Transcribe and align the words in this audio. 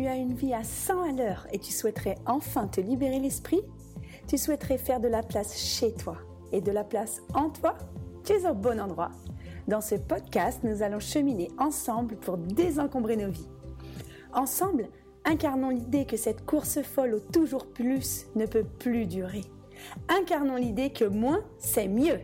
Tu 0.00 0.06
as 0.06 0.16
une 0.16 0.32
vie 0.32 0.54
à 0.54 0.64
100 0.64 1.10
à 1.10 1.12
l'heure 1.12 1.46
et 1.52 1.58
tu 1.58 1.72
souhaiterais 1.72 2.14
enfin 2.24 2.68
te 2.68 2.80
libérer 2.80 3.18
l'esprit 3.18 3.60
Tu 4.26 4.38
souhaiterais 4.38 4.78
faire 4.78 4.98
de 4.98 5.08
la 5.08 5.22
place 5.22 5.58
chez 5.58 5.92
toi 5.92 6.16
et 6.52 6.62
de 6.62 6.72
la 6.72 6.84
place 6.84 7.20
en 7.34 7.50
toi 7.50 7.76
Tu 8.24 8.32
es 8.32 8.48
au 8.48 8.54
bon 8.54 8.80
endroit. 8.80 9.10
Dans 9.68 9.82
ce 9.82 9.96
podcast, 9.96 10.60
nous 10.62 10.82
allons 10.82 11.00
cheminer 11.00 11.50
ensemble 11.58 12.16
pour 12.16 12.38
désencombrer 12.38 13.18
nos 13.18 13.30
vies. 13.30 13.50
Ensemble, 14.32 14.88
incarnons 15.26 15.68
l'idée 15.68 16.06
que 16.06 16.16
cette 16.16 16.46
course 16.46 16.80
folle 16.80 17.16
au 17.16 17.20
toujours 17.20 17.66
plus 17.66 18.24
ne 18.36 18.46
peut 18.46 18.64
plus 18.64 19.04
durer. 19.04 19.44
Incarnons 20.08 20.56
l'idée 20.56 20.88
que 20.88 21.04
moins, 21.04 21.44
c'est 21.58 21.88
mieux. 21.88 22.20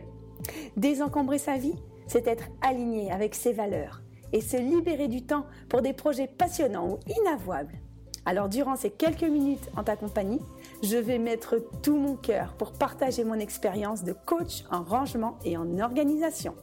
Désencombrer 0.77 1.37
sa 1.37 1.57
vie, 1.57 1.75
c'est 2.07 2.25
être 2.25 2.45
aligné 2.63 3.11
avec 3.11 3.35
ses 3.35 3.53
valeurs 3.53 4.01
et 4.33 4.41
se 4.41 4.57
libérer 4.57 5.07
du 5.07 5.23
temps 5.23 5.45
pour 5.69 5.81
des 5.81 5.93
projets 5.93 6.27
passionnants 6.27 6.89
ou 6.89 6.99
inavouables. 7.21 7.79
Alors 8.25 8.49
durant 8.49 8.75
ces 8.75 8.89
quelques 8.89 9.23
minutes 9.23 9.69
en 9.77 9.83
ta 9.83 9.95
compagnie, 9.95 10.41
je 10.83 10.97
vais 10.97 11.17
mettre 11.17 11.55
tout 11.81 11.95
mon 11.95 12.15
cœur 12.15 12.55
pour 12.57 12.73
partager 12.73 13.23
mon 13.23 13.39
expérience 13.39 14.03
de 14.03 14.11
coach 14.11 14.63
en 14.69 14.83
rangement 14.83 15.37
et 15.45 15.55
en 15.55 15.79
organisation. 15.79 16.53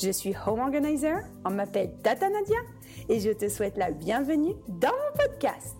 Je 0.00 0.10
suis 0.10 0.32
Home 0.46 0.60
Organizer, 0.60 1.18
on 1.44 1.50
m'appelle 1.50 1.92
Tata 2.04 2.30
Nadia 2.30 2.58
et 3.08 3.18
je 3.18 3.30
te 3.30 3.48
souhaite 3.48 3.76
la 3.78 3.90
bienvenue 3.90 4.54
dans 4.68 4.90
mon 4.90 5.26
podcast. 5.26 5.76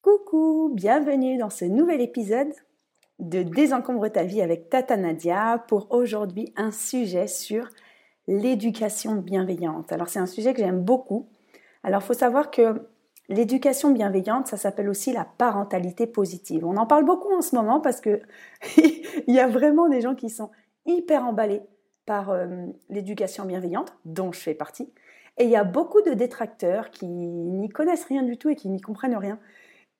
Coucou, 0.00 0.70
bienvenue 0.74 1.38
dans 1.38 1.50
ce 1.50 1.64
nouvel 1.64 2.00
épisode 2.00 2.52
de 3.18 3.42
Désencombre 3.42 4.08
ta 4.08 4.24
vie 4.24 4.42
avec 4.42 4.68
Tata 4.68 4.96
Nadia 4.96 5.64
pour 5.68 5.88
aujourd'hui 5.90 6.52
un 6.56 6.70
sujet 6.70 7.26
sur 7.26 7.68
l'éducation 8.26 9.16
bienveillante. 9.16 9.92
Alors 9.92 10.08
c'est 10.08 10.18
un 10.18 10.26
sujet 10.26 10.54
que 10.54 10.60
j'aime 10.60 10.82
beaucoup. 10.82 11.28
Alors 11.82 12.02
faut 12.02 12.14
savoir 12.14 12.50
que 12.50 12.88
l'éducation 13.28 13.90
bienveillante, 13.90 14.46
ça 14.46 14.56
s'appelle 14.56 14.88
aussi 14.88 15.12
la 15.12 15.24
parentalité 15.24 16.06
positive. 16.06 16.64
On 16.64 16.76
en 16.76 16.86
parle 16.86 17.04
beaucoup 17.04 17.32
en 17.32 17.42
ce 17.42 17.54
moment 17.54 17.80
parce 17.80 18.00
que 18.00 18.20
il 18.76 19.34
y 19.34 19.40
a 19.40 19.48
vraiment 19.48 19.88
des 19.88 20.00
gens 20.00 20.14
qui 20.14 20.30
sont 20.30 20.50
hyper 20.86 21.24
emballés 21.24 21.62
par 22.06 22.30
euh, 22.30 22.66
l'éducation 22.88 23.44
bienveillante, 23.44 23.94
dont 24.04 24.32
je 24.32 24.40
fais 24.40 24.54
partie. 24.54 24.92
Et 25.38 25.44
il 25.44 25.50
y 25.50 25.56
a 25.56 25.64
beaucoup 25.64 26.02
de 26.02 26.12
détracteurs 26.12 26.90
qui 26.90 27.06
n'y 27.06 27.68
connaissent 27.68 28.04
rien 28.04 28.22
du 28.22 28.36
tout 28.36 28.50
et 28.50 28.56
qui 28.56 28.68
n'y 28.68 28.80
comprennent 28.80 29.16
rien 29.16 29.38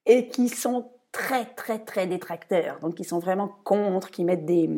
et 0.05 0.29
qui 0.29 0.49
sont 0.49 0.91
très, 1.13 1.45
très, 1.45 1.79
très 1.79 2.07
détracteurs, 2.07 2.79
donc 2.81 2.95
qui 2.95 3.05
sont 3.05 3.19
vraiment 3.19 3.55
contre, 3.65 4.11
qui 4.11 4.25
mettent 4.25 4.47
des, 4.47 4.71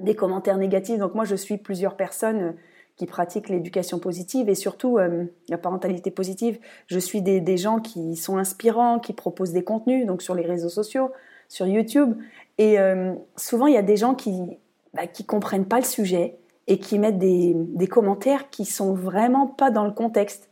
des 0.00 0.14
commentaires 0.14 0.58
négatifs. 0.58 0.98
Donc 0.98 1.14
moi, 1.14 1.24
je 1.24 1.36
suis 1.36 1.56
plusieurs 1.56 1.96
personnes 1.96 2.42
euh, 2.42 2.52
qui 2.96 3.06
pratiquent 3.06 3.48
l'éducation 3.48 3.98
positive 3.98 4.48
et 4.48 4.54
surtout 4.54 4.98
euh, 4.98 5.24
la 5.48 5.58
parentalité 5.58 6.10
positive. 6.10 6.58
Je 6.86 6.98
suis 6.98 7.22
des, 7.22 7.40
des, 7.40 7.56
gens 7.56 7.80
qui 7.80 8.16
sont 8.16 8.36
inspirants, 8.36 8.98
qui 8.98 9.12
proposent 9.12 9.52
des 9.52 9.64
contenus, 9.64 10.06
donc 10.06 10.22
sur 10.22 10.34
les 10.34 10.44
réseaux 10.44 10.68
sociaux, 10.68 11.10
sur 11.48 11.66
YouTube. 11.66 12.16
Et 12.58 12.78
euh, 12.78 13.14
souvent, 13.36 13.66
il 13.66 13.74
y 13.74 13.78
a 13.78 13.82
des 13.82 13.96
gens 13.96 14.14
qui 14.14 14.58
bah, 14.92 15.02
comprennent 15.26 15.66
pas 15.66 15.78
le 15.78 15.84
sujet 15.84 16.36
et 16.66 16.78
qui 16.78 16.98
mettent 16.98 17.18
des, 17.18 17.52
des 17.54 17.86
commentaires 17.86 18.50
qui 18.50 18.64
sont 18.64 18.94
vraiment 18.94 19.46
pas 19.46 19.70
dans 19.70 19.84
le 19.84 19.92
contexte. 19.92 20.48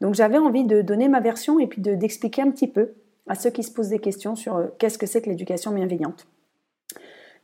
Donc 0.00 0.14
j'avais 0.14 0.38
envie 0.38 0.64
de 0.64 0.82
donner 0.82 1.08
ma 1.08 1.20
version 1.20 1.58
et 1.58 1.66
puis 1.66 1.80
d'expliquer 1.80 2.42
un 2.42 2.50
petit 2.50 2.68
peu 2.68 2.94
à 3.26 3.34
ceux 3.34 3.50
qui 3.50 3.62
se 3.62 3.72
posent 3.72 3.88
des 3.88 3.98
questions 3.98 4.36
sur 4.36 4.56
euh, 4.56 4.66
qu'est-ce 4.78 4.98
que 4.98 5.06
c'est 5.06 5.22
que 5.22 5.30
l'éducation 5.30 5.72
bienveillante. 5.72 6.26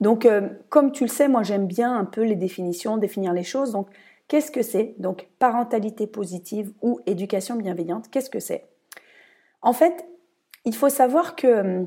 Donc, 0.00 0.24
euh, 0.24 0.48
comme 0.68 0.92
tu 0.92 1.04
le 1.04 1.08
sais, 1.08 1.28
moi 1.28 1.42
j'aime 1.42 1.66
bien 1.66 1.96
un 1.96 2.04
peu 2.04 2.22
les 2.22 2.36
définitions, 2.36 2.96
définir 2.96 3.32
les 3.32 3.42
choses. 3.42 3.72
Donc, 3.72 3.88
qu'est-ce 4.28 4.50
que 4.50 4.62
c'est? 4.62 4.94
Donc, 4.98 5.28
parentalité 5.38 6.06
positive 6.06 6.72
ou 6.82 7.00
éducation 7.06 7.56
bienveillante, 7.56 8.10
qu'est-ce 8.10 8.30
que 8.30 8.40
c'est? 8.40 8.66
En 9.62 9.72
fait, 9.72 10.06
il 10.64 10.74
faut 10.74 10.88
savoir 10.88 11.36
que 11.36 11.46
euh, 11.46 11.84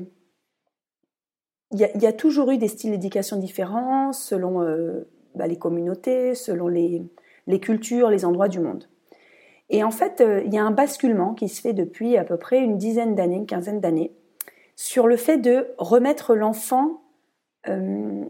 il 1.72 1.80
y, 1.80 2.06
a 2.06 2.12
toujours 2.12 2.52
eu 2.52 2.58
des 2.58 2.68
styles 2.68 2.92
d'éducation 2.92 3.36
différents 3.36 4.12
selon 4.12 4.64
bah, 5.34 5.48
les 5.48 5.58
communautés, 5.58 6.36
selon 6.36 6.68
les, 6.68 7.02
les 7.48 7.58
cultures, 7.58 8.10
les 8.10 8.24
endroits 8.24 8.46
du 8.46 8.60
monde. 8.60 8.86
Et 9.74 9.82
en 9.82 9.90
fait, 9.90 10.20
euh, 10.20 10.40
il 10.46 10.54
y 10.54 10.56
a 10.56 10.62
un 10.62 10.70
basculement 10.70 11.34
qui 11.34 11.48
se 11.48 11.60
fait 11.60 11.72
depuis 11.72 12.16
à 12.16 12.22
peu 12.22 12.36
près 12.36 12.60
une 12.60 12.78
dizaine 12.78 13.16
d'années, 13.16 13.34
une 13.34 13.46
quinzaine 13.46 13.80
d'années, 13.80 14.12
sur 14.76 15.08
le 15.08 15.16
fait 15.16 15.36
de 15.36 15.66
remettre 15.78 16.36
l'enfant 16.36 17.02
euh, 17.66 18.24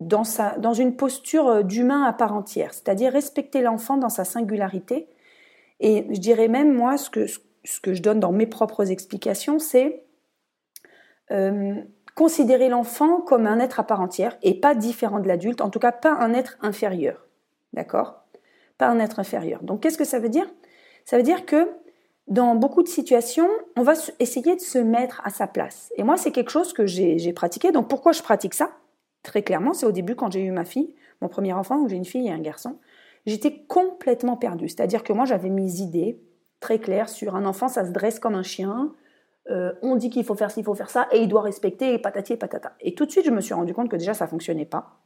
dans, 0.00 0.24
sa, 0.24 0.58
dans 0.58 0.72
une 0.72 0.96
posture 0.96 1.46
euh, 1.46 1.62
d'humain 1.62 2.02
à 2.02 2.12
part 2.12 2.34
entière, 2.34 2.74
c'est-à-dire 2.74 3.12
respecter 3.12 3.62
l'enfant 3.62 3.98
dans 3.98 4.08
sa 4.08 4.24
singularité. 4.24 5.06
Et 5.78 6.08
je 6.10 6.18
dirais 6.18 6.48
même, 6.48 6.74
moi, 6.74 6.96
ce 6.96 7.08
que, 7.08 7.28
ce 7.28 7.78
que 7.80 7.94
je 7.94 8.02
donne 8.02 8.18
dans 8.18 8.32
mes 8.32 8.46
propres 8.46 8.90
explications, 8.90 9.60
c'est 9.60 10.00
considérer 12.16 12.68
l'enfant 12.68 13.20
comme 13.20 13.46
un 13.46 13.60
être 13.60 13.78
à 13.78 13.84
part 13.84 14.00
entière 14.00 14.36
et 14.42 14.58
pas 14.58 14.74
différent 14.74 15.20
de 15.20 15.28
l'adulte, 15.28 15.60
en 15.60 15.70
tout 15.70 15.78
cas 15.78 15.92
pas 15.92 16.14
un 16.14 16.34
être 16.34 16.58
inférieur. 16.62 17.28
D'accord? 17.72 18.24
Pas 18.76 18.88
un 18.88 18.98
être 18.98 19.20
inférieur. 19.20 19.62
Donc 19.62 19.80
qu'est-ce 19.80 19.98
que 19.98 20.04
ça 20.04 20.18
veut 20.18 20.28
dire? 20.28 20.46
Ça 21.04 21.16
veut 21.16 21.22
dire 21.22 21.46
que 21.46 21.68
dans 22.26 22.54
beaucoup 22.54 22.82
de 22.82 22.88
situations, 22.88 23.48
on 23.76 23.82
va 23.82 23.92
essayer 24.18 24.56
de 24.56 24.60
se 24.60 24.78
mettre 24.78 25.20
à 25.24 25.30
sa 25.30 25.46
place. 25.46 25.92
Et 25.96 26.02
moi, 26.02 26.16
c'est 26.16 26.30
quelque 26.30 26.50
chose 26.50 26.72
que 26.72 26.86
j'ai 26.86 27.32
pratiqué. 27.32 27.72
Donc 27.72 27.88
pourquoi 27.88 28.12
je 28.12 28.22
pratique 28.22 28.54
ça? 28.54 28.70
Très 29.22 29.42
clairement, 29.42 29.74
c'est 29.74 29.86
au 29.86 29.92
début 29.92 30.16
quand 30.16 30.32
j'ai 30.32 30.42
eu 30.42 30.50
ma 30.50 30.64
fille, 30.64 30.94
mon 31.20 31.28
premier 31.28 31.52
enfant, 31.52 31.78
où 31.80 31.88
j'ai 31.88 31.96
une 31.96 32.04
fille 32.04 32.28
et 32.28 32.32
un 32.32 32.40
garçon. 32.40 32.78
J'étais 33.26 33.64
complètement 33.66 34.36
perdue. 34.36 34.68
C'est-à-dire 34.68 35.02
que 35.02 35.12
moi, 35.12 35.24
j'avais 35.24 35.50
mes 35.50 35.80
idées 35.80 36.20
très 36.60 36.78
claires 36.78 37.08
sur 37.08 37.36
un 37.36 37.44
enfant, 37.44 37.68
ça 37.68 37.84
se 37.84 37.90
dresse 37.90 38.18
comme 38.18 38.34
un 38.34 38.42
chien. 38.42 38.92
Euh, 39.50 39.72
on 39.82 39.96
dit 39.96 40.08
qu'il 40.08 40.24
faut 40.24 40.34
faire 40.34 40.50
ci, 40.50 40.60
il 40.60 40.64
faut 40.64 40.74
faire 40.74 40.90
ça, 40.90 41.08
et 41.12 41.20
il 41.20 41.28
doit 41.28 41.42
respecter, 41.42 41.92
et 41.92 41.98
patati 41.98 42.34
et 42.34 42.36
patata. 42.36 42.72
Et 42.80 42.94
tout 42.94 43.04
de 43.04 43.10
suite, 43.10 43.26
je 43.26 43.30
me 43.30 43.42
suis 43.42 43.52
rendu 43.52 43.74
compte 43.74 43.90
que 43.90 43.96
déjà, 43.96 44.14
ça 44.14 44.26
fonctionnait 44.26 44.64
pas. 44.64 45.00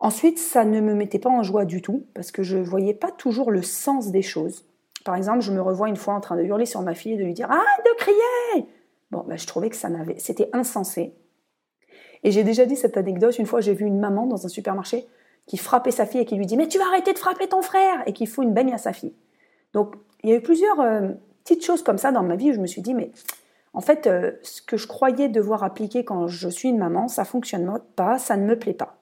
Ensuite, 0.00 0.40
ça 0.40 0.64
ne 0.64 0.80
me 0.80 0.94
mettait 0.94 1.20
pas 1.20 1.30
en 1.30 1.44
joie 1.44 1.64
du 1.64 1.80
tout 1.80 2.08
parce 2.12 2.32
que 2.32 2.42
je 2.42 2.58
voyais 2.58 2.94
pas 2.94 3.12
toujours 3.12 3.52
le 3.52 3.62
sens 3.62 4.10
des 4.10 4.22
choses. 4.22 4.64
Par 5.04 5.16
exemple, 5.16 5.40
je 5.40 5.52
me 5.52 5.60
revois 5.60 5.88
une 5.88 5.96
fois 5.96 6.14
en 6.14 6.20
train 6.20 6.36
de 6.36 6.42
hurler 6.42 6.66
sur 6.66 6.82
ma 6.82 6.94
fille 6.94 7.12
et 7.12 7.16
de 7.16 7.24
lui 7.24 7.34
dire 7.34 7.50
Arrête 7.50 7.84
de 7.84 7.96
crier 7.96 8.66
Bon, 9.10 9.24
bah, 9.26 9.36
je 9.36 9.46
trouvais 9.46 9.68
que 9.68 9.76
ça 9.76 9.88
n'avait, 9.88 10.18
c'était 10.18 10.48
insensé. 10.52 11.14
Et 12.24 12.30
j'ai 12.30 12.44
déjà 12.44 12.66
dit 12.66 12.76
cette 12.76 12.96
anecdote. 12.96 13.38
Une 13.38 13.46
fois, 13.46 13.60
j'ai 13.60 13.74
vu 13.74 13.84
une 13.84 13.98
maman 13.98 14.26
dans 14.26 14.46
un 14.46 14.48
supermarché 14.48 15.06
qui 15.46 15.56
frappait 15.56 15.90
sa 15.90 16.06
fille 16.06 16.20
et 16.20 16.24
qui 16.24 16.36
lui 16.36 16.46
dit 16.46 16.56
Mais 16.56 16.68
tu 16.68 16.78
vas 16.78 16.86
arrêter 16.86 17.12
de 17.12 17.18
frapper 17.18 17.48
ton 17.48 17.62
frère 17.62 18.02
Et 18.06 18.12
qui 18.12 18.26
fout 18.26 18.44
une 18.44 18.54
baigne 18.54 18.72
à 18.72 18.78
sa 18.78 18.92
fille. 18.92 19.14
Donc, 19.72 19.94
il 20.22 20.30
y 20.30 20.32
a 20.32 20.36
eu 20.36 20.40
plusieurs 20.40 20.80
euh, 20.80 21.08
petites 21.44 21.64
choses 21.64 21.82
comme 21.82 21.98
ça 21.98 22.12
dans 22.12 22.22
ma 22.22 22.36
vie 22.36 22.50
où 22.50 22.54
je 22.54 22.60
me 22.60 22.66
suis 22.66 22.82
dit 22.82 22.94
Mais 22.94 23.10
en 23.74 23.80
fait, 23.80 24.06
euh, 24.06 24.32
ce 24.42 24.62
que 24.62 24.76
je 24.76 24.86
croyais 24.86 25.28
devoir 25.28 25.64
appliquer 25.64 26.04
quand 26.04 26.28
je 26.28 26.48
suis 26.48 26.68
une 26.68 26.78
maman, 26.78 27.08
ça 27.08 27.24
fonctionne 27.24 27.80
pas, 27.96 28.18
ça 28.18 28.36
ne 28.36 28.46
me 28.46 28.58
plaît 28.58 28.74
pas. 28.74 29.01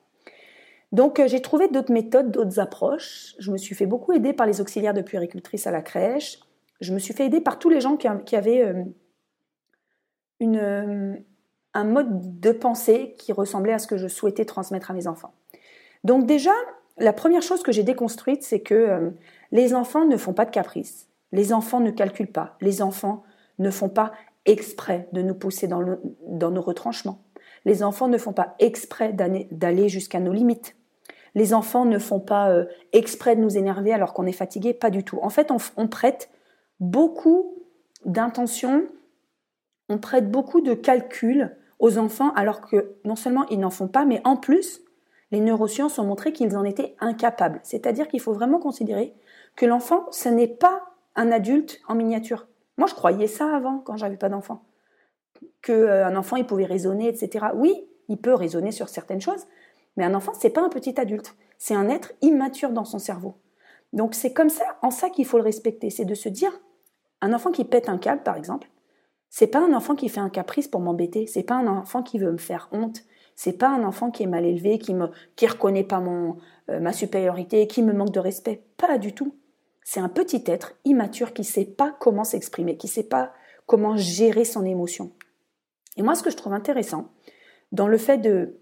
Donc 0.92 1.20
euh, 1.20 1.28
j'ai 1.28 1.40
trouvé 1.40 1.68
d'autres 1.68 1.92
méthodes, 1.92 2.30
d'autres 2.30 2.58
approches. 2.58 3.34
Je 3.38 3.50
me 3.52 3.56
suis 3.56 3.74
fait 3.74 3.86
beaucoup 3.86 4.12
aider 4.12 4.32
par 4.32 4.46
les 4.46 4.60
auxiliaires 4.60 4.94
de 4.94 5.02
puéricultrice 5.02 5.66
à 5.66 5.70
la 5.70 5.82
crèche. 5.82 6.40
Je 6.80 6.92
me 6.92 6.98
suis 6.98 7.14
fait 7.14 7.26
aider 7.26 7.40
par 7.40 7.58
tous 7.58 7.68
les 7.68 7.80
gens 7.80 7.96
qui, 7.96 8.36
avaient 8.36 8.64
euh, 8.64 8.84
euh, 10.42 11.14
un 11.74 11.84
mode 11.84 12.40
de 12.40 12.52
pensée 12.52 13.14
qui 13.18 13.32
ressemblait 13.32 13.74
à 13.74 13.78
ce 13.78 13.86
que 13.86 13.98
je 13.98 14.08
souhaitais 14.08 14.44
transmettre 14.44 14.90
à 14.90 14.94
mes 14.94 15.06
enfants. 15.06 15.34
Donc 16.04 16.26
déjà, 16.26 16.52
la 16.96 17.12
première 17.12 17.42
chose 17.42 17.62
que 17.62 17.70
j'ai 17.70 17.82
déconstruite, 17.82 18.42
c'est 18.42 18.60
que 18.60 19.12
les 19.52 19.74
enfants 19.74 20.06
ne 20.06 20.16
font 20.16 20.32
pas 20.32 20.46
de 20.46 20.50
caprices. 20.50 21.08
Les 21.32 21.52
enfants 21.52 21.80
ne 21.80 21.90
calculent 21.90 22.32
pas. 22.32 22.56
Les 22.62 22.80
enfants 22.80 23.24
ne 23.58 23.70
font 23.70 23.91
pas 23.91 24.12
exprès 24.47 25.06
de 25.12 25.20
nous 25.20 25.34
pousser 25.34 25.68
dans 25.68 26.50
nos 26.50 26.62
retranchements. 26.62 27.22
Les 27.66 27.82
enfants 27.82 28.09
ne 28.09 28.16
font 28.16 28.32
pas 28.32 28.54
exprès 28.59 29.12
d'aller 29.12 29.88
jusqu'à 29.91 30.18
nos 30.18 30.32
limites. 30.32 30.76
Les 31.34 31.54
enfants 31.54 31.84
ne 31.84 31.98
font 31.98 32.21
pas 32.21 32.50
euh, 32.50 32.65
exprès 32.92 33.36
de 33.36 33.41
nous 33.41 33.56
énerver 33.56 33.92
alors 33.92 34.12
qu'on 34.12 34.27
est 34.27 34.32
fatigué, 34.32 34.74
pas 34.74 34.91
du 34.91 35.04
tout. 35.04 35.18
En 35.22 35.30
fait, 35.30 35.50
on, 35.77 35.88
prête 35.88 36.30
beaucoup 36.80 37.62
d'intention, 38.04 38.86
on 39.88 39.98
prête 39.98 40.30
beaucoup 40.30 40.60
de 40.60 40.74
calculs 40.74 41.56
aux 41.78 41.98
enfants 41.98 42.32
alors 42.34 42.60
que 42.60 42.97
non 43.04 43.16
seulement 43.16 43.47
ils 43.48 43.60
n'en 43.60 43.71
font 43.71 43.88
pas, 43.88 44.04
mais 44.04 44.21
en 44.24 44.36
plus, 44.36 44.80
les 45.30 45.41
neurosciences 45.41 45.98
ont 45.98 46.04
montré 46.04 46.32
qu'ils 46.32 46.56
en 46.56 46.65
étaient 46.65 46.97
incapables. 46.98 47.60
C'est-à-dire 47.62 48.09
qu'il 48.09 48.21
faut 48.21 48.32
vraiment 48.32 48.59
considérer 48.59 49.15
que 49.56 49.66
l'enfant, 49.66 50.06
ce 50.10 50.28
n'est 50.28 50.48
pas 50.48 50.82
un 51.15 51.30
adulte 51.30 51.80
en 51.88 51.94
miniature. 51.94 52.47
Moi, 52.77 52.88
je 52.88 52.94
croyais 52.94 53.27
ça 53.27 53.54
avant, 53.54 53.78
quand 53.78 53.97
j'avais 53.97 54.16
pas 54.16 54.28
d'enfant. 54.28 54.65
Qu'un 55.62 55.72
euh, 55.74 56.16
enfant, 56.16 56.36
il 56.36 56.47
pouvait 56.47 56.65
raisonner, 56.65 57.09
etc. 57.09 57.47
Oui, 57.54 57.86
il 58.09 58.18
peut 58.18 58.34
raisonner 58.34 58.72
sur 58.72 58.88
certaines 58.88 59.21
choses, 59.21 59.47
mais 59.97 60.04
un 60.04 60.15
enfant, 60.15 60.33
c'est 60.39 60.51
pas 60.51 60.63
un 60.63 60.69
petit 60.69 60.98
adulte, 61.01 61.34
c'est 61.59 61.75
un 61.75 61.89
être 61.89 62.13
immature 62.22 62.71
dans 62.71 62.84
son 62.84 62.98
cerveau. 62.98 63.37
Donc 63.92 64.15
c'est 64.15 64.33
comme 64.33 64.51
ça, 64.51 64.65
en 64.83 64.91
ça 64.91 65.10
qu'il 65.10 65.27
faut 65.27 65.39
le 65.39 65.45
respecter, 65.45 65.91
c'est 65.91 66.04
de 66.04 66.15
se 66.15 66.28
dire, 66.28 66.53
un 67.21 67.33
enfant 67.33 67.51
qui 67.51 67.65
pète 67.65 67.89
un 67.89 67.98
câble, 67.98 68.22
par 68.22 68.37
exemple, 68.37 68.69
c'est 69.31 69.47
pas 69.47 69.60
un 69.60 69.72
enfant 69.72 69.95
qui 69.95 70.09
fait 70.09 70.21
un 70.21 70.28
caprice 70.28 70.66
pour 70.66 70.81
m'embêter, 70.81 71.27
c'est 71.27 71.45
pas 71.45 71.54
un 71.54 71.69
enfant 71.69 72.03
qui 72.03 72.19
veut 72.19 72.33
me 72.33 72.39
faire 72.39 72.69
honte, 72.72 73.04
C'est 73.37 73.57
pas 73.57 73.69
un 73.69 73.84
enfant 73.84 74.10
qui 74.10 74.25
est 74.25 74.27
mal 74.27 74.45
élevé, 74.45 74.78
qui 74.78 74.92
me 74.92 75.09
qui 75.37 75.47
reconnaît 75.47 75.84
pas 75.84 76.01
mon 76.01 76.37
euh, 76.69 76.81
ma 76.81 76.92
supériorité, 76.92 77.66
qui 77.66 77.83
me 77.83 77.92
manque 77.92 78.13
de 78.13 78.21
respect, 78.21 78.65
pas 78.77 78.98
du 78.98 79.15
tout. 79.15 79.34
C'est 79.83 80.01
un 80.01 80.10
petit 80.10 80.42
être 80.47 80.75
immature 80.84 81.33
qui 81.33 81.45
sait 81.45 81.65
pas 81.65 81.97
comment 82.01 82.25
s'exprimer, 82.25 82.77
qui 82.77 82.89
sait 82.89 83.09
pas 83.09 83.33
comment 83.66 83.97
gérer 83.97 84.45
son 84.45 84.66
émotion. 84.66 85.13
Et 85.97 86.03
moi 86.03 86.15
ce 86.16 86.22
que 86.22 86.31
je 86.31 86.37
trouve 86.37 86.53
intéressant 86.53 87.13
dans 87.72 87.89
le 87.89 87.98
fait 87.98 88.19
de 88.19 88.59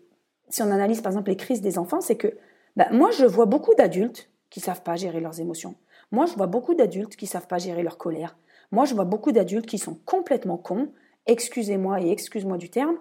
si 0.50 0.62
on 0.62 0.70
analyse 0.70 1.00
par 1.00 1.12
exemple 1.12 1.30
les 1.30 1.36
crises 1.36 1.60
des 1.60 1.78
enfants, 1.78 2.00
c'est 2.00 2.16
que 2.16 2.36
bah, 2.76 2.88
moi 2.92 3.10
je 3.10 3.24
vois 3.24 3.46
beaucoup 3.46 3.74
d'adultes 3.74 4.30
qui 4.50 4.60
savent 4.60 4.82
pas 4.82 4.96
gérer 4.96 5.20
leurs 5.20 5.40
émotions. 5.40 5.74
Moi 6.10 6.26
je 6.26 6.34
vois 6.34 6.46
beaucoup 6.46 6.74
d'adultes 6.74 7.16
qui 7.16 7.26
savent 7.26 7.46
pas 7.46 7.58
gérer 7.58 7.82
leur 7.82 7.98
colère. 7.98 8.36
Moi 8.70 8.84
je 8.84 8.94
vois 8.94 9.04
beaucoup 9.04 9.32
d'adultes 9.32 9.66
qui 9.66 9.78
sont 9.78 9.98
complètement 10.04 10.56
cons, 10.56 10.88
excusez-moi 11.26 12.00
et 12.00 12.10
excuse-moi 12.10 12.56
du 12.56 12.70
terme, 12.70 12.96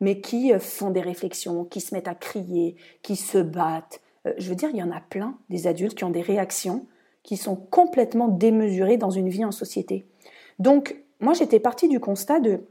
mais 0.00 0.20
qui 0.20 0.52
euh, 0.52 0.58
font 0.58 0.90
des 0.90 1.00
réflexions, 1.00 1.64
qui 1.64 1.80
se 1.80 1.94
mettent 1.94 2.08
à 2.08 2.14
crier, 2.14 2.76
qui 3.02 3.16
se 3.16 3.38
battent. 3.38 4.00
Euh, 4.26 4.32
je 4.38 4.48
veux 4.48 4.56
dire, 4.56 4.70
il 4.70 4.76
y 4.76 4.82
en 4.82 4.90
a 4.90 5.00
plein 5.00 5.38
des 5.48 5.66
adultes 5.66 5.94
qui 5.94 6.04
ont 6.04 6.10
des 6.10 6.22
réactions 6.22 6.86
qui 7.22 7.36
sont 7.36 7.56
complètement 7.56 8.28
démesurées 8.28 8.96
dans 8.96 9.10
une 9.10 9.28
vie 9.28 9.44
en 9.44 9.52
société. 9.52 10.06
Donc, 10.58 10.96
moi, 11.20 11.34
j'étais 11.34 11.60
partie 11.60 11.88
du 11.88 12.00
constat 12.00 12.40
de 12.40 12.64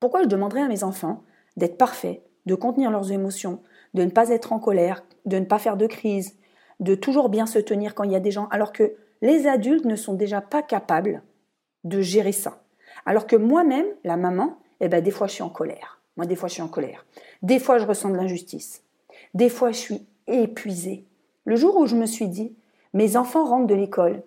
pourquoi 0.00 0.22
je 0.22 0.28
demanderais 0.28 0.62
à 0.62 0.68
mes 0.68 0.84
enfants 0.84 1.22
d'être 1.56 1.76
parfaits, 1.76 2.22
de 2.46 2.54
contenir 2.54 2.90
leurs 2.90 3.12
émotions, 3.12 3.60
de 3.94 4.04
ne 4.04 4.10
pas 4.10 4.30
être 4.30 4.52
en 4.52 4.58
colère, 4.58 5.04
de 5.24 5.38
ne 5.38 5.44
pas 5.44 5.58
faire 5.58 5.76
de 5.76 5.86
crise, 5.86 6.36
de 6.80 6.94
toujours 6.94 7.28
bien 7.28 7.46
se 7.46 7.58
tenir 7.58 7.94
quand 7.94 8.04
il 8.04 8.12
y 8.12 8.16
a 8.16 8.20
des 8.20 8.30
gens, 8.30 8.48
alors 8.50 8.72
que 8.72 8.94
les 9.22 9.46
adultes 9.46 9.84
ne 9.84 9.96
sont 9.96 10.14
déjà 10.14 10.40
pas 10.40 10.62
capables 10.62 11.22
de 11.84 12.00
gérer 12.00 12.32
ça. 12.32 12.62
Alors 13.06 13.26
que 13.26 13.36
moi-même, 13.36 13.86
la 14.02 14.16
maman, 14.16 14.58
eh 14.80 14.88
ben, 14.88 15.02
des 15.02 15.10
fois 15.10 15.26
je 15.26 15.34
suis 15.34 15.42
en 15.42 15.48
colère. 15.48 15.94
Moi, 16.16 16.26
des 16.26 16.36
fois, 16.36 16.48
je 16.48 16.54
suis 16.54 16.62
en 16.62 16.68
colère. 16.68 17.04
Des 17.42 17.58
fois, 17.58 17.78
je 17.78 17.86
ressens 17.86 18.10
de 18.10 18.16
l'injustice. 18.16 18.82
Des 19.34 19.48
fois, 19.48 19.72
je 19.72 19.78
suis 19.78 20.06
épuisée. 20.26 21.04
Le 21.44 21.56
jour 21.56 21.76
où 21.76 21.86
je 21.86 21.96
me 21.96 22.06
suis 22.06 22.28
dit, 22.28 22.54
mes 22.92 23.16
enfants 23.16 23.44
rentrent 23.44 23.66
de 23.66 23.74
l'école, 23.74 24.22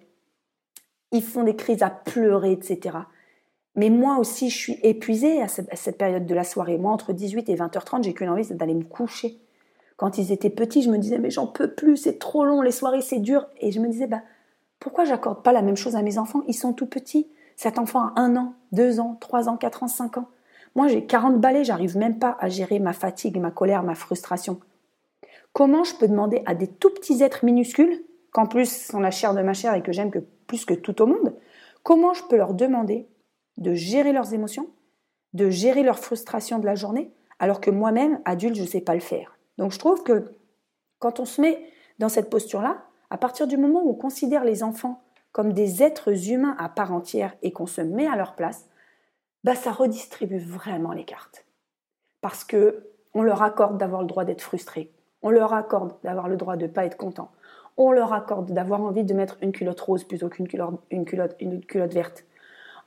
ils 1.11 1.23
font 1.23 1.43
des 1.43 1.55
crises 1.55 1.83
à 1.83 1.89
pleurer, 1.89 2.51
etc. 2.51 2.97
Mais 3.77 3.91
moi 3.91 4.17
aussi, 4.17 4.49
je 4.49 4.57
suis 4.57 4.79
épuisée 4.81 5.41
à 5.41 5.47
cette, 5.47 5.97
période 5.97 6.25
de 6.25 6.35
la 6.35 6.43
soirée. 6.43 6.79
Moi, 6.79 6.91
entre 6.91 7.13
18 7.13 7.47
et 7.49 7.55
20h30, 7.55 8.03
j'ai 8.03 8.13
qu'une 8.13 8.29
envie, 8.29 8.43
d'aller 8.49 8.73
me 8.73 8.83
coucher. 8.83 9.39
Quand 9.97 10.17
ils 10.17 10.31
étaient 10.31 10.49
petits, 10.49 10.81
je 10.81 10.89
me 10.89 10.97
disais, 10.97 11.19
mais 11.19 11.29
j'en 11.29 11.45
peux 11.45 11.71
plus, 11.71 11.95
c'est 11.95 12.17
trop 12.17 12.43
long, 12.43 12.61
les 12.61 12.71
soirées, 12.71 13.01
c'est 13.01 13.19
dur. 13.19 13.47
Et 13.61 13.71
je 13.71 13.79
me 13.79 13.87
disais, 13.87 14.07
bah, 14.07 14.23
pourquoi 14.79 15.05
j'accorde 15.05 15.43
pas 15.43 15.51
la 15.51 15.61
même 15.61 15.77
chose 15.77 15.95
à 15.95 16.01
mes 16.01 16.17
enfants? 16.17 16.41
Ils 16.47 16.55
sont 16.55 16.73
tout 16.73 16.87
petits. 16.87 17.27
Cet 17.55 17.77
enfant 17.77 18.01
a 18.01 18.13
un 18.15 18.35
an, 18.35 18.55
deux 18.71 18.99
ans, 18.99 19.15
trois 19.19 19.47
ans, 19.47 19.57
quatre 19.57 19.83
ans, 19.83 19.87
cinq 19.87 20.17
ans. 20.17 20.27
Moi, 20.75 20.87
j'ai 20.87 21.05
40 21.05 21.39
balais, 21.39 21.63
j'arrive 21.63 21.97
même 21.97 22.17
pas 22.17 22.35
à 22.39 22.49
gérer 22.49 22.79
ma 22.79 22.93
fatigue, 22.93 23.39
ma 23.39 23.51
colère, 23.51 23.83
ma 23.83 23.95
frustration. 23.95 24.59
Comment 25.53 25.83
je 25.83 25.95
peux 25.95 26.07
demander 26.07 26.41
à 26.45 26.55
des 26.55 26.67
tout 26.67 26.91
petits 26.91 27.21
êtres 27.23 27.45
minuscules, 27.45 28.03
qu'en 28.31 28.47
plus 28.47 28.69
sont 28.69 28.99
la 28.99 29.11
chair 29.11 29.33
de 29.33 29.41
ma 29.41 29.53
chair 29.53 29.73
et 29.75 29.81
que 29.81 29.91
j'aime 29.91 30.11
plus 30.47 30.65
que 30.65 30.73
tout 30.73 31.01
au 31.01 31.07
monde, 31.07 31.35
comment 31.83 32.13
je 32.13 32.23
peux 32.29 32.37
leur 32.37 32.53
demander 32.53 33.07
de 33.57 33.73
gérer 33.73 34.13
leurs 34.13 34.33
émotions, 34.33 34.69
de 35.33 35.49
gérer 35.49 35.83
leur 35.83 35.99
frustration 35.99 36.59
de 36.59 36.65
la 36.65 36.75
journée, 36.75 37.11
alors 37.39 37.61
que 37.61 37.71
moi-même, 37.71 38.19
adulte, 38.25 38.55
je 38.55 38.61
ne 38.61 38.67
sais 38.67 38.81
pas 38.81 38.93
le 38.93 38.99
faire. 38.99 39.37
Donc 39.57 39.71
je 39.71 39.79
trouve 39.79 40.03
que 40.03 40.31
quand 40.99 41.19
on 41.19 41.25
se 41.25 41.41
met 41.41 41.61
dans 41.99 42.09
cette 42.09 42.29
posture-là, 42.29 42.83
à 43.09 43.17
partir 43.17 43.47
du 43.47 43.57
moment 43.57 43.83
où 43.83 43.91
on 43.91 43.95
considère 43.95 44.43
les 44.43 44.63
enfants 44.63 45.03
comme 45.31 45.53
des 45.53 45.83
êtres 45.83 46.29
humains 46.31 46.55
à 46.59 46.69
part 46.69 46.93
entière 46.93 47.35
et 47.41 47.51
qu'on 47.51 47.67
se 47.67 47.81
met 47.81 48.07
à 48.07 48.15
leur 48.15 48.35
place, 48.35 48.67
bah, 49.43 49.55
ça 49.55 49.71
redistribue 49.71 50.39
vraiment 50.39 50.93
les 50.93 51.05
cartes. 51.05 51.45
Parce 52.21 52.43
que 52.43 52.89
on 53.13 53.21
leur 53.21 53.41
accorde 53.41 53.77
d'avoir 53.77 54.01
le 54.01 54.07
droit 54.07 54.25
d'être 54.25 54.41
frustré, 54.41 54.91
on 55.21 55.29
leur 55.29 55.53
accorde 55.53 55.93
d'avoir 56.03 56.27
le 56.27 56.37
droit 56.37 56.57
de 56.57 56.65
ne 56.65 56.71
pas 56.71 56.85
être 56.85 56.97
content, 56.97 57.31
on 57.77 57.91
leur 57.91 58.13
accorde 58.13 58.51
d'avoir 58.51 58.81
envie 58.81 59.03
de 59.03 59.13
mettre 59.13 59.37
une 59.41 59.51
culotte 59.51 59.79
rose 59.79 60.03
plutôt 60.03 60.29
qu'une 60.29 60.47
culotte, 60.47 60.81
une 60.89 61.05
culotte, 61.05 61.35
une 61.39 61.63
culotte 61.63 61.93
verte. 61.93 62.25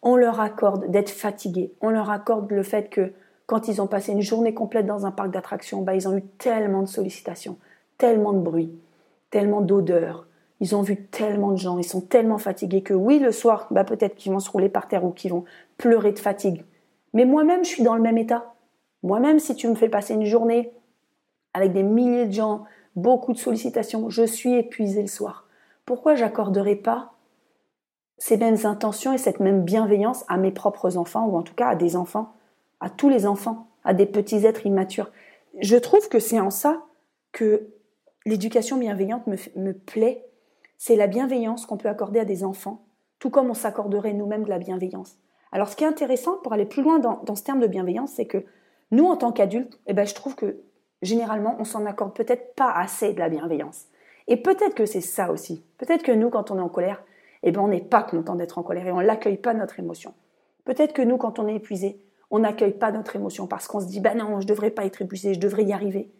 On 0.02 0.16
leur 0.16 0.40
accorde 0.40 0.90
d'être 0.90 1.10
fatigué, 1.10 1.72
on 1.80 1.90
leur 1.90 2.10
accorde 2.10 2.50
le 2.50 2.62
fait 2.62 2.88
que 2.88 3.12
quand 3.46 3.68
ils 3.68 3.82
ont 3.82 3.86
passé 3.86 4.12
une 4.12 4.22
journée 4.22 4.54
complète 4.54 4.86
dans 4.86 5.06
un 5.06 5.10
parc 5.10 5.30
d'attractions, 5.30 5.82
bah, 5.82 5.94
ils 5.94 6.08
ont 6.08 6.16
eu 6.16 6.22
tellement 6.22 6.82
de 6.82 6.88
sollicitations, 6.88 7.58
tellement 7.98 8.32
de 8.32 8.38
bruit, 8.38 8.72
tellement 9.30 9.60
d'odeurs, 9.60 10.26
ils 10.60 10.76
ont 10.76 10.82
vu 10.82 10.96
tellement 11.06 11.52
de 11.52 11.56
gens, 11.56 11.78
ils 11.78 11.84
sont 11.84 12.02
tellement 12.02 12.38
fatigués 12.38 12.82
que 12.82 12.92
oui, 12.92 13.18
le 13.18 13.32
soir, 13.32 13.66
bah 13.70 13.84
peut-être 13.84 14.14
qu'ils 14.14 14.30
vont 14.30 14.40
se 14.40 14.50
rouler 14.50 14.68
par 14.68 14.88
terre 14.88 15.04
ou 15.04 15.10
qu'ils 15.10 15.30
vont 15.30 15.44
pleurer 15.78 16.12
de 16.12 16.18
fatigue. 16.18 16.64
Mais 17.14 17.24
moi-même, 17.24 17.64
je 17.64 17.70
suis 17.70 17.82
dans 17.82 17.94
le 17.94 18.02
même 18.02 18.18
état. 18.18 18.54
Moi-même, 19.02 19.38
si 19.38 19.54
tu 19.54 19.68
me 19.68 19.74
fais 19.74 19.88
passer 19.88 20.14
une 20.14 20.26
journée 20.26 20.72
avec 21.54 21.72
des 21.72 21.82
milliers 21.82 22.26
de 22.26 22.32
gens, 22.32 22.64
beaucoup 22.94 23.32
de 23.32 23.38
sollicitations, 23.38 24.10
je 24.10 24.22
suis 24.22 24.54
épuisée 24.54 25.00
le 25.00 25.08
soir. 25.08 25.48
Pourquoi 25.86 26.14
j'accorderai 26.14 26.76
pas 26.76 27.09
ces 28.20 28.36
mêmes 28.36 28.58
intentions 28.64 29.12
et 29.12 29.18
cette 29.18 29.40
même 29.40 29.64
bienveillance 29.64 30.24
à 30.28 30.36
mes 30.36 30.52
propres 30.52 30.96
enfants, 30.96 31.26
ou 31.26 31.36
en 31.36 31.42
tout 31.42 31.54
cas 31.54 31.68
à 31.68 31.74
des 31.74 31.96
enfants, 31.96 32.32
à 32.78 32.90
tous 32.90 33.08
les 33.08 33.26
enfants, 33.26 33.66
à 33.82 33.94
des 33.94 34.06
petits 34.06 34.46
êtres 34.46 34.66
immatures 34.66 35.10
Je 35.58 35.76
trouve 35.76 36.08
que 36.08 36.20
c'est 36.20 36.38
en 36.38 36.50
ça 36.50 36.82
que 37.32 37.66
l'éducation 38.26 38.76
bienveillante 38.76 39.26
me, 39.26 39.36
me 39.56 39.72
plaît 39.72 40.30
c'est 40.76 40.96
la 40.96 41.08
bienveillance 41.08 41.66
qu'on 41.66 41.76
peut 41.76 41.90
accorder 41.90 42.20
à 42.20 42.24
des 42.24 42.42
enfants, 42.42 42.82
tout 43.18 43.28
comme 43.28 43.50
on 43.50 43.54
s'accorderait 43.54 44.14
nous-mêmes 44.14 44.44
de 44.44 44.48
la 44.48 44.58
bienveillance. 44.58 45.18
Alors 45.52 45.68
ce 45.68 45.76
qui 45.76 45.84
est 45.84 45.86
intéressant 45.86 46.38
pour 46.38 46.54
aller 46.54 46.64
plus 46.64 46.82
loin 46.82 46.98
dans, 46.98 47.34
ce 47.34 47.42
terme 47.42 47.60
de 47.60 47.66
bienveillance, 47.66 48.12
c'est 48.12 48.24
que 48.24 48.44
nous, 48.90 49.04
en 49.04 49.16
tant 49.16 49.30
qu'adultes, 49.30 49.78
eh 49.86 49.92
ben, 49.92 50.06
je 50.06 50.14
trouve 50.14 50.34
que 50.34 50.60
généralement, 51.02 51.54
on 51.58 51.64
s'en 51.64 51.84
accorde 51.84 52.14
peut-être 52.14 52.54
pas 52.54 52.70
assez 52.70 53.12
de 53.12 53.18
la 53.18 53.28
bienveillance. 53.28 53.88
Et 54.26 54.38
peut-être 54.38 54.74
que 54.74 54.86
c'est 54.86 55.02
ça 55.02 55.30
aussi. 55.30 55.62
Peut-être 55.76 56.02
que 56.02 56.12
nous, 56.12 56.30
quand 56.30 56.50
on 56.50 56.56
est 56.56 56.62
en 56.62 56.68
colère, 56.70 57.02
eh 57.42 57.52
ben, 57.52 57.60
on 57.60 57.68
n'est 57.68 57.80
pas 57.80 58.02
content 58.02 58.34
d'être 58.34 58.58
en 58.58 58.62
colère 58.62 58.86
et 58.86 58.92
on 58.92 59.00
n'accueille 59.00 59.38
pas 59.38 59.54
notre 59.54 59.78
émotion. 59.78 60.14
Peut-être 60.64 60.92
que 60.92 61.02
nous, 61.02 61.16
quand 61.16 61.38
on 61.38 61.48
est 61.48 61.56
épuisé, 61.56 62.00
on 62.30 62.40
n'accueille 62.40 62.74
pas 62.74 62.92
notre 62.92 63.16
émotion 63.16 63.46
parce 63.46 63.66
qu'on 63.66 63.80
se 63.80 63.86
dit, 63.86 64.00
bah 64.00 64.14
non, 64.14 64.40
je 64.40 64.46
devrais 64.46 64.70
pas 64.70 64.84
être 64.84 65.02
épuisé, 65.02 65.34
je 65.34 65.40
devrais 65.40 65.64
y 65.64 65.72
arriver. 65.72 66.10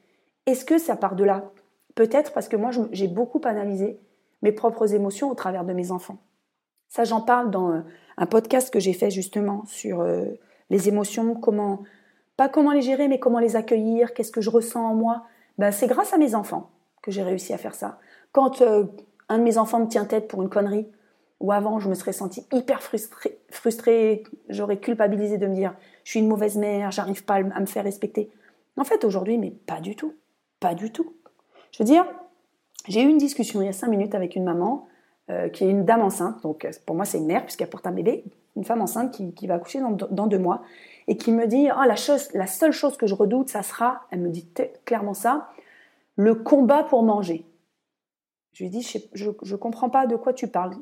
Est-ce 0.47 0.65
que 0.65 0.79
ça 0.79 0.97
part 0.97 1.15
de 1.15 1.25
là? 1.25 1.51
Peut-être 1.95 2.33
parce 2.33 2.49
que 2.49 2.57
moi, 2.57 2.71
j'ai 2.93 3.09
beaucoup 3.09 3.41
analysé 3.45 4.01
mes 4.43 4.53
propres 4.53 4.95
émotions 4.95 5.31
au 5.31 5.35
travers 5.35 5.65
de 5.65 5.73
mes 5.73 5.91
enfants. 5.91 6.19
Ça, 6.89 7.05
j'en 7.05 7.21
parle 7.21 7.51
dans 7.51 7.71
euh, 7.71 7.81
un 8.17 8.27
podcast 8.27 8.73
que 8.73 8.81
j'ai 8.81 8.93
fait 8.93 9.11
justement 9.11 9.65
sur 9.67 10.01
euh, 10.01 10.25
les 10.71 10.89
émotions, 10.89 11.35
comment, 11.35 11.83
pas 12.37 12.49
comment 12.49 12.73
les 12.73 12.83
gérer, 12.83 13.07
mais 13.07 13.21
comment 13.21 13.39
les 13.39 13.55
accueillir, 13.55 14.15
qu'est-ce 14.15 14.33
que 14.33 14.41
je 14.41 14.51
ressens 14.51 14.85
en 14.85 14.95
moi. 14.95 15.25
Ben, 15.59 15.71
c'est 15.71 15.87
grâce 15.87 16.13
à 16.13 16.19
mes 16.19 16.35
enfants 16.35 16.71
que 17.03 17.11
j'ai 17.11 17.23
réussi 17.23 17.53
à 17.53 17.59
faire 17.59 17.75
ça. 17.75 17.99
Quand 18.33 18.63
euh, 18.63 18.85
un 19.29 19.39
de 19.39 19.45
mes 19.45 19.59
enfants 19.59 19.81
me 19.81 19.87
tient 19.87 20.05
tête 20.05 20.27
pour 20.27 20.43
une 20.43 20.49
connerie, 20.49 20.89
ou 21.41 21.53
avant 21.53 21.81
je 21.81 21.89
me 21.89 21.95
serais 21.95 22.13
sentie 22.13 22.47
hyper 22.53 22.83
frustrée, 22.83 24.23
j'aurais 24.49 24.79
culpabilisé 24.79 25.39
de 25.39 25.47
me 25.47 25.55
dire 25.55 25.75
je 26.05 26.11
suis 26.11 26.21
une 26.21 26.29
mauvaise 26.29 26.57
mère, 26.57 26.91
j'arrive 26.91 27.25
pas 27.25 27.37
à 27.37 27.61
me 27.61 27.67
faire 27.67 27.85
respecter. 27.85 28.31
En 28.77 28.85
fait, 28.85 29.05
aujourd'hui, 29.05 29.39
mais 29.39 29.51
pas 29.51 29.81
du 29.81 29.97
tout. 29.97 30.15
Pas 30.59 30.75
du 30.75 30.91
tout. 30.93 31.15
Je 31.73 31.79
veux 31.79 31.85
dire, 31.85 32.05
j'ai 32.89 33.03
eu 33.03 33.09
une 33.09 33.19
discussion 33.19 33.61
il 33.63 33.67
y 33.67 33.69
a 33.69 33.73
cinq 33.73 33.89
minutes 33.89 34.15
avec 34.15 34.37
une 34.37 34.45
maman 34.45 34.87
euh, 35.31 35.49
qui 35.49 35.65
est 35.65 35.71
une 35.71 35.85
dame 35.85 36.03
enceinte. 36.03 36.43
Donc 36.43 36.65
euh, 36.65 36.71
pour 36.87 36.97
moi, 36.97 37.05
c'est 37.05 37.19
une 37.19 37.27
mère 37.27 37.45
puisqu'elle 37.45 37.71
porte 37.71 37.87
un 37.87 37.93
bébé, 37.93 38.25
une 38.57 38.65
femme 38.65 38.83
enceinte 38.83 39.13
qui, 39.35 39.47
va 39.47 39.55
accoucher 39.55 39.81
dans, 39.81 40.27
deux 40.27 40.39
mois 40.39 40.63
et 41.09 41.17
qui 41.17 41.33
me 41.33 41.47
dit 41.47 41.69
oh, 41.71 41.83
la, 41.87 41.97
chose, 41.97 42.31
la 42.35 42.47
seule 42.47 42.73
chose 42.73 42.97
que 42.97 43.07
je 43.07 43.15
redoute, 43.15 43.49
ça 43.49 43.63
sera, 43.63 44.03
elle 44.11 44.21
me 44.21 44.29
dit 44.29 44.49
clairement 44.85 45.15
ça, 45.15 45.49
le 46.17 46.35
combat 46.35 46.83
pour 46.83 47.03
manger. 47.03 47.47
Je 48.61 48.65
lui 48.67 48.71
dis 48.71 49.01
je 49.15 49.31
ne 49.31 49.57
comprends 49.57 49.89
pas 49.89 50.07
de 50.07 50.17
quoi 50.17 50.35
tu 50.35 50.47
parles. 50.47 50.77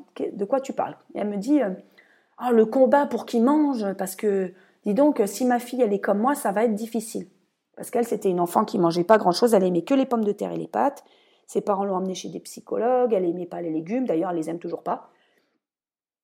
Elle 1.15 1.29
me 1.29 1.37
dit 1.37 1.61
oh, 1.63 2.51
le 2.51 2.65
combat 2.65 3.05
pour 3.05 3.25
qu'il 3.25 3.41
mange 3.41 3.93
parce 3.93 4.17
que 4.17 4.53
dis 4.83 4.93
donc 4.93 5.21
si 5.27 5.45
ma 5.45 5.59
fille 5.59 5.81
elle 5.81 5.93
est 5.93 6.01
comme 6.01 6.19
moi, 6.19 6.35
ça 6.35 6.51
va 6.51 6.65
être 6.65 6.75
difficile. 6.75 7.29
Parce 7.77 7.89
qu'elle 7.89 8.05
c'était 8.05 8.29
une 8.29 8.41
enfant 8.41 8.65
qui 8.65 8.79
mangeait 8.79 9.05
pas 9.05 9.17
grand 9.17 9.31
chose, 9.31 9.53
elle 9.53 9.63
aimait 9.63 9.83
que 9.83 9.93
les 9.93 10.05
pommes 10.05 10.25
de 10.25 10.33
terre 10.33 10.51
et 10.51 10.57
les 10.57 10.67
pâtes. 10.67 11.05
Ses 11.47 11.61
parents 11.61 11.85
l'ont 11.85 11.95
emmenée 11.95 12.15
chez 12.15 12.27
des 12.27 12.41
psychologues, 12.41 13.13
elle 13.13 13.23
n'aimait 13.23 13.45
pas 13.45 13.61
les 13.61 13.71
légumes, 13.71 14.05
d'ailleurs 14.05 14.31
elle 14.31 14.35
les 14.35 14.49
aime 14.49 14.59
toujours 14.59 14.83
pas. 14.83 15.09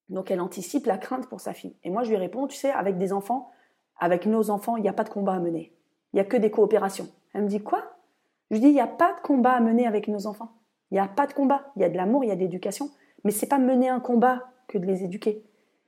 Donc 0.10 0.32
elle 0.32 0.42
anticipe 0.42 0.88
la 0.88 0.98
crainte 0.98 1.30
pour 1.30 1.40
sa 1.40 1.54
fille. 1.54 1.78
Et 1.86 1.90
moi 1.90 2.04
je 2.04 2.10
lui 2.10 2.18
réponds, 2.18 2.48
tu 2.48 2.58
sais, 2.58 2.72
avec 2.72 2.98
des 2.98 3.14
enfants, 3.14 3.50
avec 3.98 4.26
nos 4.26 4.50
enfants, 4.50 4.76
il 4.76 4.82
n'y 4.82 4.90
a 4.90 4.94
pas 4.94 5.06
de 5.06 5.10
combat 5.10 5.36
à 5.36 5.40
mener. 5.40 5.74
Il 6.12 6.18
n'y 6.18 6.20
a 6.20 6.26
que 6.26 6.36
des 6.36 6.52
coopérations. 6.52 7.08
Elle 7.34 7.44
me 7.44 7.48
dit 7.48 7.62
quoi? 7.62 7.82
Je 8.52 8.56
lui 8.56 8.62
dis, 8.62 8.68
il 8.68 8.74
n'y 8.74 8.82
a 8.82 8.88
pas 8.88 9.14
de 9.14 9.22
combat 9.22 9.54
à 9.54 9.62
mener 9.62 9.88
avec 9.88 10.10
nos 10.10 10.28
enfants. 10.28 10.52
Il 10.92 10.96
n'y 10.96 11.00
a 11.00 11.08
pas 11.08 11.27
de 11.27 11.34
combat. 11.34 11.72
Il 11.75 11.82
y 11.82 11.86
a 11.86 11.89
de 11.89 11.98
l'amour, 11.98 12.24
il 12.24 12.27
y 12.27 12.32
a 12.32 12.36
de 12.36 12.39
l'éducation. 12.39 12.89
Mais 13.24 13.32
c'est 13.32 13.48
pas 13.48 13.58
mener 13.58 13.89
un 13.89 14.00
combat 14.00 14.44
que 14.68 14.77
de 14.77 14.86
les 14.86 15.04
éduquer. 15.04 15.44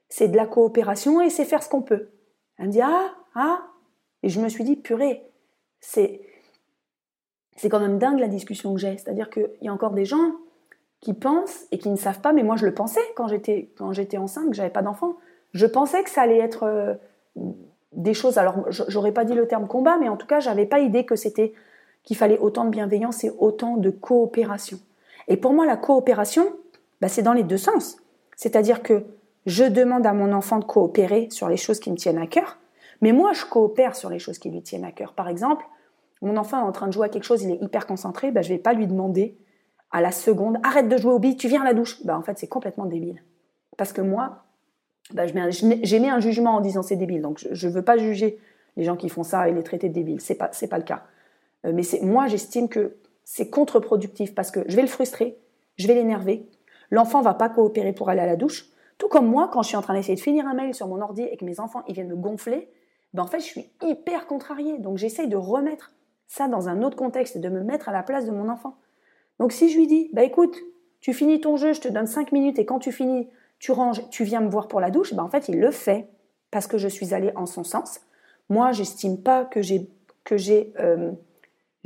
C'est 0.10 0.27
de 0.27 0.38
la 0.38 0.46
coopération 0.46 1.22
et 1.22 1.30
c'est 1.30 1.46
faire 1.46 1.63
ce 1.63 1.70
qu'on 1.70 1.82
peut. 1.82 2.10
Elle 2.58 2.68
me 2.68 2.72
dit, 2.72 2.82
ah, 2.82 3.13
ah. 3.36 3.62
Et 4.24 4.30
je 4.30 4.42
me 4.42 4.50
suis 4.50 4.63
dit, 4.63 4.75
purée, 4.75 5.24
c'est 5.80 6.22
c'est 7.58 7.70
quand 7.70 7.80
même 7.80 7.98
dingue 7.98 8.20
la 8.20 8.27
discussion 8.27 8.74
que 8.74 8.80
j'ai. 8.80 8.98
C'est-à-dire 8.98 9.30
qu'il 9.30 9.50
y 9.62 9.68
a 9.68 9.74
encore 9.74 9.92
des 9.92 10.06
gens 10.06 10.34
qui 11.01 11.13
pensent 11.13 11.66
et 11.72 11.77
qui 11.77 11.89
ne 11.89 11.96
savent 11.96 12.22
pas, 12.22 12.32
mais 12.32 12.44
moi 12.44 12.56
je 12.56 12.66
le 12.66 12.74
pensais 12.74 13.01
quand 13.16 13.27
j'étais 13.27 14.18
enceinte, 14.18 14.50
que 14.50 14.56
j'avais 14.56 14.70
pas 14.70 14.84
d'enfant. 14.84 15.18
Je 15.54 15.66
pensais 15.66 16.04
que 16.04 16.10
ça 16.10 16.22
allait 16.22 16.38
être 16.38 16.63
euh, 16.63 16.94
des 17.94 18.13
choses. 18.13 18.38
Alors, 18.38 18.66
j'aurais 18.70 19.12
pas 19.12 19.25
dit 19.25 19.34
le 19.34 19.48
terme 19.48 19.68
combat, 19.68 19.98
mais 19.98 20.10
en 20.10 20.18
tout 20.18 20.27
cas, 20.27 20.39
j'avais 20.39 20.66
pas 20.66 20.80
idée 20.80 21.06
que 21.06 21.16
c'était 21.16 21.54
qu'il 22.04 22.16
fallait 22.16 22.38
autant 22.38 22.66
de 22.66 22.70
bienveillance 22.70 23.24
et 23.24 23.32
autant 23.39 23.77
de 23.77 23.89
coopération. 23.89 24.80
Et 25.28 25.38
pour 25.38 25.54
moi, 25.54 25.66
la 25.66 25.78
coopération, 25.78 26.54
bah, 27.02 27.08
c'est 27.08 27.22
dans 27.22 27.34
les 27.34 27.44
deux 27.44 27.58
sens. 27.58 27.98
C'est-à-dire 28.36 28.82
que 28.84 29.06
je 29.46 29.64
demande 29.64 30.06
à 30.06 30.14
mon 30.14 30.34
enfant 30.34 30.60
de 30.60 30.66
coopérer 30.66 31.28
sur 31.32 31.50
les 31.50 31.58
choses 31.58 31.80
qui 31.80 31.92
me 31.92 31.96
tiennent 31.96 32.18
à 32.18 32.28
cœur, 32.28 32.58
mais 33.02 33.12
moi, 33.12 33.34
je 33.34 33.46
coopère 33.46 33.96
sur 33.96 34.10
les 34.10 34.20
choses 34.20 34.40
qui 34.40 34.50
lui 34.50 34.62
tiennent 34.62 34.86
à 34.86 34.92
cœur. 34.92 35.14
Par 35.14 35.30
exemple, 35.30 35.66
mon 36.22 36.38
enfant 36.38 36.60
est 36.60 36.68
en 36.68 36.72
train 36.72 36.88
de 36.88 36.94
jouer 36.94 37.06
à 37.06 37.10
quelque 37.10 37.24
chose, 37.24 37.44
il 37.44 37.52
est 37.52 37.62
hyper 37.62 37.86
concentré, 37.86 38.32
bah, 38.32 38.42
je 38.42 38.50
vais 38.50 38.58
pas 38.58 38.74
lui 38.74 38.88
demander 38.88 39.38
à 39.92 40.02
la 40.02 40.12
seconde, 40.12 40.58
arrête 40.64 40.90
de 40.90 40.98
jouer 40.98 41.14
au 41.14 41.20
billes, 41.20 41.38
tu 41.38 41.48
viens 41.48 41.62
à 41.62 41.66
la 41.66 41.74
douche. 41.74 42.04
Bah, 42.06 42.18
en 42.18 42.22
fait, 42.24 42.38
c'est 42.38 42.48
complètement 42.48 42.86
débile. 42.86 43.24
Parce 43.78 43.94
que 43.94 44.02
moi, 44.02 44.44
bah, 45.14 45.26
j'ai 45.28 46.00
mis 46.00 46.10
un 46.10 46.20
jugement 46.20 46.56
en 46.56 46.62
disant 46.62 46.82
c'est 46.82 46.96
débile. 46.96 47.22
Donc, 47.22 47.46
je 47.50 47.68
ne 47.68 47.72
veux 47.72 47.84
pas 47.84 47.98
juger 47.98 48.40
les 48.76 48.84
gens 48.84 48.96
qui 48.96 49.10
font 49.10 49.24
ça 49.24 49.48
et 49.48 49.54
les 49.54 49.64
traiter 49.64 49.90
de 49.90 49.94
débiles. 49.94 50.20
C'est 50.20 50.36
pas, 50.36 50.50
c'est 50.52 50.68
pas 50.68 50.78
le 50.78 50.84
cas. 50.84 51.04
Euh, 51.66 51.72
mais 51.74 51.84
moi, 52.02 52.28
j'estime 52.28 52.68
que 52.68 52.98
c'est 53.30 53.50
contre-productif 53.50 54.34
parce 54.34 54.52
que 54.52 54.62
je 54.68 54.76
vais 54.78 54.82
le 54.82 54.88
frustrer, 54.88 55.38
je 55.76 55.86
vais 55.86 55.96
l'énerver. 55.96 56.48
L'enfant 56.92 57.22
va 57.22 57.34
pas 57.34 57.50
coopérer 57.50 57.92
pour 57.92 58.08
aller 58.08 58.22
à 58.22 58.26
la 58.26 58.38
douche. 58.38 58.70
Tout 58.98 59.10
comme 59.10 59.28
moi, 59.28 59.50
quand 59.52 59.64
je 59.64 59.68
suis 59.68 59.76
en 59.76 59.82
train 59.82 59.96
d'essayer 59.96 60.16
de 60.16 60.22
finir 60.22 60.48
un 60.48 60.54
mail 60.54 60.74
sur 60.74 60.88
mon 60.88 61.02
ordi 61.02 61.24
et 61.24 61.36
que 61.36 61.44
mes 61.44 61.60
enfants 61.60 61.84
ils 61.90 61.94
viennent 61.94 62.08
me 62.08 62.16
gonfler, 62.16 62.70
ben 63.14 63.24
en 63.24 63.28
fait, 63.28 63.42
je 63.42 63.46
suis 63.46 63.70
hyper 63.84 64.28
contrariée. 64.28 64.78
Donc, 64.78 64.98
j'essaye 64.98 65.28
de 65.28 65.36
remettre 65.36 65.92
ça 66.26 66.48
dans 66.48 66.70
un 66.70 66.82
autre 66.82 66.96
contexte 66.96 67.38
de 67.38 67.50
me 67.50 67.64
mettre 67.64 67.90
à 67.90 67.92
la 67.92 68.02
place 68.02 68.26
de 68.26 68.32
mon 68.32 68.48
enfant. 68.48 68.78
Donc, 69.40 69.52
si 69.52 69.70
je 69.70 69.78
lui 69.78 69.88
dis, 69.88 70.10
bah 70.14 70.24
écoute, 70.24 70.58
tu 71.02 71.14
finis 71.14 71.42
ton 71.42 71.58
jeu, 71.58 71.74
je 71.74 71.82
te 71.82 71.90
donne 71.90 72.08
5 72.08 72.32
minutes 72.32 72.60
et 72.60 72.66
quand 72.66 72.80
tu 72.80 72.94
finis, 72.94 73.28
tu 73.60 73.74
ranges, 73.74 74.10
tu 74.10 74.24
viens 74.24 74.40
me 74.40 74.50
voir 74.50 74.70
pour 74.70 74.80
la 74.80 74.90
douche, 74.90 75.14
ben 75.14 75.24
en 75.24 75.30
fait, 75.30 75.50
il 75.50 75.60
le 75.60 75.72
fait 75.72 76.08
parce 76.50 76.66
que 76.66 76.78
je 76.78 76.88
suis 76.88 77.14
allée 77.14 77.34
en 77.36 77.46
son 77.46 77.66
sens. 77.66 78.00
Moi, 78.48 78.72
j'estime 78.72 79.22
pas 79.22 79.44
que 79.44 79.62
j'ai 79.62 79.90
que 80.24 80.38
j'ai 80.38 80.74
euh, 80.80 81.12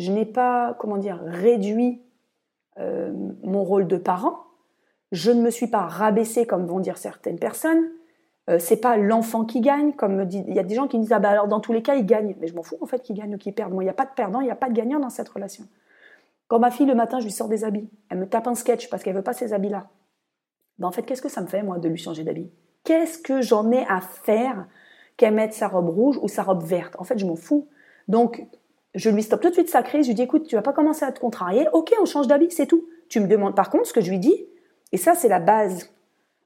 je 0.01 0.12
n'ai 0.12 0.25
pas 0.25 0.75
comment 0.79 0.98
dire 0.98 1.20
réduit 1.24 2.01
euh, 2.79 3.12
mon 3.43 3.63
rôle 3.63 3.88
de 3.88 3.98
parent. 3.98 4.43
Je 5.12 5.31
ne 5.31 5.41
me 5.41 5.50
suis 5.50 5.67
pas 5.67 5.86
rabaissée 5.86 6.46
comme 6.46 6.65
vont 6.65 6.79
dire 6.79 6.98
certaines 6.98 7.39
personnes. 7.39 7.84
Euh, 8.50 8.60
c'est 8.60 8.77
pas 8.77 8.98
l'enfant 8.98 9.46
qui 9.46 9.62
gagne, 9.62 9.93
comme 9.93 10.27
il 10.31 10.53
y 10.53 10.60
a 10.60 10.63
des 10.63 10.75
gens 10.75 10.88
qui 10.88 10.98
disent 10.98 11.12
ah 11.12 11.20
bah 11.20 11.29
alors 11.29 11.48
dans 11.48 11.60
tous 11.60 11.74
les 11.74 11.84
cas 11.84 11.96
il 11.96 12.05
gagne, 12.05 12.36
mais 12.39 12.48
je 12.48 12.55
m'en 12.55 12.63
fous 12.63 12.77
en 12.81 12.86
fait 12.86 13.01
qu'il 13.01 13.15
gagne 13.15 13.36
ou 13.36 13.38
qu'il 13.38 13.53
perde. 13.53 13.74
Il 13.74 13.79
n'y 13.79 13.89
a 13.89 13.93
pas 13.93 14.05
de 14.05 14.12
perdant, 14.15 14.41
il 14.41 14.46
n'y 14.46 14.51
a 14.51 14.55
pas 14.55 14.70
de 14.70 14.74
gagnant 14.74 15.00
dans 15.00 15.10
cette 15.10 15.29
relation. 15.29 15.65
Quand 16.48 16.60
ma 16.60 16.72
fille 16.72 16.86
le 16.88 16.96
matin 16.96 17.20
je 17.20 17.25
lui 17.25 17.31
sors 17.31 17.48
des 17.48 17.63
habits, 17.63 17.89
elle 18.10 18.17
me 18.17 18.27
tape 18.27 18.48
un 18.48 18.55
sketch 18.55 18.89
parce 18.89 19.03
qu'elle 19.03 19.15
veut 19.15 19.22
pas 19.22 19.34
ces 19.34 19.53
habits 19.53 19.70
là. 19.70 19.88
Ben, 20.81 20.88
en 20.88 20.91
fait, 20.91 21.03
qu'est-ce 21.03 21.22
que 21.22 21.29
ça 21.29 21.41
me 21.41 21.48
fait, 21.48 21.62
moi, 21.62 21.77
de 21.77 21.88
lui 21.88 21.98
changer 21.98 22.24
d'habit? 22.24 22.50
Qu'est-ce 22.84 23.20
que 23.20 23.41
j'en 23.41 23.72
ai 23.72 23.86
à 23.88 24.01
faire 24.01 24.65
qu'elle 25.15 25.36
mette 25.36 25.53
sa 25.53 25.67
robe 25.67 25.89
rouge 25.89 26.17
ou 26.24 26.27
sa 26.27 26.41
robe 26.41 26.63
verte? 26.63 26.96
En 26.98 27.03
fait, 27.03 27.20
je 27.20 27.25
m'en 27.27 27.36
fous. 27.36 27.67
Donc, 28.08 28.48
je 28.94 29.10
lui 29.10 29.24
stoppe 29.24 29.42
tout 29.42 29.50
de 29.50 29.54
suite 29.54 29.70
sa 29.70 29.84
crise. 29.84 30.06
Je 30.06 30.10
lui 30.10 30.16
dis, 30.16 30.24
écoute, 30.24 30.48
tu 30.48 30.56
vas 30.56 30.62
pas 30.62 30.74
commencer 30.74 31.06
à 31.06 31.12
te 31.12 31.20
contrarier. 31.20 31.68
Ok, 31.74 31.94
on 32.02 32.06
change 32.06 32.28
d'habit, 32.28 32.52
c'est 32.52 32.68
tout. 32.68 32.88
Tu 33.10 33.20
me 33.20 33.28
demandes, 33.28 33.56
par 33.56 33.70
contre, 33.70 33.88
ce 33.88 33.94
que 33.94 34.02
je 34.02 34.10
lui 34.10 34.20
dis, 34.20 34.48
et 34.92 34.98
ça, 34.98 35.16
c'est 35.16 35.30
la 35.30 35.40
base 35.40 35.90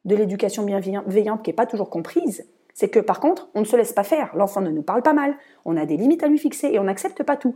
de 0.06 0.16
l'éducation 0.16 0.64
bienveillante 0.64 1.44
qui 1.44 1.50
n'est 1.50 1.56
pas 1.56 1.66
toujours 1.66 1.90
comprise, 1.90 2.48
c'est 2.74 2.90
que 2.90 3.00
par 3.00 3.20
contre, 3.20 3.50
on 3.56 3.62
ne 3.62 3.66
se 3.66 3.76
laisse 3.76 3.94
pas 3.94 4.04
faire. 4.04 4.36
L'enfant 4.36 4.62
ne 4.62 4.70
nous 4.70 4.84
parle 4.84 5.02
pas 5.02 5.14
mal, 5.14 5.36
on 5.64 5.78
a 5.78 5.86
des 5.86 5.98
limites 5.98 6.24
à 6.24 6.28
lui 6.28 6.38
fixer 6.38 6.68
et 6.68 6.78
on 6.78 6.84
n'accepte 6.84 7.24
pas 7.24 7.38
tout. 7.38 7.56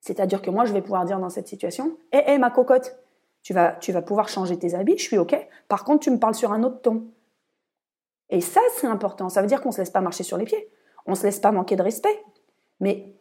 C'est-à-dire 0.00 0.40
que 0.40 0.50
moi, 0.50 0.64
je 0.64 0.72
vais 0.72 0.80
pouvoir 0.80 1.04
dire 1.04 1.18
dans 1.18 1.28
cette 1.28 1.48
situation, 1.48 1.98
hé, 2.12 2.22
hé, 2.26 2.38
ma 2.38 2.50
cocotte, 2.50 2.96
tu 3.42 3.52
vas, 3.52 3.72
tu 3.72 3.92
vas 3.92 4.00
pouvoir 4.00 4.28
changer 4.28 4.58
tes 4.58 4.74
habits, 4.74 4.96
je 4.96 5.02
suis 5.02 5.18
OK. 5.18 5.36
Par 5.68 5.84
contre, 5.84 6.00
tu 6.00 6.10
me 6.10 6.18
parles 6.18 6.34
sur 6.34 6.52
un 6.52 6.62
autre 6.62 6.80
ton. 6.80 7.08
Et 8.30 8.40
ça, 8.40 8.60
c'est 8.76 8.86
important. 8.86 9.28
Ça 9.28 9.42
veut 9.42 9.48
dire 9.48 9.60
qu'on 9.60 9.70
ne 9.70 9.74
se 9.74 9.80
laisse 9.80 9.90
pas 9.90 10.00
marcher 10.00 10.22
sur 10.22 10.36
les 10.36 10.44
pieds. 10.44 10.70
On 11.06 11.12
ne 11.12 11.16
se 11.16 11.24
laisse 11.24 11.40
pas 11.40 11.50
manquer 11.50 11.76
de 11.76 11.82
respect. 11.82 12.22
Mais 12.80 13.14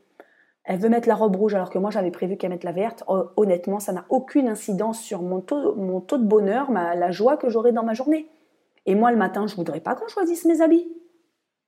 elle 0.69 0.79
veut 0.79 0.89
mettre 0.89 1.07
la 1.07 1.15
robe 1.15 1.37
rouge 1.37 1.55
alors 1.55 1.69
que 1.69 1.79
moi 1.79 1.91
j'avais 1.91 2.11
prévu 2.11 2.35
qu'elle 2.35 2.49
mette 2.49 2.65
la 2.65 2.73
verte. 2.73 3.05
Honnêtement, 3.37 3.79
ça 3.79 3.93
n'a 3.93 4.05
aucune 4.09 4.49
incidence 4.49 4.99
sur 4.99 5.21
mon 5.21 5.39
taux, 5.39 5.71
de 5.71 6.23
bonheur, 6.23 6.71
la 6.71 7.09
joie 7.09 7.37
que 7.37 7.49
j'aurai 7.49 7.71
dans 7.71 7.83
ma 7.83 7.93
journée. 7.93 8.29
Et 8.85 8.93
moi 8.93 9.11
le 9.11 9.17
matin, 9.17 9.47
je 9.47 9.55
voudrais 9.55 9.79
pas 9.79 9.95
qu'on 9.95 10.09
choisisse 10.09 10.43
mes 10.43 10.61
habits. 10.61 10.87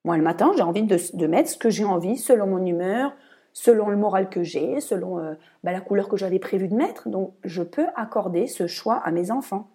Moi 0.03 0.17
le 0.17 0.23
matin, 0.23 0.51
j'ai 0.55 0.63
envie 0.63 0.83
de, 0.83 1.27
mettre 1.27 1.49
ce 1.49 1.57
que 1.57 1.69
j'ai 1.69 1.85
envie 1.85 2.17
selon 2.17 2.47
mon 2.47 2.65
humeur, 2.65 3.13
selon 3.53 3.87
le 3.87 3.95
moral 3.95 4.29
que 4.29 4.43
j'ai, 4.43 4.81
selon 4.81 5.19
euh, 5.19 5.33
bah, 5.63 5.71
la 5.71 5.79
couleur 5.79 6.09
que 6.09 6.17
j'avais 6.17 6.39
prévu 6.39 6.67
de 6.67 6.75
mettre. 6.75 7.07
Donc, 7.07 7.33
je 7.43 7.63
peux 7.63 7.87
accorder 7.95 8.47
ce 8.47 8.67
choix 8.67 8.95
à 8.95 9.11
mes 9.11 9.31
enfants. 9.31 9.69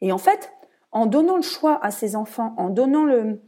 Et 0.00 0.10
en 0.10 0.18
fait, 0.18 0.52
en 0.90 1.04
donnant 1.04 1.36
le 1.36 1.42
choix 1.42 1.78
à 1.82 1.90
ces 1.90 2.16
enfants, 2.16 2.54
en 2.56 2.70
donnant 2.70 3.04
le, 3.04 3.40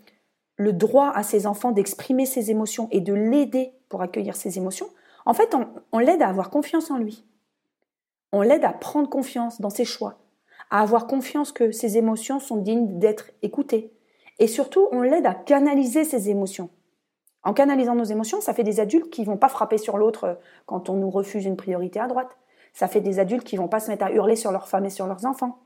le 0.57 0.73
droit 0.75 1.11
à 1.15 1.23
ces 1.23 1.47
enfants 1.47 1.73
d'exprimer 1.73 2.27
ses 2.27 2.51
émotions 2.51 2.89
et 2.91 3.01
de 3.01 3.15
l'aider 3.15 3.73
pour 3.89 4.03
accueillir 4.03 4.37
ses 4.37 4.59
émotions, 4.59 4.89
en 5.27 5.35
fait, 5.35 5.55
on, 5.93 5.99
l'aide 5.99 6.23
à 6.23 6.29
avoir 6.29 6.51
confiance 6.51 6.91
en 6.91 6.97
lui. 6.97 7.25
On 8.33 8.41
l'aide 8.43 8.65
à 8.65 8.73
prendre 8.73 9.09
confiance 9.09 9.61
dans 9.61 9.71
ses 9.71 9.85
choix, 9.85 10.19
à 10.71 10.81
avoir 10.81 11.07
confiance 11.07 11.53
que 11.53 11.71
ses 11.71 11.99
émotions 11.99 12.41
sont 12.41 12.57
dignes 12.57 12.99
d'être 12.99 13.31
écoutées. 13.43 13.93
Et 14.39 14.47
surtout, 14.47 14.89
on 14.93 15.03
l'aide 15.03 15.27
à 15.27 15.35
canaliser 15.35 16.05
ses 16.05 16.31
émotions. 16.31 16.71
En 17.43 17.53
canalisant 17.53 17.95
nos 17.95 18.05
émotions, 18.05 18.41
ça 18.41 18.55
fait 18.55 18.65
des 18.65 18.81
adultes 18.81 19.11
qui 19.11 19.25
vont 19.25 19.37
pas 19.37 19.49
frapper 19.49 19.79
sur 19.79 19.99
l'autre 19.99 20.25
euh, 20.25 20.35
quand 20.67 20.89
on 20.89 20.95
nous 20.95 21.11
refuse 21.11 21.45
une 21.45 21.57
priorité 21.57 22.01
à 22.01 22.07
droite. 22.07 22.37
Ça 22.73 22.89
fait 22.89 23.01
des 23.01 23.19
adultes 23.19 23.45
qui 23.45 23.57
vont 23.57 23.69
pas 23.69 23.81
se 23.81 23.91
mettre 23.91 24.05
à 24.05 24.13
hurler 24.13 24.37
sur 24.37 24.53
leurs 24.53 24.69
femmes 24.69 24.85
et 24.87 24.91
sur 24.91 25.07
leurs 25.07 25.25
enfants, 25.25 25.59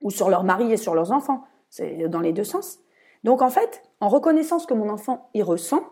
ou 0.00 0.10
sur 0.10 0.30
leurs 0.30 0.44
maris 0.44 0.72
et 0.72 0.76
sur 0.76 0.94
leurs 0.94 1.12
enfants. 1.12 1.44
C'est 1.70 2.08
dans 2.08 2.20
les 2.20 2.32
deux 2.32 2.44
sens. 2.44 2.80
Donc 3.24 3.42
en 3.42 3.50
fait, 3.50 3.82
en 4.00 4.08
reconnaissant 4.08 4.58
ce 4.58 4.66
que 4.66 4.74
mon 4.74 4.88
enfant 4.88 5.30
y 5.34 5.42
ressent, 5.42 5.82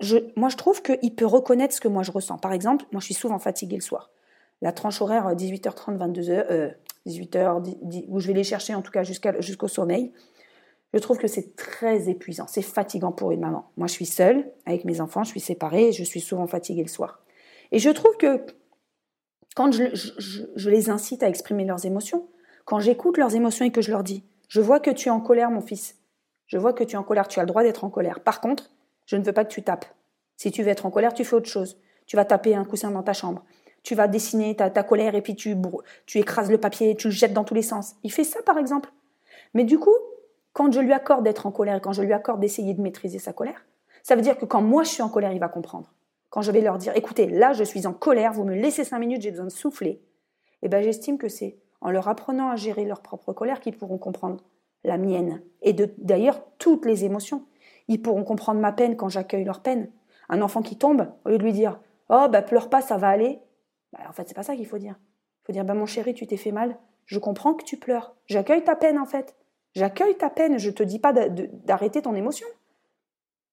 je, 0.00 0.18
moi 0.36 0.48
je 0.48 0.56
trouve 0.56 0.82
qu'il 0.82 1.14
peut 1.14 1.26
reconnaître 1.26 1.74
ce 1.74 1.80
que 1.80 1.88
moi 1.88 2.02
je 2.02 2.10
ressens. 2.10 2.38
Par 2.38 2.52
exemple, 2.52 2.84
moi 2.92 3.00
je 3.00 3.06
suis 3.06 3.14
souvent 3.14 3.38
fatiguée 3.38 3.76
le 3.76 3.82
soir. 3.82 4.10
La 4.62 4.72
tranche 4.72 5.00
horaire 5.00 5.34
18h30, 5.34 5.96
22h, 5.96 6.74
18h, 7.06 8.06
où 8.08 8.20
je 8.20 8.26
vais 8.26 8.34
les 8.34 8.44
chercher 8.44 8.74
en 8.74 8.82
tout 8.82 8.90
cas 8.90 9.02
jusqu'au 9.02 9.68
sommeil, 9.68 10.12
je 10.92 10.98
trouve 10.98 11.18
que 11.18 11.28
c'est 11.28 11.54
très 11.54 12.08
épuisant, 12.08 12.46
c'est 12.48 12.62
fatigant 12.62 13.12
pour 13.12 13.30
une 13.30 13.40
maman. 13.40 13.70
Moi, 13.76 13.86
je 13.86 13.92
suis 13.92 14.06
seule 14.06 14.50
avec 14.66 14.84
mes 14.84 15.00
enfants, 15.00 15.22
je 15.22 15.30
suis 15.30 15.40
séparée 15.40 15.92
je 15.92 16.02
suis 16.02 16.20
souvent 16.20 16.46
fatiguée 16.46 16.82
le 16.82 16.88
soir. 16.88 17.22
Et 17.72 17.78
je 17.78 17.90
trouve 17.90 18.16
que 18.16 18.44
quand 19.54 19.72
je 19.72 20.68
les 20.68 20.90
incite 20.90 21.22
à 21.22 21.28
exprimer 21.28 21.64
leurs 21.64 21.86
émotions, 21.86 22.28
quand 22.64 22.80
j'écoute 22.80 23.18
leurs 23.18 23.34
émotions 23.34 23.64
et 23.64 23.70
que 23.70 23.82
je 23.82 23.90
leur 23.90 24.02
dis, 24.02 24.24
je 24.48 24.60
vois 24.60 24.80
que 24.80 24.90
tu 24.90 25.08
es 25.08 25.10
en 25.10 25.20
colère, 25.20 25.50
mon 25.50 25.60
fils, 25.60 25.96
je 26.46 26.58
vois 26.58 26.72
que 26.72 26.82
tu 26.82 26.94
es 26.94 26.98
en 26.98 27.04
colère, 27.04 27.28
tu 27.28 27.38
as 27.38 27.42
le 27.42 27.48
droit 27.48 27.62
d'être 27.62 27.84
en 27.84 27.90
colère. 27.90 28.20
Par 28.20 28.40
contre, 28.40 28.70
je 29.10 29.16
ne 29.16 29.24
veux 29.24 29.32
pas 29.32 29.44
que 29.44 29.52
tu 29.52 29.64
tapes. 29.64 29.86
Si 30.36 30.52
tu 30.52 30.62
veux 30.62 30.68
être 30.68 30.86
en 30.86 30.90
colère, 30.92 31.12
tu 31.12 31.24
fais 31.24 31.34
autre 31.34 31.48
chose. 31.48 31.80
Tu 32.06 32.14
vas 32.14 32.24
taper 32.24 32.54
un 32.54 32.64
coussin 32.64 32.92
dans 32.92 33.02
ta 33.02 33.12
chambre. 33.12 33.44
Tu 33.82 33.96
vas 33.96 34.06
dessiner 34.06 34.54
ta, 34.54 34.70
ta 34.70 34.84
colère 34.84 35.16
et 35.16 35.20
puis 35.20 35.34
tu, 35.34 35.56
tu 36.06 36.18
écrases 36.18 36.48
le 36.48 36.58
papier, 36.58 36.94
tu 36.94 37.08
le 37.08 37.12
jettes 37.12 37.32
dans 37.32 37.42
tous 37.42 37.54
les 37.54 37.62
sens. 37.62 37.96
Il 38.04 38.12
fait 38.12 38.22
ça, 38.22 38.40
par 38.42 38.56
exemple. 38.56 38.92
Mais 39.52 39.64
du 39.64 39.80
coup, 39.80 39.96
quand 40.52 40.70
je 40.70 40.78
lui 40.78 40.92
accorde 40.92 41.24
d'être 41.24 41.46
en 41.46 41.50
colère, 41.50 41.80
quand 41.80 41.92
je 41.92 42.02
lui 42.02 42.12
accorde 42.12 42.38
d'essayer 42.38 42.72
de 42.72 42.80
maîtriser 42.80 43.18
sa 43.18 43.32
colère, 43.32 43.66
ça 44.04 44.14
veut 44.14 44.22
dire 44.22 44.38
que 44.38 44.44
quand 44.44 44.62
moi 44.62 44.84
je 44.84 44.90
suis 44.90 45.02
en 45.02 45.08
colère, 45.08 45.32
il 45.32 45.40
va 45.40 45.48
comprendre. 45.48 45.92
Quand 46.28 46.42
je 46.42 46.52
vais 46.52 46.60
leur 46.60 46.78
dire, 46.78 46.92
écoutez, 46.94 47.26
là 47.26 47.52
je 47.52 47.64
suis 47.64 47.88
en 47.88 47.92
colère, 47.92 48.32
vous 48.32 48.44
me 48.44 48.54
laissez 48.54 48.84
cinq 48.84 49.00
minutes, 49.00 49.22
j'ai 49.22 49.32
besoin 49.32 49.46
de 49.46 49.50
souffler, 49.50 50.00
eh 50.62 50.68
ben 50.68 50.84
j'estime 50.84 51.18
que 51.18 51.28
c'est 51.28 51.58
en 51.80 51.90
leur 51.90 52.06
apprenant 52.06 52.48
à 52.50 52.56
gérer 52.56 52.84
leur 52.84 53.00
propre 53.00 53.32
colère 53.32 53.60
qu'ils 53.60 53.76
pourront 53.76 53.98
comprendre 53.98 54.44
la 54.84 54.98
mienne 54.98 55.42
et 55.62 55.72
d'ailleurs 55.72 56.40
toutes 56.58 56.86
les 56.86 57.04
émotions. 57.04 57.44
Ils 57.90 58.00
pourront 58.00 58.22
comprendre 58.22 58.60
ma 58.60 58.70
peine 58.70 58.96
quand 58.96 59.08
j'accueille 59.08 59.42
leur 59.42 59.60
peine. 59.60 59.90
Un 60.28 60.42
enfant 60.42 60.62
qui 60.62 60.78
tombe, 60.78 61.12
au 61.24 61.28
lieu 61.28 61.38
de 61.38 61.42
lui 61.42 61.52
dire, 61.52 61.80
oh 62.08 62.26
bah 62.30 62.40
pleure 62.40 62.70
pas, 62.70 62.80
ça 62.80 62.96
va 62.96 63.08
aller, 63.08 63.40
bah, 63.92 63.98
en 64.08 64.12
fait 64.12 64.28
c'est 64.28 64.34
pas 64.34 64.44
ça 64.44 64.54
qu'il 64.54 64.66
faut 64.66 64.78
dire. 64.78 64.94
Il 65.42 65.46
faut 65.46 65.52
dire, 65.52 65.64
bah 65.64 65.74
mon 65.74 65.86
chéri, 65.86 66.14
tu 66.14 66.24
t'es 66.24 66.36
fait 66.36 66.52
mal, 66.52 66.78
je 67.06 67.18
comprends 67.18 67.52
que 67.52 67.64
tu 67.64 67.76
pleures, 67.76 68.14
j'accueille 68.26 68.62
ta 68.62 68.76
peine 68.76 68.96
en 68.96 69.06
fait. 69.06 69.34
J'accueille 69.74 70.16
ta 70.16 70.30
peine, 70.30 70.56
je 70.56 70.68
ne 70.68 70.74
te 70.74 70.84
dis 70.84 71.00
pas 71.00 71.12
d'arrêter 71.12 72.00
ton 72.00 72.14
émotion. 72.14 72.46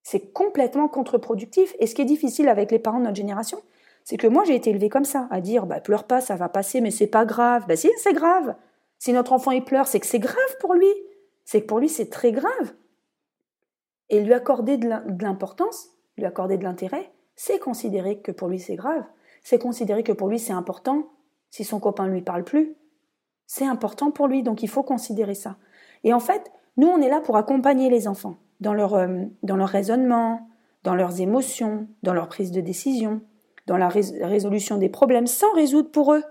C'est 0.03 0.31
complètement 0.33 0.87
contre-productif. 0.87 1.75
Et 1.79 1.87
ce 1.87 1.95
qui 1.95 2.03
est 2.03 2.05
difficile 2.05 2.47
avec 2.47 2.71
les 2.71 2.79
parents 2.79 2.99
de 2.99 3.05
notre 3.05 3.17
génération, 3.17 3.59
c'est 4.03 4.17
que 4.17 4.27
moi 4.27 4.43
j'ai 4.45 4.55
été 4.55 4.69
élevée 4.69 4.89
comme 4.89 5.03
ça, 5.03 5.27
à 5.31 5.41
dire 5.41 5.65
bah, 5.65 5.81
pleure 5.81 6.03
pas, 6.03 6.21
ça 6.21 6.35
va 6.35 6.47
passer, 6.47 6.79
mais 6.79 6.91
c'est 6.91 7.07
pas 7.07 7.25
grave. 7.25 7.65
Bah 7.67 7.75
si, 7.75 7.89
c'est 7.97 8.13
grave. 8.13 8.55
Si 8.99 9.13
notre 9.13 9.33
enfant 9.33 9.49
il 9.49 9.63
pleure, 9.63 9.87
c'est 9.87 9.99
que 9.99 10.05
c'est 10.05 10.19
grave 10.19 10.57
pour 10.59 10.75
lui. 10.75 10.93
C'est 11.43 11.61
que 11.61 11.67
pour 11.67 11.79
lui 11.79 11.89
c'est 11.89 12.11
très 12.11 12.31
grave. 12.31 12.73
Et 14.09 14.21
lui 14.21 14.33
accorder 14.33 14.77
de 14.77 14.89
l'importance, 15.23 15.89
lui 16.17 16.25
accorder 16.25 16.57
de 16.57 16.63
l'intérêt, 16.63 17.11
c'est 17.35 17.59
considérer 17.59 18.19
que 18.19 18.31
pour 18.31 18.47
lui 18.47 18.59
c'est 18.59 18.75
grave. 18.75 19.03
C'est 19.43 19.59
considérer 19.59 20.03
que 20.03 20.11
pour 20.11 20.27
lui 20.27 20.39
c'est 20.39 20.53
important. 20.53 21.09
Si 21.49 21.63
son 21.63 21.79
copain 21.79 22.07
ne 22.07 22.13
lui 22.13 22.21
parle 22.21 22.43
plus, 22.43 22.75
c'est 23.45 23.65
important 23.65 24.11
pour 24.11 24.27
lui, 24.27 24.43
donc 24.43 24.63
il 24.63 24.69
faut 24.69 24.83
considérer 24.83 25.35
ça. 25.35 25.55
Et 26.03 26.13
en 26.13 26.19
fait, 26.19 26.51
nous, 26.75 26.87
on 26.87 27.01
est 27.01 27.09
là 27.09 27.21
pour 27.21 27.37
accompagner 27.37 27.89
les 27.89 28.07
enfants 28.07 28.35
dans 28.59 28.73
leur, 28.73 28.93
euh, 28.93 29.23
dans 29.43 29.55
leur 29.55 29.69
raisonnement, 29.69 30.47
dans 30.83 30.95
leurs 30.95 31.21
émotions, 31.21 31.87
dans 32.03 32.13
leur 32.13 32.27
prise 32.27 32.51
de 32.51 32.61
décision, 32.61 33.21
dans 33.65 33.77
la 33.77 33.89
résolution 33.89 34.77
des 34.77 34.89
problèmes, 34.89 35.27
sans 35.27 35.51
résoudre 35.53 35.91
pour 35.91 36.13
eux. 36.13 36.23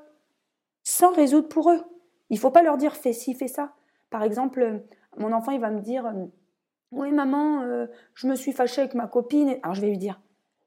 Sans 0.85 1.13
résoudre 1.13 1.49
pour 1.49 1.71
eux. 1.71 1.83
Il 2.31 2.35
ne 2.35 2.41
faut 2.41 2.51
pas 2.51 2.63
leur 2.63 2.77
dire 2.77 2.95
fais 2.95 3.13
ci, 3.13 3.35
fais 3.35 3.49
ça. 3.49 3.73
Par 4.09 4.23
exemple, 4.23 4.63
euh, 4.63 4.79
mon 5.19 5.33
enfant, 5.33 5.53
il 5.53 5.61
va 5.61 5.71
me 5.71 5.81
dire, 5.81 6.07
euh, 6.07 6.27
Oui, 6.93 7.11
maman, 7.13 7.63
euh, 7.63 7.87
je 8.15 8.27
me 8.27 8.37
suis 8.37 8.53
fâchée 8.53 8.83
avec 8.83 8.95
ma 8.95 9.07
copine. 9.07 9.59
Alors 9.63 9.75
je 9.75 9.81
vais 9.81 9.89
lui 9.89 9.99
dire 9.99 10.21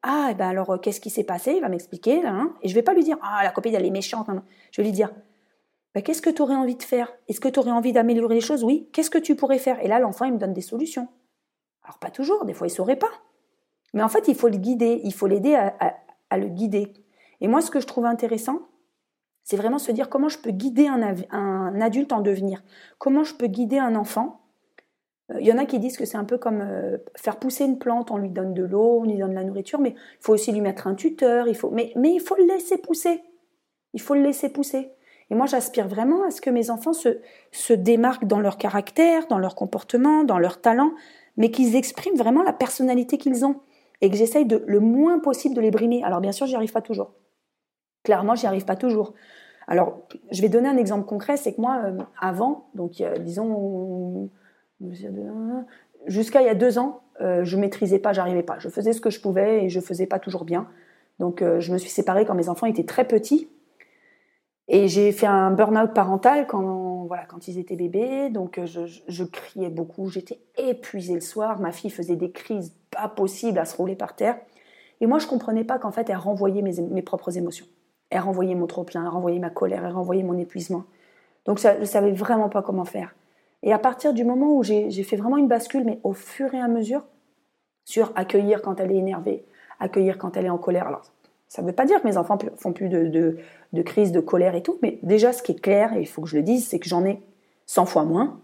Ah, 0.04 0.30
eh 0.32 0.36
ben 0.36 0.50
alors, 0.50 0.72
euh, 0.72 0.78
qu'est-ce 0.78 1.00
qui 1.00 1.10
s'est 1.10 1.24
passé? 1.24 1.54
Il 1.54 1.62
va 1.62 1.70
m'expliquer. 1.70 2.26
Hein 2.26 2.54
et 2.62 2.68
je 2.68 2.76
vais 2.76 2.82
pas 2.82 2.94
lui 2.94 3.04
dire 3.04 3.18
Ah, 3.22 3.42
la 3.44 3.52
copine, 3.52 3.74
elle 3.74 3.86
est 3.86 3.92
méchante. 3.92 4.28
Je 4.72 4.82
vais 4.82 4.86
lui 4.86 4.92
dire 4.92 5.12
ben, 5.96 6.04
Qu'est-ce 6.04 6.22
que 6.22 6.30
tu 6.30 6.42
aurais 6.42 6.56
envie 6.56 6.76
de 6.76 6.84
faire? 6.84 7.12
Est-ce 7.28 7.40
que 7.40 7.48
tu 7.48 7.60
aurais 7.60 7.72
envie 7.72 7.94
d'améliorer 7.94 8.36
les 8.36 8.42
choses? 8.42 8.64
Oui. 8.64 8.90
Qu'est-ce 8.92 9.10
que 9.10 9.18
tu 9.18 9.36
pourrais 9.36 9.60
faire? 9.60 9.84
Et 9.84 9.88
là, 9.88 10.00
l'enfant, 10.00 10.26
il 10.26 10.34
me 10.34 10.38
donne 10.38 10.54
des 10.54 10.62
solutions. 10.62 11.08
Alors, 11.84 12.00
pas 12.00 12.12
toujours. 12.12 12.46
Des 12.46 12.54
fois, 12.54 12.68
il 12.68 12.72
ne 12.72 12.76
saurait 12.76 12.98
pas. 12.98 13.12
Mais 13.94 14.04
en 14.04 14.10
fait, 14.10 14.28
il 14.28 14.36
faut 14.36 14.50
le 14.50 14.58
guider. 14.58 15.02
Il 15.04 15.14
faut 15.14 15.28
l'aider 15.28 15.56
à, 15.56 16.38
le 16.38 16.48
guider. 16.48 16.94
Et 17.42 17.48
moi, 17.48 17.62
ce 17.62 17.72
que 17.72 17.80
je 17.80 17.88
trouve 17.88 18.06
intéressant, 18.06 18.60
c'est 19.44 19.58
vraiment 19.58 19.80
se 19.80 19.92
dire 19.92 20.10
comment 20.10 20.30
je 20.30 20.38
peux 20.38 20.52
guider 20.52 20.88
un 20.88 21.82
adulte 21.82 22.12
en 22.12 22.20
devenir. 22.20 22.62
Comment 23.00 23.24
je 23.24 23.34
peux 23.34 23.48
guider 23.48 23.80
un 23.80 23.96
enfant 23.96 24.42
il 25.40 25.46
y 25.46 25.54
en 25.54 25.58
a 25.58 25.66
qui 25.66 25.80
disent 25.80 25.98
que 25.98 26.06
c'est 26.06 26.18
un 26.18 26.24
peu 26.24 26.38
comme 26.38 26.62
euh, 26.62 26.98
faire 27.16 27.38
pousser 27.38 27.66
une 27.66 27.78
plante, 27.78 28.10
on 28.12 28.18
lui 28.18 28.30
donne 28.30 28.54
de 28.54 28.64
l'eau, 28.64 29.02
on 29.02 29.04
lui 29.04 29.18
donne 29.18 29.32
de 29.32 29.36
la 29.36 29.44
nourriture, 29.44 29.80
mais 29.80 29.92
il 29.92 30.22
faut 30.22 30.34
aussi 30.34 30.52
lui 30.52 30.62
mettre 30.62 30.88
un 30.88 30.96
tuteur, 30.96 31.46
mais, 31.72 31.94
il 31.96 32.20
faut 32.20 32.36
le 32.36 32.46
laisser 32.46 32.78
pousser. 32.78 33.22
Il 33.94 34.02
faut 34.02 34.16
le 34.16 34.22
laisser 34.22 34.50
pousser. 34.50 34.92
Et 35.30 35.36
moi, 35.36 35.46
j'aspire 35.46 35.88
vraiment 35.88 36.24
à 36.24 36.32
ce 36.32 36.42
que 36.42 36.50
mes 36.50 36.72
enfants 36.72 36.94
se, 36.94 37.20
se 37.52 37.74
démarquent 37.74 38.26
dans 38.26 38.40
leur 38.40 38.58
caractère, 38.58 39.28
dans 39.28 39.38
leur 39.38 39.56
comportement, 39.56 40.24
dans 40.24 40.40
leur 40.40 40.62
talent, 40.62 40.92
mais 41.38 41.52
qu'ils 41.52 41.76
expriment 41.76 42.18
vraiment 42.18 42.42
la 42.42 42.54
personnalité 42.54 43.18
qu'ils 43.18 43.46
ont. 43.46 43.62
Et 44.02 44.10
que 44.10 44.16
j'essaye 44.16 44.46
de, 44.46 44.64
le 44.66 44.80
moins 44.80 45.20
possible 45.20 45.54
de 45.54 45.62
les 45.62 45.72
brimer. 45.72 46.04
Alors, 46.04 46.22
bien 46.22 46.32
sûr, 46.32 46.48
j'y 46.48 46.56
arrive 46.56 46.72
pas 46.72 46.82
toujours. 46.82 47.14
Clairement, 48.04 48.34
j'y 48.34 48.48
arrive 48.48 48.66
pas 48.66 48.76
toujours. 48.76 49.14
Alors, 49.68 50.08
je 50.32 50.42
vais 50.42 50.50
donner 50.50 50.70
un 50.70 50.78
exemple 50.78 51.06
concret, 51.06 51.38
c'est 51.38 51.54
que 51.54 51.62
moi, 51.62 51.82
euh, 51.86 51.98
avant, 52.20 52.70
donc 52.74 53.04
disons 53.20 54.32
Jusqu'à 56.06 56.42
il 56.42 56.46
y 56.46 56.50
a 56.50 56.56
deux 56.56 56.80
ans, 56.80 57.02
euh, 57.22 57.44
je 57.44 57.58
maîtrisais 57.58 58.00
pas, 58.00 58.14
j'arrivais 58.14 58.44
pas. 58.44 58.60
Je 58.60 58.70
faisais 58.70 58.94
ce 58.94 59.02
que 59.02 59.10
je 59.10 59.20
pouvais 59.20 59.66
et 59.66 59.70
je 59.70 59.80
faisais 59.80 60.06
pas 60.06 60.20
toujours 60.20 60.46
bien. 60.46 60.68
Donc 61.20 61.42
euh, 61.42 61.60
je 61.60 61.74
me 61.74 61.78
suis 61.78 61.90
séparée 61.90 62.26
quand 62.26 62.36
mes 62.36 62.50
enfants 62.50 62.66
étaient 62.66 62.86
très 62.86 63.06
petits. 63.06 63.50
Et 64.72 64.88
j'ai 64.88 65.12
fait 65.12 65.26
un 65.26 65.50
burn-out 65.50 65.94
parental 65.94 66.46
quand, 66.46 67.06
voilà, 67.08 67.26
quand 67.26 67.48
ils 67.48 67.58
étaient 67.58 67.76
bébés. 67.76 68.30
Donc 68.30 68.58
euh, 68.58 68.66
je, 68.66 69.24
criais 69.24 69.70
beaucoup, 69.70 70.10
j'étais 70.10 70.40
épuisée 70.58 71.16
le 71.16 71.22
soir. 71.22 71.60
Ma 71.60 71.72
fille 71.72 71.90
faisait 71.90 72.16
des 72.16 72.32
crises 72.32 72.74
pas 72.92 73.10
possibles 73.10 73.60
à 73.60 73.66
se 73.66 73.76
rouler 73.76 73.96
par 73.96 74.16
terre. 74.16 74.38
Et 75.02 75.08
moi, 75.08 75.20
je 75.20 75.28
comprenais 75.28 75.64
pas 75.64 75.80
qu'en 75.80 75.92
fait, 75.92 76.10
elle 76.10 76.18
renvoyait 76.18 76.62
mes, 76.62 76.80
mes, 76.82 77.02
propres 77.02 77.38
émotions. 77.38 77.66
Elle 78.10 78.20
renvoyait 78.20 78.56
mon 78.56 78.68
trop-plein, 78.68 79.02
elle 79.02 79.10
renvoyait 79.10 79.40
ma 79.40 79.50
colère, 79.50 79.86
elle 79.86 79.94
renvoyait 79.94 80.24
mon 80.24 80.38
épuisement. 80.38 80.84
Donc 81.46 81.60
je 81.60 81.86
savais 81.86 82.12
vraiment 82.12 82.50
pas 82.50 82.62
comment 82.62 82.86
faire. 82.86 83.16
Et 83.64 83.74
à 83.74 83.80
partir 83.80 84.14
du 84.14 84.24
moment 84.24 84.56
où 84.56 84.64
j'ai 84.64 85.04
fait 85.04 85.18
vraiment 85.18 85.38
une 85.38 85.48
bascule, 85.48 85.84
mais 85.84 86.00
au 86.04 86.14
fur 86.14 86.54
et 86.54 86.60
à 86.60 86.68
mesure, 86.68 87.04
sur 87.86 88.12
accueillir 88.16 88.62
quand 88.62 88.80
elle 88.80 88.92
est 88.92 88.98
énervée, 88.98 89.46
accueillir 89.80 90.18
quand 90.18 90.38
elle 90.38 90.46
est 90.46 90.52
en 90.52 90.58
colère. 90.58 90.88
Alors, 90.88 91.02
ça 91.48 91.62
ne 91.62 91.68
veut 91.68 91.74
pas 91.74 91.86
dire 91.86 92.02
que 92.02 92.08
mes 92.08 92.18
enfants 92.18 92.38
font 92.58 92.74
plus 92.74 92.90
de, 92.90 93.08
de, 93.08 93.38
de 93.74 93.82
crise 93.82 94.12
de 94.12 94.20
colère 94.20 94.56
et 94.56 94.62
tout, 94.62 94.78
mais 94.82 95.00
déjà, 95.04 95.34
ce 95.34 95.42
qui 95.42 95.54
est 95.54 95.60
clair, 95.60 95.94
et 95.94 96.02
il 96.02 96.08
faut 96.08 96.22
que 96.22 96.30
je 96.30 96.38
le 96.38 96.44
dise, 96.44 96.68
c'est 96.68 96.80
que 96.80 96.88
j'en 96.88 97.04
ai 97.04 97.22
100 97.66 97.86
fois 97.86 98.04
moins. 98.04 98.40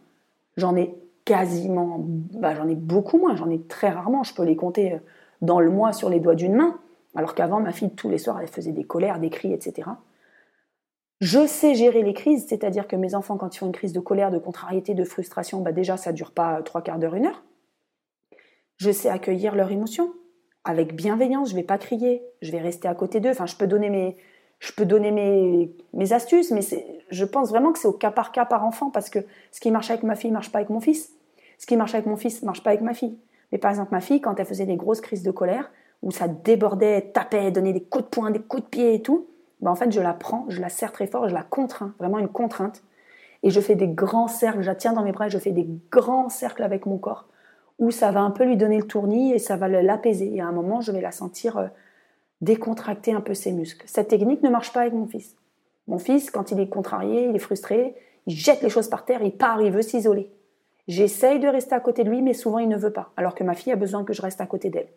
J'en 0.58 0.76
ai 0.76 0.96
quasiment, 1.26 1.98
bah, 2.00 2.56
j'en 2.56 2.68
ai 2.68 2.76
beaucoup 2.76 3.18
moins, 3.18 3.36
j'en 3.36 3.50
ai 3.50 3.62
très 3.62 3.90
rarement. 3.90 4.24
Je 4.24 4.34
peux 4.34 4.44
les 4.44 4.56
compter 4.56 4.94
euh, 4.94 4.98
dans 5.42 5.60
le 5.60 5.70
mois 5.70 5.94
sur 5.94 6.10
les 6.10 6.20
doigts 6.20 6.36
d'une 6.36 6.56
main. 6.56 6.78
Alors 7.16 7.36
qu'avant, 7.36 7.60
ma 7.60 7.72
fille, 7.72 7.90
tous 7.92 8.10
les 8.10 8.18
soirs, 8.18 8.40
elle 8.42 8.48
faisait 8.48 8.72
des 8.72 8.84
colères, 8.84 9.20
des 9.20 9.30
cris, 9.30 9.54
etc. 9.54 9.90
Je 11.22 11.48
sais 11.48 11.76
gérer 11.76 12.04
les 12.04 12.14
crises, 12.14 12.46
c'est-à-dire 12.48 12.88
que 12.88 12.96
mes 12.96 13.16
enfants, 13.16 13.38
quand 13.38 13.56
ils 13.56 13.60
font 13.60 13.68
une 13.68 13.72
crise 13.72 13.94
de 13.94 14.02
colère, 14.02 14.32
de 14.32 14.38
contrariété, 14.38 14.94
de 14.94 15.04
frustration, 15.06 15.62
bah 15.62 15.72
déjà, 15.72 15.96
ça 15.96 16.12
dure 16.12 16.32
pas 16.32 16.62
trois 16.62 16.82
quarts 16.82 17.00
d'heure, 17.00 17.16
une 17.16 17.28
heure. 17.28 17.44
Je 18.78 18.92
sais 18.92 19.10
accueillir 19.10 19.56
leurs 19.56 19.72
émotions 19.72 20.14
avec 20.66 20.94
bienveillance. 20.94 21.52
Je 21.52 21.56
vais 21.56 21.64
pas 21.64 21.78
crier, 21.78 22.22
je 22.42 22.52
vais 22.52 22.60
rester 22.60 22.90
à 22.90 22.96
côté 22.96 23.22
d'eux. 23.22 23.30
Enfin, 23.30 23.46
je 23.46 23.56
peux 23.56 23.68
donner 23.68 23.90
mes, 23.90 24.18
je 24.60 24.74
peux 24.74 24.86
donner 24.86 25.12
mes, 25.12 25.74
mes 25.94 26.12
astuces, 26.12 26.52
mais 26.52 26.62
je 27.10 27.26
pense 27.26 27.50
vraiment 27.50 27.72
que 27.72 27.80
c'est 27.80 27.88
au 27.88 27.94
cas 27.94 28.12
par 28.12 28.34
cas 28.34 28.46
par 28.46 28.66
enfant 28.66 28.90
parce 28.90 29.10
que 29.10 29.20
ce 29.52 29.62
qui 29.62 29.72
marche 29.72 29.90
avec 29.90 30.04
ma 30.04 30.16
fille 30.16 30.32
marche 30.32 30.52
pas 30.52 30.60
avec 30.60 30.70
mon 30.70 30.82
fils. 30.82 31.14
Ce 31.58 31.66
qui 31.66 31.78
marche 31.78 31.94
avec 31.94 32.08
mon 32.08 32.18
fils 32.18 32.44
marche 32.44 32.62
pas 32.62 32.72
avec 32.72 32.82
ma 32.82 32.94
fille. 32.94 33.18
Mais 33.54 33.58
par 33.58 33.72
exemple, 33.72 33.94
ma 33.94 34.02
fille, 34.02 34.20
quand 34.20 34.38
elle 34.38 34.46
faisait 34.46 34.66
des 34.66 34.76
grosses 34.76 35.00
crises 35.00 35.24
de 35.24 35.32
colère, 35.32 35.72
où 36.02 36.12
ça 36.12 36.28
débordait, 36.28 37.12
tapait, 37.14 37.52
donnait 37.52 37.72
des 37.72 37.84
coups 37.84 38.04
de 38.04 38.10
poing, 38.10 38.32
des 38.32 38.42
coups 38.42 38.64
de 38.64 38.68
pied 38.68 38.94
et 38.96 39.02
tout, 39.02 39.30
bah, 39.62 39.72
en 39.72 39.76
fait, 39.76 39.92
je 39.92 40.02
la 40.02 40.14
prends, 40.14 40.46
je 40.50 40.62
la 40.62 40.70
serre 40.70 40.92
très 40.92 41.08
fort, 41.08 41.28
je 41.28 41.34
la 41.34 41.44
contrains, 41.44 41.94
vraiment 42.00 42.20
une 42.20 42.28
contrainte. 42.28 42.84
Et 43.44 43.50
je 43.50 43.62
fais 43.62 43.76
des 43.76 43.88
grands 43.88 44.28
cercles, 44.28 44.62
je 44.62 44.68
la 44.68 44.76
tiens 44.76 44.94
dans 44.94 45.04
mes 45.04 45.12
bras 45.12 45.30
je 45.30 45.38
fais 45.38 45.52
des 45.52 45.68
grands 45.92 46.30
cercles 46.30 46.64
avec 46.64 46.86
mon 46.86 46.98
corps, 46.98 47.28
où 47.78 47.92
ça 47.92 48.12
va 48.12 48.22
un 48.22 48.32
peu 48.32 48.44
lui 48.44 48.58
donner 48.58 48.78
le 48.78 48.88
tournis 48.88 49.34
et 49.34 49.40
ça 49.40 49.56
va 49.56 49.68
l'apaiser. 49.68 50.34
Et 50.34 50.42
à 50.42 50.48
un 50.48 50.52
moment, 50.52 50.82
je 50.82 50.92
vais 50.92 51.02
la 51.02 51.12
sentir 51.12 51.58
euh, 51.58 51.68
décontracter 52.42 53.14
un 53.14 53.22
peu 53.22 53.34
ses 53.34 53.52
muscles. 53.52 53.86
Cette 53.88 54.08
technique 54.08 54.42
ne 54.42 54.50
marche 54.50 54.74
pas 54.74 54.82
avec 54.82 54.94
mon 54.94 55.06
fils. 55.06 55.36
Mon 55.88 56.00
fils, 56.00 56.32
quand 56.32 56.52
il 56.52 56.60
est 56.60 56.70
contrarié, 56.70 57.28
il 57.30 57.36
est 57.36 57.40
frustré, 57.40 57.96
il 58.26 58.36
jette 58.36 58.62
les 58.64 58.70
choses 58.70 58.90
par 58.90 59.06
terre, 59.06 59.22
il 59.22 59.32
part, 59.32 59.62
il 59.62 59.72
veut 59.72 59.84
s'isoler. 59.84 60.32
J'essaye 60.88 61.40
de 61.40 61.48
rester 61.48 61.76
à 61.76 61.80
côté 61.80 62.04
de 62.04 62.10
lui, 62.10 62.22
mais 62.22 62.34
souvent 62.34 62.60
il 62.60 62.70
ne 62.70 62.78
veut 62.78 62.94
pas, 62.94 63.12
alors 63.18 63.36
que 63.36 63.44
ma 63.44 63.54
fille 63.54 63.74
a 63.74 63.76
besoin 63.76 64.04
que 64.04 64.14
je 64.14 64.22
reste 64.22 64.42
à 64.42 64.46
côté 64.46 64.70
d'elle. 64.70 64.88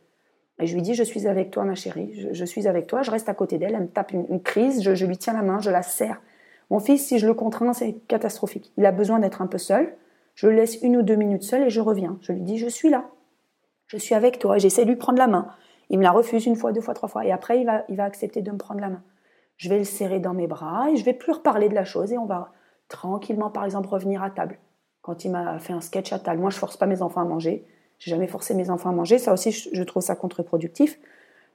Et 0.60 0.66
je 0.66 0.74
lui 0.74 0.82
dis, 0.82 0.94
je 0.94 1.04
suis 1.04 1.26
avec 1.26 1.50
toi, 1.50 1.64
ma 1.64 1.74
chérie, 1.74 2.28
je, 2.32 2.44
suis 2.44 2.66
avec 2.66 2.88
toi, 2.88 3.02
je 3.02 3.10
reste 3.10 3.28
à 3.28 3.34
côté 3.34 3.58
d'elle, 3.58 3.74
elle 3.74 3.82
me 3.82 3.88
tape 3.88 4.12
une, 4.12 4.42
crise, 4.42 4.82
je, 4.82 5.06
lui 5.06 5.16
tiens 5.16 5.32
la 5.32 5.42
main, 5.42 5.60
je 5.60 5.70
la 5.70 5.82
serre. 5.82 6.20
Mon 6.70 6.80
fils, 6.80 7.06
si 7.06 7.18
je 7.18 7.26
le 7.26 7.34
contrains, 7.34 7.72
c'est 7.72 7.94
catastrophique. 8.08 8.72
Il 8.76 8.84
a 8.84 8.92
besoin 8.92 9.20
d'être 9.20 9.40
un 9.40 9.46
peu 9.46 9.58
seul. 9.58 9.94
Je 10.34 10.46
le 10.48 10.54
laisse 10.54 10.82
une 10.82 10.96
ou 10.96 11.02
deux 11.02 11.14
minutes 11.14 11.44
seul 11.44 11.62
et 11.62 11.70
je 11.70 11.80
reviens. 11.80 12.18
Je 12.20 12.32
lui 12.32 12.42
dis, 12.42 12.58
je 12.58 12.68
suis 12.68 12.90
là. 12.90 13.04
Je 13.86 13.96
suis 13.96 14.14
avec 14.14 14.38
toi. 14.38 14.58
J'essaie 14.58 14.84
de 14.84 14.90
lui 14.90 14.96
prendre 14.96 15.18
la 15.18 15.28
main. 15.28 15.48
Il 15.88 15.98
me 15.98 16.02
la 16.02 16.10
refuse 16.10 16.44
une 16.44 16.56
fois, 16.56 16.72
deux 16.72 16.82
fois, 16.82 16.92
trois 16.92 17.08
fois. 17.08 17.24
Et 17.24 17.32
après, 17.32 17.60
il 17.60 17.64
va, 17.64 17.84
il 17.88 17.96
va 17.96 18.04
accepter 18.04 18.42
de 18.42 18.50
me 18.50 18.58
prendre 18.58 18.80
la 18.80 18.90
main. 18.90 19.02
Je 19.56 19.68
vais 19.70 19.78
le 19.78 19.84
serrer 19.84 20.20
dans 20.20 20.34
mes 20.34 20.46
bras 20.46 20.90
et 20.90 20.96
je 20.96 21.04
vais 21.04 21.14
plus 21.14 21.32
reparler 21.32 21.68
de 21.68 21.74
la 21.74 21.84
chose 21.84 22.12
et 22.12 22.18
on 22.18 22.26
va 22.26 22.52
tranquillement, 22.88 23.50
par 23.50 23.64
exemple, 23.64 23.88
revenir 23.88 24.22
à 24.22 24.30
table. 24.30 24.58
Quand 25.00 25.24
il 25.24 25.30
m'a 25.30 25.58
fait 25.58 25.72
un 25.72 25.80
sketch 25.80 26.12
à 26.12 26.18
table, 26.18 26.40
moi, 26.40 26.50
je 26.50 26.58
force 26.58 26.76
pas 26.76 26.86
mes 26.86 27.00
enfants 27.00 27.22
à 27.22 27.24
manger. 27.24 27.66
J'ai 27.98 28.10
jamais 28.10 28.28
forcé 28.28 28.54
mes 28.54 28.70
enfants 28.70 28.90
à 28.90 28.92
manger. 28.92 29.18
Ça 29.18 29.32
aussi, 29.32 29.52
je 29.52 29.82
trouve 29.82 30.02
ça 30.02 30.14
contre-productif. 30.14 30.98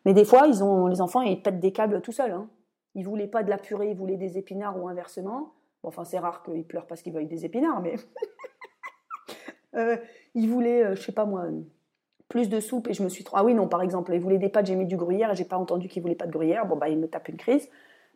Mais 0.05 0.13
des 0.13 0.25
fois, 0.25 0.47
ils 0.47 0.63
ont, 0.63 0.87
les 0.87 1.01
enfants, 1.01 1.21
ils 1.21 1.41
pètent 1.41 1.59
des 1.59 1.71
câbles 1.71 2.01
tout 2.01 2.11
seuls. 2.11 2.31
Hein. 2.31 2.47
Ils 2.95 3.05
voulaient 3.05 3.27
pas 3.27 3.43
de 3.43 3.49
la 3.49 3.57
purée, 3.57 3.89
ils 3.89 3.95
voulaient 3.95 4.17
des 4.17 4.37
épinards 4.37 4.81
ou 4.81 4.87
inversement. 4.87 5.53
Bon, 5.81 5.89
enfin, 5.89 6.03
c'est 6.03 6.19
rare 6.19 6.43
qu'ils 6.43 6.65
pleurent 6.65 6.85
parce 6.85 7.01
qu'ils 7.01 7.13
veulent 7.13 7.27
des 7.27 7.45
épinards, 7.45 7.81
mais 7.81 7.95
euh, 9.75 9.97
ils 10.35 10.49
voulaient, 10.49 10.83
euh, 10.83 10.95
je 10.95 11.01
sais 11.01 11.11
pas 11.11 11.25
moi, 11.25 11.45
plus 12.27 12.49
de 12.49 12.59
soupe 12.59 12.87
et 12.89 12.93
je 12.93 13.03
me 13.03 13.09
suis. 13.09 13.23
Ah 13.33 13.43
oui, 13.43 13.53
non, 13.53 13.67
par 13.67 13.81
exemple, 13.81 14.13
ils 14.13 14.19
voulaient 14.19 14.37
des 14.37 14.49
pâtes, 14.49 14.65
j'ai 14.65 14.75
mis 14.75 14.85
du 14.85 14.97
gruyère 14.97 15.31
et 15.31 15.35
j'ai 15.35 15.45
pas 15.45 15.57
entendu 15.57 15.87
qu'ils 15.87 16.01
voulaient 16.01 16.15
pas 16.15 16.27
de 16.27 16.31
gruyère. 16.31 16.65
Bon, 16.65 16.75
bah, 16.75 16.89
ils 16.89 16.97
me 16.97 17.07
tapent 17.07 17.29
une 17.29 17.37
crise. 17.37 17.69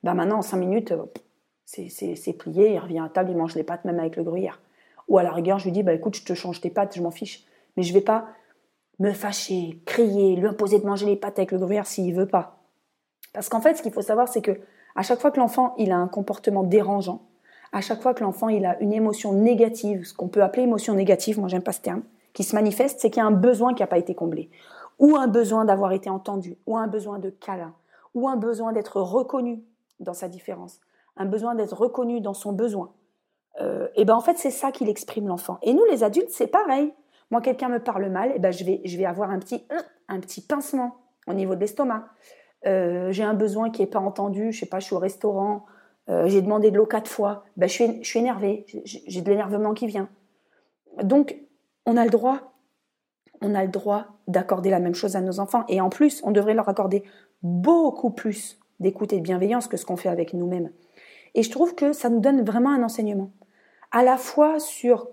Bah, 0.03 0.13
maintenant, 0.13 0.39
en 0.39 0.41
cinq 0.41 0.57
minutes, 0.57 0.91
euh, 0.91 1.05
c'est 1.65 2.33
plié, 2.33 2.73
il 2.73 2.79
revient 2.79 2.99
à 2.99 3.09
table, 3.09 3.31
il 3.31 3.37
mange 3.37 3.55
les 3.55 3.63
pâtes 3.63 3.85
même 3.85 3.99
avec 3.99 4.15
le 4.15 4.23
gruyère. 4.23 4.61
Ou 5.07 5.17
à 5.17 5.23
la 5.23 5.31
rigueur, 5.31 5.57
je 5.59 5.65
lui 5.65 5.71
dis, 5.71 5.83
bah 5.83 5.93
écoute, 5.93 6.15
je 6.15 6.25
te 6.25 6.33
change 6.33 6.59
tes 6.59 6.69
pâtes, 6.69 6.95
je 6.95 7.01
m'en 7.01 7.11
fiche 7.11 7.46
mais 7.77 7.83
je 7.83 7.93
vais 7.93 8.01
pas 8.01 8.25
me 8.99 9.13
fâcher, 9.13 9.81
crier, 9.85 10.35
lui 10.35 10.47
imposer 10.47 10.79
de 10.79 10.85
manger 10.85 11.05
les 11.05 11.15
pâtes 11.15 11.37
avec 11.37 11.51
le 11.51 11.59
gruyère 11.59 11.85
s'il 11.85 12.13
veut 12.13 12.27
pas. 12.27 12.57
Parce 13.33 13.47
qu'en 13.47 13.61
fait, 13.61 13.75
ce 13.75 13.83
qu'il 13.83 13.93
faut 13.93 14.01
savoir, 14.01 14.27
c'est 14.27 14.41
que 14.41 14.59
à 14.95 15.03
chaque 15.03 15.21
fois 15.21 15.31
que 15.31 15.39
l'enfant 15.39 15.75
il 15.77 15.91
a 15.91 15.97
un 15.97 16.07
comportement 16.07 16.63
dérangeant, 16.63 17.21
à 17.71 17.81
chaque 17.81 18.01
fois 18.01 18.13
que 18.13 18.23
l'enfant 18.23 18.49
il 18.49 18.65
a 18.65 18.79
une 18.81 18.93
émotion 18.93 19.33
négative, 19.33 20.05
ce 20.05 20.13
qu'on 20.13 20.27
peut 20.27 20.41
appeler 20.41 20.63
émotion 20.63 20.95
négative, 20.95 21.39
moi 21.39 21.47
j'aime 21.47 21.61
pas 21.61 21.71
ce 21.71 21.81
terme, 21.81 22.01
qui 22.33 22.43
se 22.43 22.55
manifeste, 22.55 22.99
c'est 22.99 23.09
qu'il 23.09 23.21
y 23.21 23.23
a 23.23 23.27
un 23.27 23.31
besoin 23.31 23.73
qui 23.73 23.83
n'a 23.83 23.87
pas 23.87 23.99
été 23.99 24.15
comblé, 24.15 24.49
ou 24.99 25.15
un 25.15 25.27
besoin 25.27 25.65
d'avoir 25.65 25.91
été 25.91 26.09
entendu, 26.09 26.57
ou 26.65 26.77
un 26.77 26.87
besoin 26.87 27.19
de 27.19 27.29
câlin, 27.29 27.73
ou 28.15 28.27
un 28.27 28.37
besoin 28.37 28.73
d'être 28.73 28.99
reconnu 28.99 29.63
dans 29.99 30.13
sa 30.13 30.27
différence, 30.27 30.79
un 31.15 31.25
besoin 31.25 31.53
d'être 31.53 31.77
reconnu 31.77 32.21
dans 32.21 32.33
son 32.33 32.53
besoin. 32.53 32.91
Euh, 33.61 33.87
et 33.95 34.05
ben 34.05 34.15
en 34.15 34.21
fait 34.21 34.37
c'est 34.37 34.51
ça 34.51 34.71
qu'il 34.71 34.89
exprime 34.89 35.27
l'enfant. 35.27 35.59
Et 35.61 35.73
nous 35.73 35.85
les 35.85 36.03
adultes 36.03 36.29
c'est 36.29 36.47
pareil. 36.47 36.93
Moi, 37.31 37.41
quelqu'un 37.41 37.69
me 37.69 37.79
parle 37.79 38.09
mal, 38.09 38.29
et 38.29 38.33
eh 38.37 38.39
ben, 38.39 38.51
je, 38.51 38.63
vais, 38.63 38.81
je 38.85 38.97
vais 38.97 39.05
avoir 39.05 39.29
un 39.31 39.39
petit, 39.39 39.65
euh, 39.71 39.81
un 40.07 40.19
petit 40.19 40.41
pincement 40.41 40.95
au 41.27 41.33
niveau 41.33 41.55
de 41.55 41.59
l'estomac. 41.59 42.05
Euh, 42.65 43.11
j'ai 43.11 43.23
un 43.23 43.33
besoin 43.33 43.69
qui 43.69 43.81
n'est 43.81 43.87
pas 43.87 43.99
entendu, 43.99 44.51
je 44.51 44.59
sais 44.59 44.65
pas, 44.65 44.79
je 44.79 44.85
suis 44.85 44.95
au 44.95 44.99
restaurant, 44.99 45.65
euh, 46.09 46.27
j'ai 46.27 46.41
demandé 46.41 46.71
de 46.71 46.77
l'eau 46.77 46.85
quatre 46.85 47.09
fois, 47.09 47.43
ben, 47.57 47.67
je, 47.67 47.73
suis, 47.73 48.03
je 48.03 48.07
suis 48.07 48.19
énervée, 48.19 48.65
j'ai 48.85 49.21
de 49.21 49.29
l'énervement 49.29 49.73
qui 49.73 49.87
vient. 49.87 50.09
Donc, 51.03 51.37
on 51.85 51.97
a 51.97 52.05
le 52.05 52.09
droit, 52.09 52.53
on 53.41 53.53
a 53.55 53.63
le 53.63 53.69
droit 53.69 54.05
d'accorder 54.27 54.69
la 54.69 54.79
même 54.79 54.95
chose 54.95 55.15
à 55.15 55.21
nos 55.21 55.39
enfants. 55.39 55.63
Et 55.67 55.81
en 55.81 55.89
plus, 55.89 56.21
on 56.23 56.31
devrait 56.31 56.53
leur 56.53 56.69
accorder 56.69 57.03
beaucoup 57.43 58.09
plus 58.09 58.59
d'écoute 58.79 59.13
et 59.13 59.17
de 59.17 59.21
bienveillance 59.21 59.67
que 59.67 59.77
ce 59.77 59.85
qu'on 59.85 59.97
fait 59.97 60.09
avec 60.09 60.33
nous-mêmes. 60.33 60.71
Et 61.35 61.43
je 61.43 61.51
trouve 61.51 61.75
que 61.75 61.93
ça 61.93 62.09
nous 62.09 62.19
donne 62.19 62.43
vraiment 62.43 62.71
un 62.71 62.83
enseignement, 62.83 63.31
à 63.91 64.03
la 64.03 64.17
fois 64.17 64.59
sur 64.59 65.07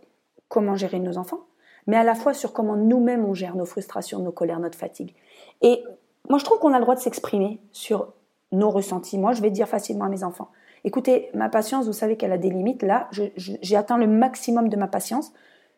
comment 0.48 0.76
gérer 0.76 1.00
nos 1.00 1.18
enfants, 1.18 1.46
mais 1.86 1.96
à 1.96 2.04
la 2.04 2.14
fois 2.14 2.34
sur 2.34 2.52
comment 2.52 2.76
nous-mêmes 2.76 3.24
on 3.24 3.34
gère 3.34 3.56
nos 3.56 3.66
frustrations, 3.66 4.18
nos 4.20 4.32
colères, 4.32 4.60
notre 4.60 4.78
fatigue. 4.78 5.14
Et 5.62 5.84
moi, 6.28 6.38
je 6.38 6.44
trouve 6.44 6.58
qu'on 6.58 6.72
a 6.72 6.78
le 6.78 6.82
droit 6.82 6.94
de 6.94 7.00
s'exprimer 7.00 7.60
sur 7.72 8.12
nos 8.52 8.70
ressentis. 8.70 9.18
Moi, 9.18 9.32
je 9.32 9.42
vais 9.42 9.50
dire 9.50 9.68
facilement 9.68 10.06
à 10.06 10.08
mes 10.08 10.24
enfants, 10.24 10.48
écoutez, 10.84 11.30
ma 11.34 11.48
patience, 11.48 11.86
vous 11.86 11.92
savez 11.92 12.16
qu'elle 12.16 12.32
a 12.32 12.38
des 12.38 12.50
limites. 12.50 12.82
Là, 12.82 13.08
j'ai 13.12 13.76
atteint 13.76 13.98
le 13.98 14.06
maximum 14.06 14.68
de 14.68 14.76
ma 14.76 14.88
patience. 14.88 15.32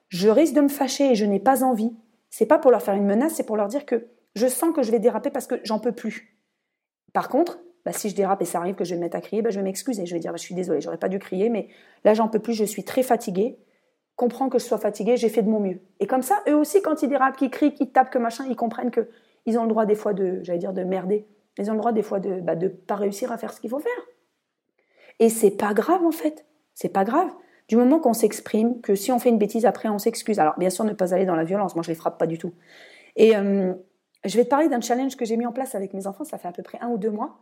Je 0.09 0.29
risque 0.29 0.55
de 0.55 0.61
me 0.61 0.69
fâcher 0.69 1.13
et 1.13 1.15
je 1.15 1.25
n'ai 1.25 1.41
pas 1.41 1.65
envie. 1.65 1.93
C'est 2.31 2.47
pas 2.47 2.59
pour 2.59 2.71
leur 2.71 2.83
faire 2.83 2.95
une 2.95 3.07
menace, 3.07 3.35
c'est 3.35 3.47
pour 3.47 3.57
leur 3.57 3.69
dire 3.69 3.87
que 3.87 4.07
je 4.35 4.47
sens 4.47 4.75
que 4.75 4.83
je 4.83 4.91
vais 4.91 4.99
déraper 4.99 5.31
parce 5.31 5.47
que 5.47 5.61
j'en 5.65 5.79
peux 5.79 5.93
plus. 5.93 6.37
Par 7.13 7.29
contre, 7.29 7.59
bah, 7.85 7.93
si 7.93 8.11
je 8.11 8.15
dérape 8.15 8.43
et 8.43 8.45
ça 8.45 8.59
arrive 8.59 8.75
que 8.75 8.85
je 8.85 8.91
vais 8.91 8.97
me 8.97 9.03
mettre 9.03 9.17
à 9.17 9.21
crier, 9.21 9.43
bah, 9.43 9.51
je 9.51 9.59
vais 9.59 9.65
m'excuser. 9.65 10.05
Je 10.07 10.15
vais 10.15 10.21
dire 10.21 10.33
bah, 10.33 10.37
je 10.37 10.43
suis 10.43 10.55
désolée, 10.55 10.81
j'aurais 10.81 10.99
pas 10.99 11.09
dû 11.09 11.19
crier, 11.19 11.49
mais 11.49 11.69
là 12.05 12.15
j'en 12.15 12.29
peux 12.29 12.41
plus, 12.41 12.53
je 12.53 12.65
suis 12.65 12.85
très 12.85 13.03
fatiguée. 13.03 13.59
Comprends 14.17 14.49
que 14.49 14.59
je 14.59 14.65
sois 14.65 14.79
fatiguée, 14.79 15.17
j'ai 15.17 15.29
fait 15.29 15.43
de 15.43 15.49
mon 15.49 15.61
mieux. 15.61 15.81
Et 16.01 16.07
comme 16.07 16.23
ça, 16.23 16.43
eux 16.49 16.57
aussi, 16.57 16.81
quand 16.81 17.03
ils 17.03 17.09
dérapent, 17.09 17.37
qu'ils 17.37 17.51
crient, 17.51 17.75
qu'ils 17.75 17.93
tapent, 17.93 18.11
que 18.11 18.19
machin, 18.19 18.45
ils 18.49 18.57
comprennent 18.57 18.91
que 18.91 19.09
ils 19.45 19.59
ont 19.59 19.63
le 19.63 19.69
droit 19.69 19.87
des 19.87 19.95
fois 19.95 20.13
de, 20.13 20.41
j'allais 20.43 20.59
dire, 20.59 20.73
de 20.73 20.83
merder. 20.83 21.27
Ils 21.59 21.71
ont 21.71 21.75
le 21.75 21.79
droit 21.79 21.93
des 21.93 22.03
fois 22.03 22.19
de 22.19 22.41
bah, 22.41 22.55
pas 22.87 22.97
réussir 22.97 23.31
à 23.31 23.39
faire 23.39 23.53
ce 23.53 23.61
qu'il 23.61 23.71
faut 23.71 23.79
faire. 23.79 23.93
Et 25.21 25.29
c'est 25.29 25.53
pas 25.53 25.75
grave 25.75 26.05
en 26.05 26.11
fait. 26.11 26.45
C'est 26.75 26.89
pas 26.89 27.05
grave. 27.05 27.31
Du 27.69 27.77
moment 27.77 27.99
qu'on 27.99 28.13
s'exprime, 28.13 28.81
que 28.81 28.95
si 28.95 29.11
on 29.13 29.19
fait 29.19 29.29
une 29.29 29.39
bêtise 29.39 29.67
après, 29.67 29.89
on 29.89 29.99
s'excuse. 29.99 30.39
Alors 30.39 30.55
bien 30.59 30.71
sûr, 30.71 30.85
ne 30.85 30.93
pas 30.93 31.15
aller 31.15 31.25
dans 31.25 31.37
la 31.37 31.45
violence. 31.45 31.75
Moi, 31.75 31.83
je 31.83 31.89
les 31.89 31.95
frappe 31.95 32.19
pas 32.19 32.27
du 32.27 32.39
tout. 32.39 32.53
Et 33.17 33.37
euh, 33.37 33.75
je 34.25 34.37
vais 34.37 34.45
te 34.45 34.49
parler 34.49 34.69
d'un 34.69 34.81
challenge 34.81 35.17
que 35.17 35.25
j'ai 35.25 35.37
mis 35.37 35.47
en 35.47 35.53
place 35.53 35.75
avec 35.75 35.95
mes 35.95 36.07
enfants. 36.07 36.25
Ça 36.25 36.39
fait 36.39 36.49
à 36.49 36.53
peu 36.53 36.63
près 36.63 36.79
un 36.81 36.89
ou 36.89 36.99
deux 36.99 37.11
mois. 37.11 37.39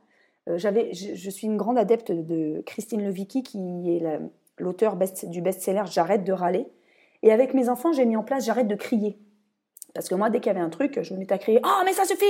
Euh, 0.48 0.58
je, 0.58 1.30
suis 1.30 1.46
une 1.46 1.56
grande 1.56 1.78
adepte 1.78 2.12
de 2.12 2.62
Christine 2.66 3.02
Levicki, 3.02 3.42
qui 3.42 3.96
est 3.96 4.20
l'auteur 4.58 4.96
du 5.24 5.40
best-seller 5.40 5.84
J'arrête 5.86 6.24
de 6.24 6.32
râler. 6.32 6.66
Et 7.22 7.32
avec 7.32 7.54
mes 7.54 7.68
enfants, 7.68 7.92
j'ai 7.92 8.04
mis 8.04 8.16
en 8.16 8.22
place 8.22 8.44
J'arrête 8.44 8.68
de 8.68 8.74
crier. 8.74 9.18
Parce 9.94 10.08
que 10.08 10.14
moi, 10.14 10.30
dès 10.30 10.40
qu'il 10.40 10.52
y 10.52 10.54
avait 10.54 10.64
un 10.64 10.70
truc, 10.70 11.00
je 11.02 11.14
me 11.14 11.18
mettais 11.18 11.34
à 11.34 11.38
crier 11.38 11.60
Oh, 11.64 11.82
mais 11.84 11.92
ça 11.92 12.04
suffit 12.04 12.24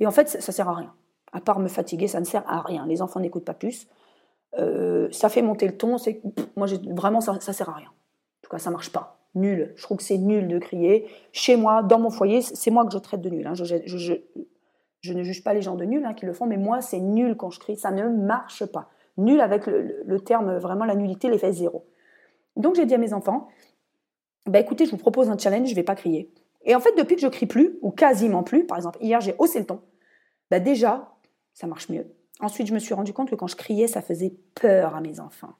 Et 0.00 0.06
en 0.06 0.10
fait, 0.10 0.28
ça, 0.28 0.40
ça 0.40 0.52
sert 0.52 0.68
à 0.68 0.74
rien. 0.74 0.94
À 1.32 1.40
part 1.40 1.58
me 1.58 1.68
fatiguer, 1.68 2.08
ça 2.08 2.20
ne 2.20 2.24
sert 2.24 2.44
à 2.46 2.60
rien. 2.60 2.86
Les 2.86 3.00
enfants 3.00 3.20
n'écoutent 3.20 3.44
pas 3.44 3.54
plus. 3.54 3.88
Euh, 4.58 5.08
ça 5.10 5.28
fait 5.28 5.42
monter 5.42 5.66
le 5.66 5.76
ton. 5.76 5.98
C'est 5.98 6.20
moi, 6.56 6.66
vraiment, 6.90 7.20
ça, 7.20 7.38
ça 7.40 7.52
sert 7.52 7.68
à 7.68 7.74
rien. 7.74 7.88
En 7.88 8.42
tout 8.42 8.50
cas, 8.50 8.58
ça 8.58 8.70
marche 8.70 8.92
pas. 8.92 9.18
Nul. 9.34 9.72
Je 9.76 9.82
trouve 9.82 9.96
que 9.96 10.02
c'est 10.02 10.18
nul 10.18 10.48
de 10.48 10.58
crier. 10.58 11.08
Chez 11.32 11.56
moi, 11.56 11.82
dans 11.82 11.98
mon 11.98 12.10
foyer, 12.10 12.42
c'est 12.42 12.70
moi 12.70 12.84
que 12.84 12.92
je 12.92 12.98
traite 12.98 13.22
de 13.22 13.30
nul. 13.30 13.46
Hein. 13.46 13.54
Je, 13.54 15.12
ne 15.12 15.22
juge 15.22 15.42
pas 15.42 15.54
les 15.54 15.62
gens 15.62 15.74
de 15.74 15.84
nul 15.84 16.04
hein, 16.04 16.12
qui 16.12 16.26
le 16.26 16.34
font, 16.34 16.46
mais 16.46 16.58
moi, 16.58 16.82
c'est 16.82 17.00
nul 17.00 17.36
quand 17.36 17.50
je 17.50 17.58
crie. 17.58 17.76
Ça 17.76 17.90
ne 17.90 18.08
marche 18.08 18.66
pas. 18.66 18.90
Nul 19.16 19.40
avec 19.40 19.66
le, 19.66 20.20
terme, 20.20 20.56
vraiment, 20.56 20.84
la 20.84 20.94
nullité, 20.94 21.28
l'effet 21.28 21.52
zéro. 21.52 21.86
Donc, 22.56 22.76
j'ai 22.76 22.86
dit 22.86 22.94
à 22.94 22.98
mes 22.98 23.12
enfants, 23.12 23.48
bah, 24.46 24.58
écoutez, 24.58 24.86
je 24.86 24.90
vous 24.90 24.96
propose 24.96 25.30
un 25.30 25.38
challenge, 25.38 25.68
je 25.68 25.74
vais 25.74 25.82
pas 25.82 25.94
crier. 25.94 26.32
Et 26.64 26.74
en 26.74 26.80
fait, 26.80 26.96
depuis 26.96 27.16
que 27.16 27.22
je 27.22 27.28
crie 27.28 27.46
plus, 27.46 27.78
ou 27.82 27.90
quasiment 27.90 28.42
plus, 28.42 28.64
par 28.64 28.76
exemple, 28.78 28.98
hier 29.00 29.20
j'ai 29.20 29.34
haussé 29.38 29.58
le 29.58 29.66
ton, 29.66 29.80
bah 30.50 30.60
déjà, 30.60 31.12
ça 31.54 31.66
marche 31.66 31.88
mieux. 31.88 32.06
Ensuite, 32.40 32.66
je 32.66 32.74
me 32.74 32.78
suis 32.78 32.94
rendu 32.94 33.12
compte 33.12 33.30
que 33.30 33.34
quand 33.34 33.46
je 33.46 33.56
criais, 33.56 33.86
ça 33.86 34.02
faisait 34.02 34.34
peur 34.54 34.94
à 34.94 35.00
mes 35.00 35.20
enfants. 35.20 35.54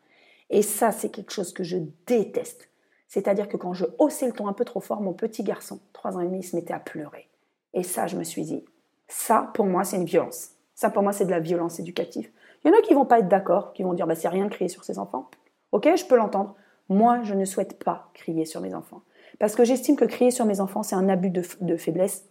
Et 0.50 0.62
ça, 0.62 0.92
c'est 0.92 1.10
quelque 1.10 1.32
chose 1.32 1.52
que 1.52 1.64
je 1.64 1.78
déteste. 2.06 2.68
C'est-à-dire 3.08 3.48
que 3.48 3.56
quand 3.56 3.72
je 3.72 3.84
haussais 3.98 4.26
le 4.26 4.32
ton 4.32 4.48
un 4.48 4.52
peu 4.52 4.64
trop 4.64 4.80
fort, 4.80 5.00
mon 5.00 5.12
petit 5.12 5.42
garçon, 5.42 5.80
trois 5.92 6.16
ans 6.16 6.20
et 6.20 6.26
demi, 6.26 6.42
se 6.42 6.56
mettait 6.56 6.74
à 6.74 6.80
pleurer. 6.80 7.28
Et 7.74 7.82
ça, 7.82 8.06
je 8.06 8.16
me 8.16 8.24
suis 8.24 8.42
dit, 8.42 8.64
ça, 9.08 9.50
pour 9.54 9.66
moi, 9.66 9.84
c'est 9.84 9.96
une 9.96 10.04
violence. 10.04 10.50
Ça, 10.74 10.90
pour 10.90 11.02
moi, 11.02 11.12
c'est 11.12 11.26
de 11.26 11.30
la 11.30 11.40
violence 11.40 11.78
éducative. 11.78 12.30
Il 12.64 12.70
y 12.70 12.74
en 12.74 12.78
a 12.78 12.82
qui 12.82 12.94
vont 12.94 13.04
pas 13.04 13.18
être 13.18 13.28
d'accord, 13.28 13.72
qui 13.72 13.82
vont 13.82 13.94
dire, 13.94 14.06
bah, 14.06 14.14
c'est 14.14 14.28
rien 14.28 14.44
de 14.44 14.50
crier 14.50 14.68
sur 14.68 14.84
ses 14.84 14.98
enfants. 14.98 15.28
Ok, 15.72 15.88
je 15.96 16.04
peux 16.04 16.16
l'entendre. 16.16 16.54
Moi, 16.88 17.22
je 17.22 17.34
ne 17.34 17.44
souhaite 17.44 17.82
pas 17.82 18.10
crier 18.14 18.44
sur 18.44 18.60
mes 18.60 18.74
enfants. 18.74 19.02
Parce 19.38 19.54
que 19.54 19.64
j'estime 19.64 19.96
que 19.96 20.04
crier 20.04 20.30
sur 20.30 20.44
mes 20.44 20.60
enfants, 20.60 20.82
c'est 20.82 20.94
un 20.94 21.08
abus 21.08 21.30
de, 21.30 21.76
faiblesse, 21.76 22.28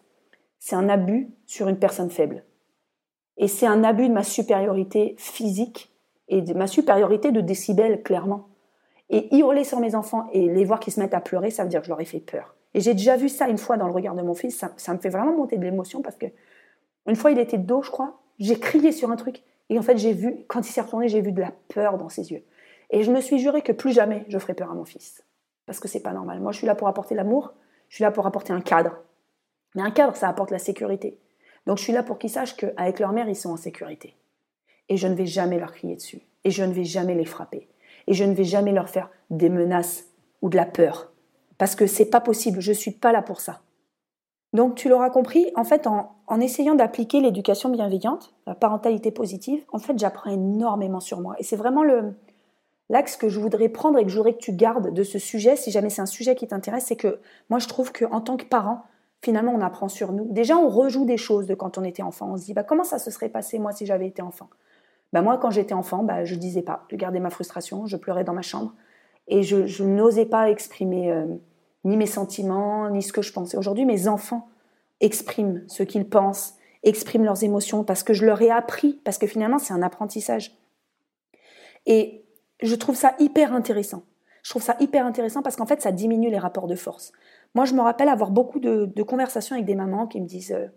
c'est 0.60 0.76
un 0.76 0.88
abus 0.88 1.30
sur 1.46 1.67
une 1.67 1.80
personne 1.80 2.10
faible. 2.10 2.44
Et 3.38 3.48
c'est 3.48 3.65
un 3.65 3.84
abus 3.84 4.08
de 4.08 4.13
ma 4.13 4.24
supériorité 4.24 5.15
physique 5.17 5.91
et 6.28 6.41
de 6.41 6.54
ma 6.54 6.67
supériorité 6.67 7.32
de 7.32 7.41
décibels, 7.41 8.04
clairement. 8.04 8.48
Et 9.10 9.36
hurler 9.36 9.63
sur 9.63 9.80
mes 9.80 9.96
enfants 9.96 10.28
et 10.32 10.48
les 10.48 10.63
voir 10.63 10.80
qui 10.80 10.91
se 10.91 11.00
mettent 11.00 11.13
à 11.13 11.20
pleurer, 11.20 11.50
ça 11.50 11.63
veut 11.63 11.70
dire 11.70 11.82
que 11.82 11.88
je 11.88 11.91
leur 11.91 12.00
ai 12.00 12.06
fait 12.06 12.20
peur. 12.20 12.56
Et 12.74 12.80
j'ai 12.80 12.94
déjà 12.94 13.17
vu 13.17 13.28
ça 13.28 13.50
une 13.50 13.58
fois 13.58 13.76
dans 13.76 13.88
le 13.88 13.94
regard 13.94 14.15
de 14.15 14.22
mon 14.22 14.34
fils, 14.34 14.63
ça, 14.78 14.94
me 14.94 15.00
fait 15.00 15.10
vraiment 15.10 15.36
monter 15.36 15.58
de 15.58 15.63
l'émotion 15.63 16.02
parce 16.02 16.15
que 16.15 16.28
une 17.08 17.15
fois 17.15 17.32
il 17.32 17.39
était 17.39 17.58
dos, 17.58 17.82
je 17.82 17.91
crois, 17.91 18.22
j'ai 18.39 18.58
crié 18.60 18.91
sur 18.91 19.12
un 19.12 19.17
truc 19.17 19.44
et 19.71 19.79
en 19.79 19.81
fait 19.81 19.97
j'ai 19.97 20.13
vu, 20.13 20.45
quand 20.47 20.60
il 20.67 20.71
s'est 20.71 20.81
retourné, 20.81 21.07
j'ai 21.07 21.21
vu 21.21 21.31
de 21.31 21.41
la 21.41 21.51
peur 21.73 21.97
dans 21.97 22.10
ses 22.10 22.31
yeux. 22.31 22.43
Et 22.91 23.03
je 23.03 23.12
me 23.12 23.21
suis 23.21 23.39
juré 23.39 23.63
que 23.63 23.71
plus 23.71 23.91
jamais 23.91 24.25
je 24.27 24.38
ferai 24.38 24.53
peur 24.53 24.69
à 24.69 24.75
mon 24.75 24.86
fils 24.86 25.23
parce 25.71 25.79
que 25.79 25.88
c'est 25.88 26.01
pas 26.01 26.12
normal. 26.12 26.41
Moi, 26.41 26.51
je 26.51 26.57
suis 26.57 26.67
là 26.67 26.75
pour 26.75 26.89
apporter 26.89 27.15
l'amour, 27.15 27.53
je 27.88 27.95
suis 27.95 28.03
là 28.03 28.12
pour 28.12 28.27
apporter 28.27 28.51
un 28.51 28.60
cadre. 28.60 28.97
Mais 29.73 29.81
un 29.81 29.91
cadre, 29.91 30.17
ça 30.17 30.27
apporte 30.27 30.51
la 30.51 30.60
sécurité. 30.60 31.17
Donc, 31.65 31.77
je 31.77 31.84
suis 31.84 31.93
là 31.93 32.03
pour 32.03 32.19
qu'ils 32.19 32.29
sachent 32.29 32.57
qu'avec 32.57 32.99
leur 32.99 33.13
mère, 33.13 33.29
ils 33.29 33.38
sont 33.38 33.51
en 33.51 33.57
sécurité. 33.57 34.17
Et 34.89 34.97
je 34.97 35.07
ne 35.07 35.15
vais 35.15 35.25
jamais 35.25 35.60
leur 35.60 35.71
crier 35.71 35.95
dessus. 35.95 36.21
Et 36.43 36.51
je 36.51 36.63
ne 36.63 36.73
vais 36.73 36.84
jamais 36.84 37.15
les 37.15 37.23
frapper. 37.23 37.69
Et 38.07 38.13
je 38.13 38.25
ne 38.25 38.34
vais 38.34 38.43
jamais 38.43 38.73
leur 38.73 38.89
faire 38.89 39.10
des 39.29 39.47
menaces 39.47 40.07
ou 40.41 40.49
de 40.49 40.57
la 40.57 40.65
peur. 40.65 41.13
Parce 41.57 41.75
que 41.75 41.88
c'est 41.88 42.10
pas 42.10 42.19
possible. 42.19 42.60
Je 42.60 42.73
suis 42.73 42.91
pas 42.91 43.13
là 43.13 43.21
pour 43.21 43.39
ça. 43.39 43.62
Donc, 44.53 44.75
tu 44.75 44.89
l'auras 44.89 45.09
compris, 45.09 45.51
en 45.55 45.63
fait, 45.63 45.87
en, 45.87 46.39
essayant 46.39 46.75
d'appliquer 46.75 47.21
l'éducation 47.21 47.69
bienveillante, 47.69 48.33
la 48.47 48.55
parentalité 48.55 49.11
positive, 49.11 49.63
en 49.71 49.79
fait, 49.79 49.97
j'apprends 49.97 50.31
énormément 50.31 50.99
sur 50.99 51.21
moi. 51.21 51.35
Et 51.39 51.43
c'est 51.43 51.55
vraiment 51.55 51.83
L'axe 52.91 53.15
que 53.15 53.29
je 53.29 53.39
voudrais 53.39 53.69
prendre 53.69 53.97
et 53.99 54.03
que 54.03 54.11
je 54.11 54.21
que 54.21 54.29
tu 54.31 54.51
gardes 54.51 54.93
de 54.93 55.03
ce 55.03 55.17
sujet, 55.17 55.55
si 55.55 55.71
jamais 55.71 55.89
c'est 55.89 56.01
un 56.01 56.05
sujet 56.05 56.35
qui 56.35 56.45
t'intéresse, 56.45 56.87
c'est 56.87 56.97
que 56.97 57.21
moi 57.49 57.57
je 57.57 57.69
trouve 57.69 57.93
qu'en 57.93 58.19
tant 58.19 58.35
que 58.35 58.43
parent, 58.43 58.83
finalement 59.21 59.53
on 59.55 59.61
apprend 59.61 59.87
sur 59.87 60.11
nous. 60.11 60.27
Déjà 60.29 60.57
on 60.57 60.67
rejoue 60.67 61.05
des 61.05 61.15
choses 61.15 61.47
de 61.47 61.55
quand 61.55 61.77
on 61.77 61.85
était 61.85 62.03
enfant. 62.03 62.33
On 62.33 62.37
se 62.37 62.43
dit 62.43 62.53
bah, 62.53 62.63
comment 62.63 62.83
ça 62.83 62.99
se 62.99 63.09
serait 63.09 63.29
passé 63.29 63.59
moi 63.59 63.71
si 63.71 63.85
j'avais 63.85 64.07
été 64.07 64.21
enfant? 64.21 64.49
Bah, 65.13 65.21
Moi 65.21 65.37
quand 65.37 65.51
j'étais 65.51 65.73
enfant, 65.73 66.03
bah, 66.03 66.25
je 66.25 66.35
disais 66.35 66.63
pas, 66.63 66.83
je 66.91 66.97
gardais 66.97 67.21
ma 67.21 67.29
frustration, 67.29 67.85
je 67.85 67.95
pleurais 67.95 68.25
dans 68.25 68.33
ma 68.33 68.41
chambre 68.41 68.73
et 69.29 69.41
je, 69.41 69.83
n'osais 69.83 70.25
pas 70.25 70.49
exprimer 70.49 71.13
euh, 71.13 71.27
ni 71.84 71.98
mes 71.98 72.06
sentiments, 72.06 72.89
ni 72.89 73.02
ce 73.02 73.13
que 73.13 73.22
je 73.22 73.34
pensais. 73.34 73.58
Aujourd'hui 73.58 73.86
mes 73.86 74.08
enfants 74.08 74.48
expriment 75.00 75.63
ce 75.67 75.84
qu'ils 75.84 76.08
pensent, 76.08 76.56
expriment 76.84 77.26
leurs 77.26 77.44
émotions 77.44 77.84
parce 77.84 78.04
que 78.04 78.13
je 78.13 78.26
leur 78.26 78.41
ai 78.41 78.52
appris, 78.52 79.00
parce 79.04 79.17
que 79.17 79.28
finalement 79.28 79.60
c'est 79.60 79.74
un 79.74 79.82
apprentissage. 79.82 80.58
Et 81.86 82.24
je 82.62 82.76
trouve 82.76 82.96
ça 82.96 83.15
hyper 83.20 83.54
intéressant. 83.54 84.04
Je 84.44 84.50
trouve 84.50 84.62
ça 84.62 84.76
hyper 84.80 85.06
intéressant 85.06 85.41
parce 85.41 85.56
qu'en 85.56 85.65
fait, 85.65 85.82
ça 85.82 85.91
diminue 85.91 86.30
les 86.30 86.39
rapports 86.39 86.67
de 86.67 86.76
force. 86.76 87.12
Moi, 87.54 87.65
je 87.65 87.74
me 87.74 87.82
rappelle 87.82 88.10
avoir 88.10 88.32
beaucoup 88.32 88.60
de, 88.60 89.04
conversations 89.04 89.56
avec 89.56 89.65
des 89.65 89.76
mamans 89.76 90.08
qui 90.08 90.22
me 90.22 90.26
disent 90.26 90.52
euh, 90.52 90.67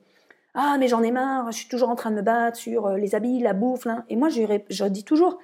Ah, 0.55 0.77
mais 0.79 0.88
j'en 0.88 1.03
ai 1.03 1.11
marre, 1.11 1.51
je 1.51 1.59
suis 1.59 1.69
toujours 1.69 1.88
en 1.88 1.95
train 1.95 2.11
de 2.11 2.17
me 2.17 2.23
battre 2.23 2.59
sur 2.59 2.87
euh, 2.87 2.97
les 2.97 3.14
habits, 3.14 3.40
la 3.40 3.55
bouffe. 3.55 3.87
Et 4.09 4.17
moi, 4.17 4.29
je, 4.29 4.43
je, 4.69 4.85
dis 4.85 5.05
toujours, 5.05 5.38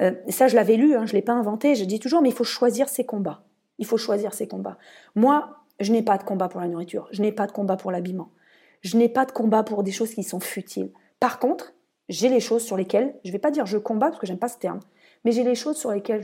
euh, 0.00 0.12
ça 0.28 0.48
je 0.48 0.56
l'avais 0.56 0.76
lu, 0.76 0.94
hein, 0.94 1.06
je 1.06 1.12
ne 1.12 1.16
l'ai 1.16 1.22
pas 1.22 1.32
inventé, 1.32 1.74
je 1.74 1.84
dis 1.84 2.00
toujours, 2.00 2.22
mais 2.22 2.30
il 2.30 2.34
faut 2.34 2.44
choisir 2.44 2.88
ses 2.88 3.06
combats. 3.06 3.42
Il 3.78 3.86
faut 3.86 3.96
choisir 3.96 4.34
ses 4.34 4.48
combats. 4.48 4.78
Moi, 5.14 5.64
je 5.80 5.92
n'ai 5.92 6.02
pas 6.02 6.18
de 6.18 6.22
combat 6.22 6.48
pour 6.48 6.60
la 6.60 6.68
nourriture, 6.68 7.08
je 7.10 7.22
n'ai 7.22 7.32
pas 7.32 7.46
de 7.46 7.52
combat 7.52 7.76
pour 7.76 7.90
l'habillement, 7.90 8.30
je 8.82 8.96
n'ai 8.96 9.08
pas 9.08 9.24
de 9.24 9.32
combat 9.32 9.62
pour 9.62 9.82
des 9.82 9.92
choses 9.92 10.14
qui 10.14 10.22
sont 10.22 10.40
futiles. 10.40 10.92
Par 11.20 11.38
contre, 11.38 11.74
j'ai 12.08 12.28
les 12.28 12.40
choses 12.40 12.62
sur 12.62 12.76
lesquelles, 12.76 13.14
je 13.24 13.30
ne 13.30 13.32
vais 13.32 13.38
pas 13.38 13.50
dire 13.50 13.66
je 13.66 13.78
combats 13.78 14.08
parce 14.08 14.20
que 14.20 14.26
j'aime 14.26 14.38
pas 14.38 14.48
ce 14.48 14.58
terme, 14.58 14.80
mais 15.24 15.32
j'ai 15.32 15.42
les 15.42 15.54
choses 15.54 15.76
sur 15.76 15.90
lesquelles 15.90 16.22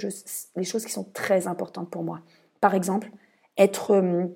les 0.57 0.65
choses 0.65 0.85
qui 0.85 0.93
sont 0.93 1.09
très 1.13 1.47
importantes 1.47 1.91
pour 1.91 2.05
moi. 2.05 2.21
Par 2.61 2.75
exemple, 2.75 3.11
être 3.57 3.93
euh, 3.93 4.27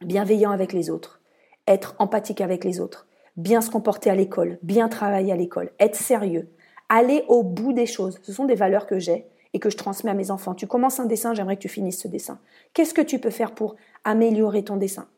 bienveillant 0.00 0.50
avec 0.50 0.72
les 0.72 0.90
autres, 0.90 1.20
être 1.66 1.94
empathique 1.98 2.40
avec 2.40 2.64
les 2.64 2.80
autres, 2.80 3.06
bien 3.36 3.60
se 3.60 3.70
comporter 3.70 4.10
à 4.10 4.14
l'école, 4.14 4.58
bien 4.62 4.88
travailler 4.88 5.32
à 5.32 5.36
l'école, 5.36 5.70
être 5.78 5.94
sérieux, 5.94 6.50
aller 6.88 7.24
au 7.28 7.42
bout 7.42 7.72
des 7.72 7.86
choses. 7.86 8.18
Ce 8.22 8.32
sont 8.32 8.44
des 8.44 8.54
valeurs 8.54 8.86
que 8.86 8.98
j'ai 8.98 9.26
et 9.54 9.58
que 9.58 9.70
je 9.70 9.76
transmets 9.76 10.10
à 10.10 10.14
mes 10.14 10.30
enfants. 10.30 10.54
Tu 10.54 10.66
commences 10.66 11.00
un 11.00 11.06
dessin, 11.06 11.34
j'aimerais 11.34 11.56
que 11.56 11.62
tu 11.62 11.68
finisses 11.68 12.00
ce 12.00 12.08
dessin. 12.08 12.38
Qu'est-ce 12.74 12.94
que 12.94 13.02
tu 13.02 13.18
peux 13.18 13.30
faire 13.30 13.54
pour 13.54 13.76
améliorer 14.04 14.64
ton 14.64 14.76
dessin 14.76 15.08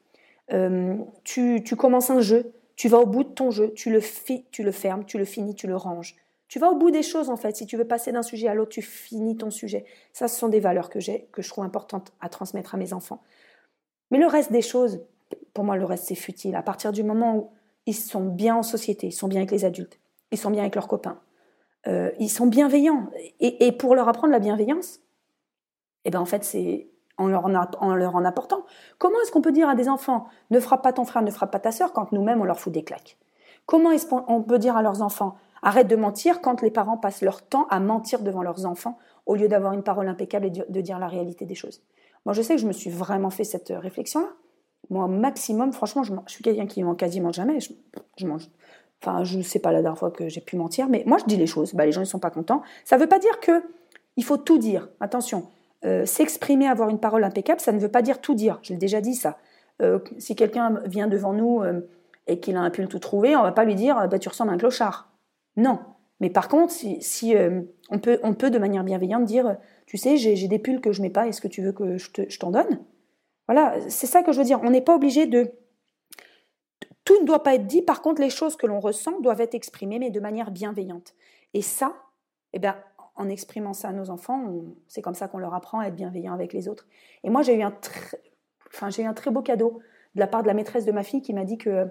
euh, 0.52 0.96
tu, 1.22 1.62
tu, 1.64 1.76
commences 1.76 2.10
un 2.10 2.20
jeu, 2.20 2.52
tu 2.74 2.88
vas 2.88 2.98
au 2.98 3.06
bout 3.06 3.22
de 3.22 3.28
ton 3.28 3.50
jeu, 3.50 3.72
tu 3.74 3.90
le, 3.90 4.00
tu 4.50 4.62
le 4.62 4.72
fermes, 4.72 5.04
tu 5.04 5.16
le 5.16 5.24
finis, 5.24 5.54
tu 5.54 5.66
le 5.66 5.76
ranges. 5.76 6.16
Tu 6.48 6.58
vas 6.58 6.70
au 6.70 6.74
bout 6.74 6.90
des 6.90 7.04
choses 7.04 7.30
en 7.30 7.36
fait. 7.36 7.54
Si 7.54 7.66
tu 7.66 7.76
veux 7.76 7.86
passer 7.86 8.10
d'un 8.10 8.24
sujet 8.24 8.48
à 8.48 8.54
l'autre, 8.54 8.72
tu 8.72 8.82
finis 8.82 9.36
ton 9.36 9.50
sujet. 9.50 9.84
Ça, 10.12 10.26
ce 10.26 10.36
sont 10.36 10.48
des 10.48 10.58
valeurs 10.58 10.90
que 10.90 10.98
j'ai, 10.98 11.28
que 11.30 11.42
je 11.42 11.48
trouve 11.48 11.62
importantes 11.62 12.12
à 12.20 12.28
transmettre 12.28 12.74
à 12.74 12.78
mes 12.78 12.92
enfants. 12.92 13.22
Mais 14.10 14.18
le 14.18 14.26
reste 14.26 14.50
des 14.50 14.62
choses, 14.62 15.00
pour 15.54 15.62
moi, 15.62 15.76
le 15.76 15.84
reste 15.84 16.06
c'est 16.06 16.16
futile. 16.16 16.56
À 16.56 16.62
partir 16.62 16.90
du 16.90 17.04
moment 17.04 17.36
où 17.36 17.50
ils 17.86 17.94
sont 17.94 18.26
bien 18.26 18.56
en 18.56 18.64
société, 18.64 19.06
ils 19.06 19.12
sont 19.12 19.28
bien 19.28 19.40
avec 19.40 19.52
les 19.52 19.64
adultes, 19.64 20.00
ils 20.32 20.38
sont 20.38 20.50
bien 20.50 20.62
avec 20.62 20.74
leurs 20.74 20.88
copains, 20.88 21.20
euh, 21.86 22.10
ils 22.18 22.28
sont 22.28 22.46
bienveillants. 22.46 23.10
Et, 23.40 23.72
pour 23.72 23.94
leur 23.94 24.08
apprendre 24.08 24.32
la 24.32 24.38
bienveillance, 24.38 25.00
eh 26.04 26.10
ben 26.10 26.20
en 26.20 26.24
fait 26.24 26.44
c'est 26.44 26.88
en 27.18 27.26
leur 27.26 27.44
en, 27.44 28.24
apportant. 28.24 28.64
Comment 28.98 29.20
est-ce 29.22 29.32
qu'on 29.32 29.42
peut 29.42 29.52
dire 29.52 29.68
à 29.68 29.74
des 29.74 29.88
enfants 29.88 30.26
ne 30.50 30.58
frappe 30.58 30.82
pas 30.82 30.92
ton 30.92 31.04
frère, 31.04 31.22
ne 31.22 31.30
frappe 31.30 31.50
pas 31.50 31.58
ta 31.58 31.72
sœur 31.72 31.92
quand 31.92 32.12
nous-mêmes 32.12 32.40
on 32.40 32.44
leur 32.44 32.58
fout 32.58 32.72
des 32.72 32.82
claques? 32.82 33.18
Comment 33.66 33.90
est-ce 33.90 34.06
qu'on 34.06 34.42
peut 34.42 34.58
dire 34.58 34.76
à 34.76 34.82
leurs 34.82 35.02
enfants 35.02 35.36
Arrête 35.62 35.88
de 35.88 35.96
mentir 35.96 36.40
quand 36.40 36.62
les 36.62 36.70
parents 36.70 36.96
passent 36.96 37.20
leur 37.20 37.46
temps 37.46 37.66
à 37.68 37.78
mentir 37.78 38.22
devant 38.22 38.42
leurs 38.42 38.64
enfants 38.64 38.98
au 39.26 39.36
lieu 39.36 39.48
d'avoir 39.48 39.74
une 39.74 39.82
parole 39.82 40.08
impeccable 40.08 40.46
et 40.46 40.50
de 40.50 40.80
dire 40.80 40.98
la 40.98 41.08
réalité 41.08 41.44
des 41.44 41.54
choses? 41.54 41.82
Moi, 42.24 42.34
je 42.34 42.42
sais 42.42 42.54
que 42.54 42.60
je 42.60 42.66
me 42.66 42.72
suis 42.72 42.90
vraiment 42.90 43.30
fait 43.30 43.44
cette 43.44 43.72
réflexion-là. 43.74 44.28
Moi, 44.88 45.06
maximum, 45.08 45.72
franchement, 45.72 46.02
je, 46.02 46.12
suis 46.26 46.42
quelqu'un 46.42 46.66
qui 46.66 46.82
ment 46.82 46.94
quasiment 46.94 47.32
jamais. 47.32 47.58
Je, 47.60 48.26
mange. 48.26 48.50
Enfin, 49.02 49.24
je 49.24 49.38
ne 49.38 49.42
sais 49.42 49.58
pas 49.58 49.72
la 49.72 49.82
dernière 49.82 49.98
fois 49.98 50.10
que 50.10 50.28
j'ai 50.28 50.40
pu 50.40 50.56
mentir, 50.56 50.88
mais 50.88 51.02
moi, 51.06 51.18
je 51.18 51.24
dis 51.24 51.36
les 51.36 51.46
choses. 51.46 51.74
Bah, 51.74 51.86
les 51.86 51.92
gens 51.92 52.00
ne 52.00 52.06
sont 52.06 52.18
pas 52.18 52.30
contents. 52.30 52.62
Ça 52.84 52.96
ne 52.96 53.00
veut 53.00 53.08
pas 53.08 53.18
dire 53.18 53.40
que 53.40 53.62
il 54.16 54.24
faut 54.24 54.36
tout 54.36 54.58
dire. 54.58 54.88
Attention, 55.00 55.46
euh, 55.84 56.04
s'exprimer, 56.04 56.66
avoir 56.66 56.90
une 56.90 56.98
parole 56.98 57.24
impeccable, 57.24 57.60
ça 57.60 57.72
ne 57.72 57.78
veut 57.78 57.88
pas 57.88 58.02
dire 58.02 58.20
tout 58.20 58.34
dire. 58.34 58.58
Je 58.62 58.72
l'ai 58.72 58.78
déjà 58.78 59.00
dit 59.00 59.14
ça. 59.14 59.38
si 60.18 60.36
quelqu'un 60.36 60.80
vient 60.84 61.06
devant 61.06 61.32
nous 61.32 61.62
et 62.26 62.38
qu'il 62.38 62.56
a 62.56 62.60
un 62.60 62.68
pull 62.70 62.86
tout 62.86 62.98
trouvé, 62.98 63.34
on 63.34 63.42
va 63.42 63.52
pas 63.52 63.64
lui 63.64 63.74
dire 63.74 64.08
bah, 64.08 64.18
tu 64.18 64.28
ressembles 64.28 64.50
à 64.50 64.54
un 64.54 64.58
clochard. 64.58 65.10
Non. 65.56 65.78
Mais 66.20 66.28
par 66.28 66.48
contre, 66.48 66.70
si, 66.70 67.34
on, 67.90 67.98
peut, 67.98 68.20
on 68.22 68.34
peut 68.34 68.50
de 68.50 68.58
manière 68.58 68.84
bienveillante 68.84 69.24
dire 69.24 69.56
tu 69.86 69.96
sais, 69.96 70.16
j'ai 70.16 70.46
des 70.46 70.60
pulls 70.60 70.80
que 70.80 70.92
je 70.92 71.02
mets 71.02 71.10
pas, 71.10 71.26
est-ce 71.26 71.40
que 71.40 71.48
tu 71.48 71.62
veux 71.62 71.72
que 71.72 71.96
je 71.98 72.38
t'en 72.38 72.52
donne? 72.52 72.78
Voilà, 73.48 73.74
c'est 73.88 74.06
ça 74.06 74.22
que 74.22 74.30
je 74.30 74.38
veux 74.38 74.44
dire. 74.44 74.60
On 74.62 74.70
n'est 74.70 74.80
pas 74.80 74.94
obligé 74.94 75.26
de 75.26 75.50
tout 77.10 77.20
ne 77.20 77.26
doit 77.26 77.42
pas 77.42 77.56
être 77.56 77.66
dit, 77.66 77.82
par 77.82 78.02
contre, 78.02 78.20
les 78.20 78.30
choses 78.30 78.54
que 78.54 78.68
l'on 78.68 78.78
ressent 78.78 79.20
doivent 79.20 79.40
être 79.40 79.56
exprimées, 79.56 79.98
mais 79.98 80.10
de 80.10 80.20
manière 80.20 80.52
bienveillante. 80.52 81.14
Et 81.54 81.60
ça, 81.60 81.92
eh 82.52 82.60
bien, 82.60 82.76
en 83.16 83.28
exprimant 83.28 83.72
ça 83.72 83.88
à 83.88 83.92
nos 83.92 84.10
enfants, 84.10 84.44
c'est 84.86 85.02
comme 85.02 85.16
ça 85.16 85.26
qu'on 85.26 85.38
leur 85.38 85.52
apprend 85.52 85.80
à 85.80 85.86
être 85.86 85.96
bienveillant 85.96 86.32
avec 86.32 86.52
les 86.52 86.68
autres. 86.68 86.86
Et 87.24 87.30
moi, 87.30 87.42
j'ai 87.42 87.56
eu 87.56 87.62
un, 87.62 87.74
enfin, 88.72 88.90
j'ai 88.90 89.02
eu 89.02 89.06
un 89.06 89.12
très 89.12 89.32
beau 89.32 89.42
cadeau 89.42 89.80
de 90.14 90.20
la 90.20 90.28
part 90.28 90.42
de 90.42 90.46
la 90.46 90.54
maîtresse 90.54 90.84
de 90.84 90.92
ma 90.92 91.02
fille 91.02 91.20
qui 91.20 91.34
m'a 91.34 91.42
dit 91.42 91.58
que 91.58 91.88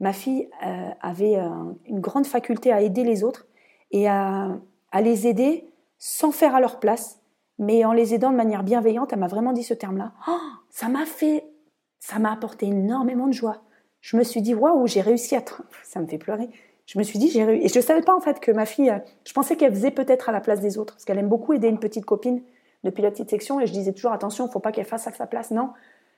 ma 0.00 0.14
fille 0.14 0.48
euh, 0.64 0.88
avait 1.02 1.36
une 1.84 2.00
grande 2.00 2.26
faculté 2.26 2.72
à 2.72 2.80
aider 2.80 3.04
les 3.04 3.22
autres 3.22 3.46
et 3.90 4.08
à, 4.08 4.58
les 4.98 5.26
aider 5.26 5.68
sans 5.98 6.32
faire 6.32 6.54
à 6.54 6.60
leur 6.60 6.80
place, 6.80 7.20
mais 7.58 7.84
en 7.84 7.92
les 7.92 8.14
aidant 8.14 8.30
de 8.30 8.36
manière 8.36 8.62
bienveillante. 8.62 9.12
Elle 9.12 9.18
m'a 9.18 9.26
vraiment 9.26 9.52
dit 9.52 9.62
ce 9.62 9.74
terme-là. 9.74 10.14
Oh, 10.26 10.38
ça 10.70 10.88
m'a 10.88 11.04
fait, 11.04 11.44
ça 11.98 12.18
m'a 12.18 12.32
apporté 12.32 12.64
énormément 12.64 13.26
de 13.26 13.34
joie 13.34 13.63
je 14.04 14.18
me 14.18 14.22
suis 14.22 14.42
dit, 14.42 14.54
waouh, 14.54 14.86
j'ai 14.86 15.00
réussi 15.00 15.34
à... 15.34 15.42
Ça 15.82 15.98
me 15.98 16.06
fait 16.06 16.18
pleurer. 16.18 16.50
Je 16.84 16.98
me 16.98 17.02
suis 17.02 17.18
dit, 17.18 17.30
j'ai 17.30 17.42
réussi. 17.42 17.64
Et 17.64 17.68
je 17.70 17.80
savais 17.80 18.02
pas 18.02 18.14
en 18.14 18.20
fait 18.20 18.38
que 18.38 18.52
ma 18.52 18.66
fille, 18.66 18.92
je 19.26 19.32
pensais 19.32 19.56
qu'elle 19.56 19.72
faisait 19.72 19.90
peut-être 19.90 20.28
à 20.28 20.32
la 20.32 20.42
place 20.42 20.60
des 20.60 20.76
autres, 20.76 20.92
parce 20.92 21.06
qu'elle 21.06 21.16
aime 21.16 21.30
beaucoup 21.30 21.54
aider 21.54 21.68
une 21.68 21.78
petite 21.78 22.04
copine 22.04 22.42
depuis 22.84 23.02
la 23.02 23.10
petite 23.10 23.30
section, 23.30 23.60
et 23.60 23.66
je 23.66 23.72
disais 23.72 23.94
toujours, 23.94 24.12
attention, 24.12 24.46
faut 24.46 24.60
pas 24.60 24.72
qu'elle 24.72 24.84
fasse 24.84 25.06
à 25.06 25.12
sa 25.12 25.26
place. 25.26 25.52
Non, 25.52 25.70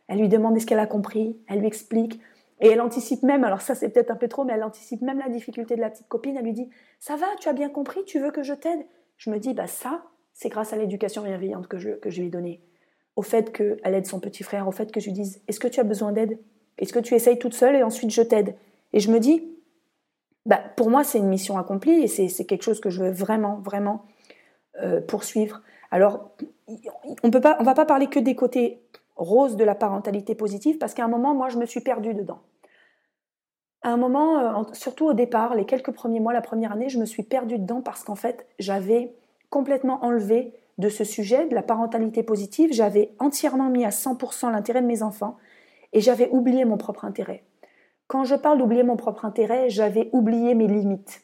elle 0.08 0.18
lui 0.18 0.28
demande 0.28 0.58
ce 0.58 0.66
qu'elle 0.66 0.80
a 0.80 0.86
compris, 0.88 1.38
elle 1.46 1.60
lui 1.60 1.68
explique, 1.68 2.20
et 2.58 2.66
elle 2.70 2.80
anticipe 2.80 3.22
même, 3.22 3.44
alors 3.44 3.60
ça 3.60 3.76
c'est 3.76 3.88
peut-être 3.88 4.10
un 4.10 4.16
peu 4.16 4.26
trop, 4.26 4.42
mais 4.42 4.54
elle 4.54 4.64
anticipe 4.64 5.00
même 5.00 5.20
la 5.20 5.28
difficulté 5.28 5.76
de 5.76 5.80
la 5.80 5.90
petite 5.90 6.08
copine, 6.08 6.36
elle 6.36 6.44
lui 6.44 6.54
dit, 6.54 6.68
ça 6.98 7.14
va, 7.14 7.26
tu 7.38 7.48
as 7.48 7.52
bien 7.52 7.68
compris, 7.68 8.02
tu 8.04 8.18
veux 8.18 8.32
que 8.32 8.42
je 8.42 8.54
t'aide? 8.54 8.84
Je 9.16 9.30
me 9.30 9.38
dis, 9.38 9.54
bah 9.54 9.68
ça, 9.68 10.02
c'est 10.32 10.48
grâce 10.48 10.72
à 10.72 10.76
l'éducation 10.76 11.22
bienveillante 11.22 11.68
que 11.68 11.78
je, 11.78 11.90
que 11.90 12.10
je 12.10 12.18
lui 12.18 12.26
ai 12.26 12.30
donnée. 12.30 12.60
Au 13.14 13.22
fait 13.22 13.52
qu'elle 13.52 13.94
aide 13.94 14.06
son 14.06 14.18
petit 14.18 14.42
frère, 14.42 14.66
au 14.66 14.72
fait 14.72 14.90
que 14.90 14.98
je 14.98 15.06
lui 15.06 15.12
dise, 15.12 15.40
est-ce 15.46 15.60
que 15.60 15.68
tu 15.68 15.78
as 15.78 15.84
besoin 15.84 16.10
d'aide? 16.10 16.36
Est-ce 16.78 16.92
que 16.92 16.98
tu 16.98 17.14
essayes 17.14 17.38
toute 17.38 17.54
seule 17.54 17.76
et 17.76 17.82
ensuite 17.82 18.10
je 18.10 18.22
t'aide? 18.22 18.54
Et 18.92 19.00
je 19.00 19.10
me 19.10 19.18
dis, 19.18 19.42
bah, 20.46 20.60
pour 20.76 20.90
moi, 20.90 21.04
c'est 21.04 21.18
une 21.18 21.28
mission 21.28 21.58
accomplie 21.58 22.02
et 22.02 22.06
c'est 22.06 22.44
quelque 22.44 22.62
chose 22.62 22.80
que 22.80 22.90
je 22.90 23.02
veux 23.02 23.10
vraiment, 23.10 23.56
vraiment 23.56 24.04
euh, 24.82 25.00
poursuivre. 25.00 25.62
Alors, 25.90 26.30
on 27.22 27.28
ne 27.28 27.64
va 27.64 27.74
pas 27.74 27.84
parler 27.84 28.06
que 28.06 28.18
des 28.18 28.34
côtés 28.34 28.80
roses 29.16 29.56
de 29.56 29.64
la 29.64 29.74
parentalité 29.74 30.34
positive 30.34 30.78
parce 30.78 30.94
qu'à 30.94 31.04
un 31.04 31.08
moment, 31.08 31.34
moi, 31.34 31.48
je 31.48 31.58
me 31.58 31.66
suis 31.66 31.80
perdue 31.80 32.14
dedans. 32.14 32.38
À 33.82 33.90
un 33.90 33.96
moment, 33.96 34.60
euh, 34.60 34.64
surtout 34.72 35.06
au 35.06 35.14
départ, 35.14 35.54
les 35.54 35.64
quelques 35.64 35.92
premiers 35.92 36.20
mois, 36.20 36.32
la 36.32 36.42
première 36.42 36.72
année, 36.72 36.88
je 36.88 36.98
me 36.98 37.04
suis 37.04 37.22
perdue 37.22 37.58
dedans 37.58 37.80
parce 37.80 38.02
qu'en 38.04 38.16
fait, 38.16 38.46
j'avais 38.58 39.14
complètement 39.50 40.04
enlevé 40.04 40.52
de 40.78 40.88
ce 40.88 41.04
sujet, 41.04 41.46
de 41.46 41.54
la 41.54 41.62
parentalité 41.62 42.22
positive, 42.22 42.72
j'avais 42.72 43.12
entièrement 43.18 43.70
mis 43.70 43.84
à 43.84 43.90
100% 43.90 44.50
l'intérêt 44.52 44.82
de 44.82 44.86
mes 44.86 45.02
enfants 45.02 45.38
et 45.96 46.02
j'avais 46.02 46.28
oublié 46.28 46.66
mon 46.66 46.76
propre 46.76 47.06
intérêt. 47.06 47.42
Quand 48.06 48.24
je 48.24 48.34
parle 48.34 48.58
d'oublier 48.58 48.82
mon 48.82 48.96
propre 48.96 49.24
intérêt, 49.24 49.70
j'avais 49.70 50.10
oublié 50.12 50.54
mes 50.54 50.66
limites. 50.66 51.22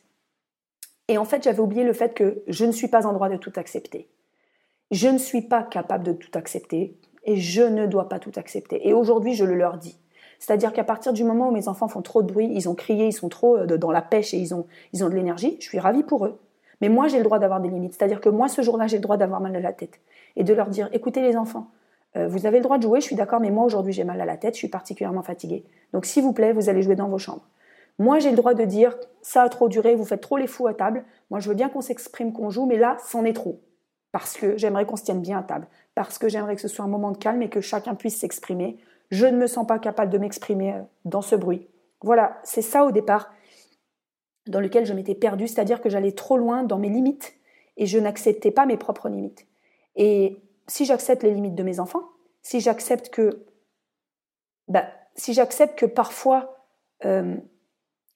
Et 1.09 1.19
en 1.19 1.27
fait, 1.27 1.43
j'avais 1.43 1.61
oublié 1.61 1.85
le 1.85 1.93
fait 1.93 2.15
que 2.15 2.43
je 2.49 2.65
ne 2.65 2.73
suis 2.73 2.89
pas 2.89 3.07
en 3.07 3.13
droit 3.13 3.29
de 3.29 3.37
tout 3.37 3.53
accepter. 3.57 4.09
Je 4.91 5.09
ne 5.09 5.19
suis 5.19 5.43
pas 5.43 5.63
capable 5.63 6.05
de 6.05 6.15
tout 6.15 6.31
accepter 6.33 6.97
et 7.25 7.37
je 7.37 7.61
ne 7.61 7.87
dois 7.87 8.09
pas 8.09 8.19
tout 8.19 8.33
accepter. 8.37 8.89
Et 8.89 8.95
aujourd'hui, 8.95 9.35
je 9.35 9.45
le 9.45 9.57
leur 9.57 9.77
dis. 9.77 9.99
C'est-à-dire 10.39 10.73
qu'à 10.73 10.85
partir 10.85 11.13
du 11.13 11.23
moment 11.23 11.51
où 11.51 11.53
mes 11.53 11.69
enfants 11.69 11.89
font 11.89 12.01
trop 12.01 12.23
de 12.23 12.33
bruit, 12.33 12.51
ils 12.51 12.67
ont 12.67 12.75
crié, 12.75 13.07
ils 13.07 13.13
sont 13.13 13.29
trop 13.29 13.59
euh, 13.59 13.77
dans 13.77 13.93
la 13.93 14.01
pêche 14.01 14.33
et 14.33 14.39
ils 14.39 14.55
ont, 14.55 14.67
ils 14.95 15.05
ont 15.05 15.11
de 15.11 15.15
l'énergie, 15.15 15.59
je 15.61 15.67
suis 15.67 15.81
ravie 15.81 16.03
pour 16.03 16.25
eux. 16.25 16.41
Mais 16.81 16.89
moi, 16.89 17.09
j'ai 17.09 17.19
le 17.19 17.25
droit 17.25 17.39
d'avoir 17.39 17.61
des 17.61 17.69
limites. 17.69 17.93
C'est-à-dire 17.93 18.23
que 18.23 18.31
moi, 18.31 18.49
ce 18.49 18.63
jour-là, 18.63 18.87
j'ai 18.87 18.97
le 18.97 19.03
droit 19.03 19.19
d'avoir 19.19 19.43
mal 19.43 19.55
à 19.55 19.61
la 19.61 19.75
tête. 19.75 20.01
Et 20.37 20.45
de 20.45 20.55
leur 20.55 20.69
dire, 20.71 20.89
écoutez 20.95 21.21
les 21.21 21.37
enfants, 21.37 21.69
euh, 22.17 22.29
vous 22.29 22.47
avez 22.47 22.59
le 22.59 22.63
droit 22.63 22.79
de 22.79 22.83
jouer, 22.83 23.01
je 23.01 23.07
suis 23.07 23.17
d'accord, 23.17 23.41
mais 23.41 23.51
moi 23.51 23.65
aujourd'hui 23.65 23.93
j'ai 23.93 24.05
mal 24.05 24.21
à 24.21 24.25
la 24.25 24.37
tête, 24.37 24.55
je 24.55 24.59
suis 24.59 24.69
particulièrement 24.69 25.23
fatiguée. 25.23 25.65
Donc 25.93 26.05
s'il 26.05 26.23
vous 26.23 26.33
plaît, 26.33 26.53
vous 26.53 26.69
allez 26.69 26.83
jouer 26.83 26.97
dans 26.97 27.09
vos 27.09 27.19
chambres. 27.19 27.49
Moi 27.99 28.19
j'ai 28.19 28.31
le 28.31 28.37
droit 28.37 28.55
de 28.55 28.65
dire, 28.65 28.97
ça 29.23 29.43
a 29.43 29.49
trop 29.49 29.69
duré, 29.69 29.95
vous 29.95 30.05
faites 30.05 30.21
trop 30.21 30.37
les 30.37 30.47
fous 30.47 30.67
à 30.67 30.75
table. 30.75 31.05
Moi 31.31 31.41
je 31.41 31.49
veux 31.49 31.55
bien 31.55 31.69
qu'on 31.69 31.81
s'exprime, 31.81 32.33
qu'on 32.33 32.51
joue, 32.51 32.67
mais 32.67 32.77
là, 32.77 32.97
c'en 33.05 33.25
est 33.25 33.33
trop. 33.33 33.61
Parce 34.13 34.35
que 34.35 34.59
j'aimerais 34.59 34.85
qu'on 34.85 34.97
se 34.97 35.05
tienne 35.05 35.23
bien 35.23 35.39
à 35.39 35.43
table. 35.43 35.67
Parce 35.95 36.19
que 36.19 36.29
j'aimerais 36.29 36.55
que 36.55 36.61
ce 36.61 36.69
soit 36.69 36.85
un 36.85 36.89
moment 36.89 37.13
de 37.13 37.19
calme 37.19 37.43
et 37.43 37.49
que 37.49 37.63
chacun 37.63 37.95
puisse 37.95 38.19
s'exprimer. 38.19 38.77
Je 39.11 39.27
ne 39.27 39.37
me 39.37 39.47
sens 39.47 39.67
pas 39.67 39.79
capable 39.79 40.13
de 40.13 40.19
m'exprimer 40.19 40.75
euh, 40.75 40.83
dans 41.05 41.23
ce 41.23 41.35
bruit. 41.35 41.69
Voilà, 42.03 42.39
c'est 42.45 42.63
ça 42.63 42.85
au 42.85 42.91
départ 42.93 43.31
dans 44.47 44.61
lequel 44.61 44.85
je 44.85 44.93
m'étais 44.93 45.15
perdue, 45.15 45.47
c'est-à-dire 45.47 45.81
que 45.81 45.89
j'allais 45.89 46.13
trop 46.13 46.37
loin 46.37 46.65
dans 46.65 46.79
mes 46.79 46.89
limites 46.89 47.35
et 47.77 47.87
je 47.87 47.99
n'acceptais 47.99 48.51
pas 48.51 48.67
mes 48.67 48.77
propres 48.77 49.09
limites. 49.09 49.47
Et 49.97 50.37
si 50.73 50.87
j'accepte 50.87 51.23
les 51.23 51.35
limites 51.35 51.55
de 51.55 51.63
mes 51.63 51.81
enfants, 51.81 52.09
si 52.41 52.61
j'accepte 52.61 53.11
que, 53.11 53.45
bah, 54.69 54.87
si 55.15 55.35
j'accepte 55.35 55.79
que 55.79 55.85
parfois 55.85 56.67
euh, 57.05 57.37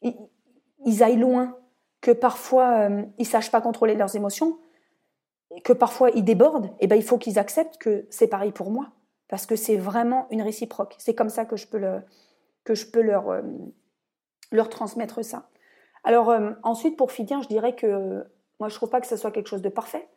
ils, 0.01 1.03
aillent 1.03 1.19
loin, 1.19 1.59
que 2.01 2.12
parfois 2.12 2.88
euh, 2.88 3.03
ils 3.19 3.27
sachent 3.27 3.51
pas 3.51 3.61
contrôler 3.61 3.95
leurs 3.95 4.16
émotions, 4.16 4.59
que 5.64 5.75
parfois 5.75 6.09
ils 6.12 6.25
débordent, 6.25 6.64
et 6.81 6.85
eh 6.85 6.87
ben 6.87 6.97
il 6.97 7.03
faut 7.03 7.19
qu'ils 7.19 7.38
acceptent 7.38 7.77
que 7.77 8.07
c'est 8.09 8.27
pareil 8.27 8.53
pour 8.53 8.71
moi, 8.71 8.88
parce 9.29 9.45
que 9.45 9.55
c'est 9.55 9.77
vraiment 9.77 10.27
une 10.31 10.40
réciproque. 10.40 10.95
C'est 10.97 11.14
comme 11.14 11.29
ça 11.29 11.45
que 11.45 11.57
je 11.57 11.66
peux 11.66 11.79
le, 11.79 12.01
que 12.64 12.75
je 12.75 12.87
peux 12.87 13.03
leur 13.03 13.29
euh, 13.29 13.42
leur 14.51 14.71
transmettre 14.71 15.23
ça. 15.23 15.51
Alors 16.05 16.35
ensuite 16.62 16.97
pour 16.97 17.12
Fidien, 17.12 17.42
je 17.42 17.49
dirais 17.49 17.75
que 17.75 18.25
moi 18.61 18.71
je 18.71 18.77
trouve 18.77 18.88
pas 18.88 19.03
que 19.03 19.09
ce 19.09 19.16
soit 19.16 19.31
quelque 19.31 19.49
chose 19.49 19.61
de 19.61 19.69
parfait. 19.69 20.09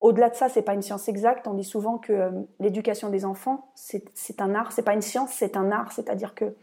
Au-delà 0.00 0.28
de 0.30 0.34
ça, 0.34 0.48
c'est 0.48 0.62
pas 0.62 0.74
une 0.74 0.82
science 0.82 1.08
exacte. 1.08 1.48
On 1.48 1.54
dit 1.54 1.64
souvent 1.64 1.98
que 1.98 2.12
euh, 2.12 2.30
l'éducation 2.60 3.08
des 3.08 3.24
enfants, 3.24 3.70
c'est 3.74 4.40
un 4.40 4.54
art. 4.54 4.72
C'est 4.72 4.82
pas 4.82 4.94
une 4.94 5.02
science, 5.02 5.30
c'est 5.32 5.56
un 5.56 5.70
art. 5.70 5.92
C'est-à-dire 5.92 6.34
qu'il 6.34 6.54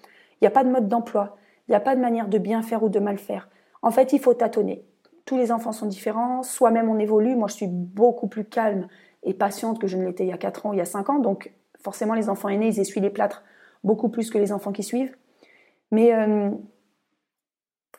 n'y 0.42 0.48
a 0.48 0.52
pas 0.52 0.64
de 0.64 0.70
mode 0.70 0.88
d'emploi, 0.88 1.36
il 1.68 1.72
n'y 1.72 1.76
a 1.76 1.80
pas 1.80 1.96
de 1.96 2.02
manière 2.02 2.28
de 2.28 2.38
bien 2.38 2.62
faire 2.62 2.84
ou 2.84 2.90
de 2.90 3.00
mal 3.00 3.18
faire. 3.18 3.50
En 3.82 3.92
fait, 3.92 4.14
il 4.14 4.20
faut 4.20 4.34
tâtonner. 4.34 4.86
Tous 5.26 5.38
les 5.38 5.52
enfants 5.52 5.72
sont 5.72 5.88
différents. 5.88 6.44
Soi-même, 6.44 6.90
on 6.90 7.00
évolue. 7.00 7.36
Moi, 7.36 7.48
je 7.48 7.54
suis 7.56 7.68
beaucoup 7.68 8.28
plus 8.28 8.46
calme 8.46 8.88
et 9.24 9.34
patiente 9.34 9.80
que 9.80 9.88
je 9.88 9.98
ne 9.98 10.06
l'étais 10.06 10.26
il 10.26 10.30
y 10.30 10.34
a 10.34 10.38
4 10.38 10.66
ans, 10.66 10.74
il 10.74 10.78
y 10.78 10.82
a 10.82 10.86
5 10.86 11.10
ans. 11.10 11.20
Donc, 11.20 11.54
forcément, 11.82 12.14
les 12.14 12.30
enfants 12.30 12.50
aînés, 12.50 12.68
ils 12.68 12.80
essuient 12.80 13.00
les 13.00 13.10
plâtres 13.10 13.44
beaucoup 13.84 14.10
plus 14.10 14.30
que 14.30 14.38
les 14.38 14.52
enfants 14.52 14.72
qui 14.72 14.84
suivent. 14.84 15.16
Mais 15.92 16.14
euh, 16.14 16.50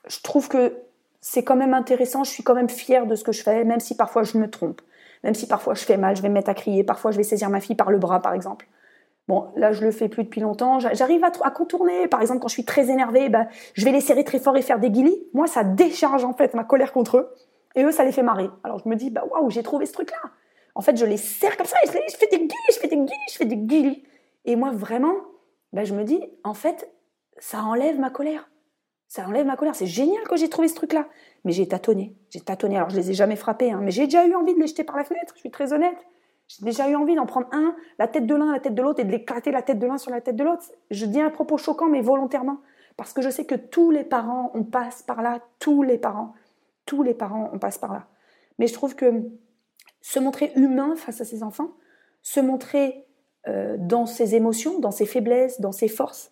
je 0.06 0.20
trouve 0.22 0.48
que 0.48 0.76
c'est 1.20 1.44
quand 1.44 1.56
même 1.56 1.74
intéressant. 1.74 2.24
Je 2.24 2.30
suis 2.30 2.42
quand 2.42 2.54
même 2.54 2.68
fière 2.68 3.06
de 3.06 3.14
ce 3.14 3.24
que 3.24 3.32
je 3.32 3.42
fais, 3.42 3.64
même 3.64 3.80
si 3.80 3.96
parfois 3.96 4.22
je 4.22 4.36
me 4.38 4.50
trompe. 4.50 4.80
Même 5.24 5.34
si 5.34 5.48
parfois 5.48 5.74
je 5.74 5.84
fais 5.84 5.96
mal, 5.96 6.14
je 6.14 6.22
vais 6.22 6.28
me 6.28 6.34
mettre 6.34 6.50
à 6.50 6.54
crier, 6.54 6.84
parfois 6.84 7.10
je 7.10 7.16
vais 7.16 7.24
saisir 7.24 7.50
ma 7.50 7.60
fille 7.60 7.74
par 7.74 7.90
le 7.90 7.98
bras, 7.98 8.20
par 8.20 8.34
exemple. 8.34 8.68
Bon, 9.26 9.48
là, 9.56 9.72
je 9.72 9.82
le 9.82 9.90
fais 9.90 10.08
plus 10.10 10.24
depuis 10.24 10.42
longtemps. 10.42 10.78
J'arrive 10.78 11.24
à, 11.24 11.50
contourner. 11.50 12.08
Par 12.08 12.20
exemple, 12.20 12.40
quand 12.40 12.48
je 12.48 12.52
suis 12.52 12.66
très 12.66 12.90
énervée, 12.90 13.30
bah, 13.30 13.46
je 13.72 13.84
vais 13.86 13.90
les 13.90 14.02
serrer 14.02 14.22
très 14.22 14.38
fort 14.38 14.54
et 14.58 14.62
faire 14.62 14.78
des 14.78 14.90
guillis. 14.90 15.26
Moi, 15.32 15.46
ça 15.46 15.64
décharge 15.64 16.24
en 16.24 16.34
fait 16.34 16.52
ma 16.52 16.62
colère 16.62 16.92
contre 16.92 17.16
eux. 17.16 17.34
Et 17.74 17.82
eux, 17.82 17.90
ça 17.90 18.04
les 18.04 18.12
fait 18.12 18.22
marrer. 18.22 18.50
Alors 18.62 18.80
je 18.84 18.88
me 18.88 18.96
dis, 18.96 19.10
bah 19.10 19.24
waouh, 19.28 19.48
j'ai 19.50 19.62
trouvé 19.62 19.86
ce 19.86 19.92
truc-là. 19.92 20.30
En 20.74 20.82
fait, 20.82 20.96
je 20.96 21.06
les 21.06 21.16
serre 21.16 21.56
comme 21.56 21.66
ça 21.66 21.78
et 21.82 21.86
je, 21.86 22.16
fais 22.16 22.26
des 22.26 22.38
guillis, 22.38 22.50
je 22.70 22.78
fais 22.78 22.88
des 22.88 22.96
guillis, 22.96 23.28
je 23.30 23.36
fais 23.36 23.44
des 23.46 23.56
guillis. 23.56 24.04
Et 24.44 24.56
moi, 24.56 24.72
vraiment, 24.72 25.14
bah, 25.72 25.84
je 25.84 25.94
me 25.94 26.04
dis, 26.04 26.20
en 26.44 26.54
fait, 26.54 26.90
ça 27.38 27.62
enlève 27.62 27.98
ma 27.98 28.10
colère. 28.10 28.50
Ça 29.08 29.26
enlève 29.26 29.46
ma 29.46 29.56
colère. 29.56 29.74
C'est 29.74 29.86
génial 29.86 30.22
que 30.24 30.36
j'ai 30.36 30.50
trouvé 30.50 30.68
ce 30.68 30.74
truc-là. 30.74 31.06
Mais 31.44 31.52
j'ai 31.52 31.68
tâtonné. 31.68 32.16
J'ai 32.30 32.40
tâtonné. 32.40 32.76
Alors, 32.76 32.90
je 32.90 32.96
les 32.96 33.10
ai 33.10 33.14
jamais 33.14 33.36
frappés, 33.36 33.70
hein, 33.70 33.80
mais 33.82 33.90
j'ai 33.90 34.04
déjà 34.04 34.26
eu 34.26 34.34
envie 34.34 34.54
de 34.54 34.60
les 34.60 34.66
jeter 34.66 34.84
par 34.84 34.96
la 34.96 35.04
fenêtre. 35.04 35.32
Je 35.34 35.40
suis 35.40 35.50
très 35.50 35.72
honnête. 35.72 35.96
J'ai 36.48 36.64
déjà 36.64 36.88
eu 36.88 36.94
envie 36.94 37.14
d'en 37.14 37.26
prendre 37.26 37.48
un, 37.52 37.74
la 37.98 38.08
tête 38.08 38.26
de 38.26 38.34
l'un, 38.34 38.52
la 38.52 38.60
tête 38.60 38.74
de 38.74 38.82
l'autre, 38.82 39.00
et 39.00 39.04
de 39.04 39.10
l'éclater 39.10 39.50
la 39.50 39.62
tête 39.62 39.78
de 39.78 39.86
l'un 39.86 39.98
sur 39.98 40.10
la 40.10 40.20
tête 40.20 40.36
de 40.36 40.44
l'autre. 40.44 40.64
Je 40.90 41.06
dis 41.06 41.20
un 41.20 41.30
propos 41.30 41.56
choquant, 41.56 41.88
mais 41.88 42.00
volontairement. 42.00 42.58
Parce 42.96 43.12
que 43.12 43.22
je 43.22 43.30
sais 43.30 43.44
que 43.44 43.54
tous 43.54 43.90
les 43.90 44.04
parents, 44.04 44.50
on 44.54 44.64
passe 44.64 45.02
par 45.02 45.22
là. 45.22 45.40
Tous 45.58 45.82
les 45.82 45.98
parents. 45.98 46.34
Tous 46.86 47.02
les 47.02 47.14
parents, 47.14 47.50
on 47.52 47.58
passe 47.58 47.78
par 47.78 47.92
là. 47.92 48.06
Mais 48.58 48.66
je 48.66 48.74
trouve 48.74 48.94
que 48.94 49.22
se 50.00 50.18
montrer 50.20 50.52
humain 50.54 50.96
face 50.96 51.20
à 51.20 51.24
ses 51.24 51.42
enfants, 51.42 51.70
se 52.22 52.40
montrer 52.40 53.06
euh, 53.48 53.76
dans 53.78 54.06
ses 54.06 54.34
émotions, 54.34 54.78
dans 54.78 54.90
ses 54.90 55.06
faiblesses, 55.06 55.60
dans 55.60 55.72
ses 55.72 55.88
forces, 55.88 56.30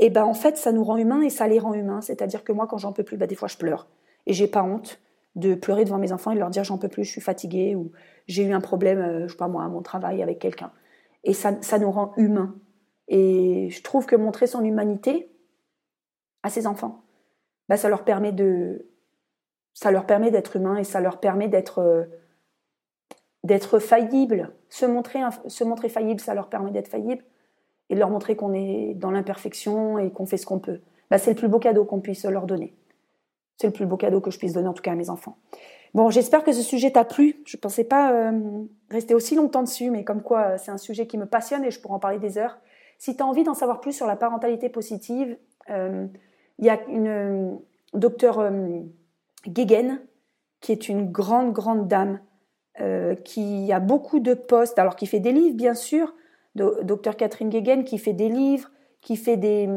et 0.00 0.06
eh 0.06 0.10
ben 0.10 0.24
en 0.24 0.34
fait, 0.34 0.56
ça 0.56 0.70
nous 0.70 0.84
rend 0.84 0.96
humains 0.96 1.22
et 1.22 1.28
ça 1.28 1.48
les 1.48 1.58
rend 1.58 1.74
humains. 1.74 2.00
C'est-à-dire 2.00 2.44
que 2.44 2.52
moi, 2.52 2.68
quand 2.68 2.78
j'en 2.78 2.92
peux 2.92 3.02
plus, 3.02 3.16
bah, 3.16 3.26
des 3.26 3.34
fois, 3.34 3.48
je 3.48 3.56
pleure. 3.56 3.88
Et 4.28 4.34
j'ai 4.34 4.46
pas 4.46 4.62
honte 4.62 5.00
de 5.34 5.54
pleurer 5.54 5.84
devant 5.84 5.98
mes 5.98 6.12
enfants 6.12 6.30
et 6.30 6.34
de 6.34 6.40
leur 6.40 6.50
dire 6.50 6.62
j'en 6.62 6.78
peux 6.78 6.88
plus, 6.88 7.04
je 7.04 7.10
suis 7.10 7.20
fatiguée 7.20 7.74
ou 7.74 7.90
j'ai 8.28 8.44
eu 8.44 8.52
un 8.52 8.60
problème, 8.60 9.00
euh, 9.00 9.26
je 9.26 9.32
sais 9.32 9.38
pas 9.38 9.48
moi, 9.48 9.64
à 9.64 9.68
mon 9.68 9.82
travail 9.82 10.22
avec 10.22 10.38
quelqu'un. 10.38 10.70
Et 11.24 11.32
ça, 11.32 11.60
ça 11.62 11.78
nous 11.78 11.90
rend 11.90 12.12
humains. 12.16 12.54
Et 13.08 13.70
je 13.70 13.82
trouve 13.82 14.06
que 14.06 14.14
montrer 14.14 14.46
son 14.46 14.62
humanité 14.64 15.30
à 16.42 16.50
ses 16.50 16.66
enfants, 16.66 17.02
bah, 17.68 17.76
ça 17.76 17.88
leur 17.88 18.04
permet 18.04 18.32
de, 18.32 18.86
ça 19.72 19.90
leur 19.90 20.06
permet 20.06 20.30
d'être 20.30 20.56
humains 20.56 20.76
et 20.76 20.84
ça 20.84 21.00
leur 21.00 21.18
permet 21.20 21.48
d'être 21.48 21.78
euh, 21.78 22.04
d'être 23.44 23.78
faillible. 23.78 24.52
Se 24.68 24.84
montrer, 24.84 25.20
se 25.46 25.64
montrer 25.64 25.88
faillible, 25.88 26.20
ça 26.20 26.34
leur 26.34 26.48
permet 26.48 26.70
d'être 26.70 26.88
faillible. 26.88 27.24
et 27.88 27.94
de 27.94 28.00
leur 28.00 28.10
montrer 28.10 28.36
qu'on 28.36 28.52
est 28.52 28.92
dans 28.94 29.10
l'imperfection 29.10 29.98
et 29.98 30.10
qu'on 30.10 30.26
fait 30.26 30.36
ce 30.36 30.44
qu'on 30.44 30.58
peut. 30.58 30.80
Bah, 31.10 31.16
c'est 31.16 31.30
le 31.30 31.36
plus 31.36 31.48
beau 31.48 31.58
cadeau 31.58 31.86
qu'on 31.86 32.00
puisse 32.00 32.26
leur 32.26 32.44
donner. 32.44 32.74
C'est 33.58 33.66
le 33.66 33.72
plus 33.72 33.86
beau 33.86 33.96
cadeau 33.96 34.20
que 34.20 34.30
je 34.30 34.38
puisse 34.38 34.52
donner 34.52 34.68
en 34.68 34.72
tout 34.72 34.82
cas 34.82 34.92
à 34.92 34.94
mes 34.94 35.10
enfants. 35.10 35.36
Bon, 35.94 36.10
j'espère 36.10 36.44
que 36.44 36.52
ce 36.52 36.62
sujet 36.62 36.92
t'a 36.92 37.04
plu. 37.04 37.42
Je 37.44 37.56
ne 37.56 37.60
pensais 37.60 37.84
pas 37.84 38.12
euh, 38.12 38.32
rester 38.90 39.14
aussi 39.14 39.34
longtemps 39.34 39.62
dessus, 39.62 39.90
mais 39.90 40.04
comme 40.04 40.22
quoi 40.22 40.40
euh, 40.40 40.56
c'est 40.58 40.70
un 40.70 40.78
sujet 40.78 41.06
qui 41.06 41.18
me 41.18 41.26
passionne 41.26 41.64
et 41.64 41.70
je 41.70 41.80
pourrais 41.80 41.94
en 41.94 41.98
parler 41.98 42.18
des 42.18 42.38
heures. 42.38 42.58
Si 42.98 43.16
tu 43.16 43.22
as 43.22 43.26
envie 43.26 43.44
d'en 43.44 43.54
savoir 43.54 43.80
plus 43.80 43.92
sur 43.92 44.06
la 44.06 44.16
parentalité 44.16 44.68
positive, 44.68 45.36
euh, 45.70 46.06
il 46.58 46.66
y 46.66 46.70
a 46.70 46.80
une 46.88 47.58
docteur 47.94 48.52
Gegen, 49.46 50.00
qui 50.60 50.72
est 50.72 50.88
une 50.88 51.10
grande, 51.10 51.52
grande 51.52 51.86
dame, 51.86 52.20
qui 53.24 53.72
a 53.72 53.78
beaucoup 53.78 54.18
de 54.18 54.34
postes, 54.34 54.78
alors 54.80 54.96
qui 54.96 55.06
fait 55.06 55.20
des 55.20 55.30
livres, 55.30 55.56
bien 55.56 55.74
sûr, 55.74 56.14
docteur 56.56 57.16
Catherine 57.16 57.52
Gegen, 57.52 57.84
qui 57.84 57.98
fait 57.98 58.12
des 58.12 58.28
livres, 58.28 58.70
qui 59.00 59.14
fait 59.14 59.36
des, 59.36 59.68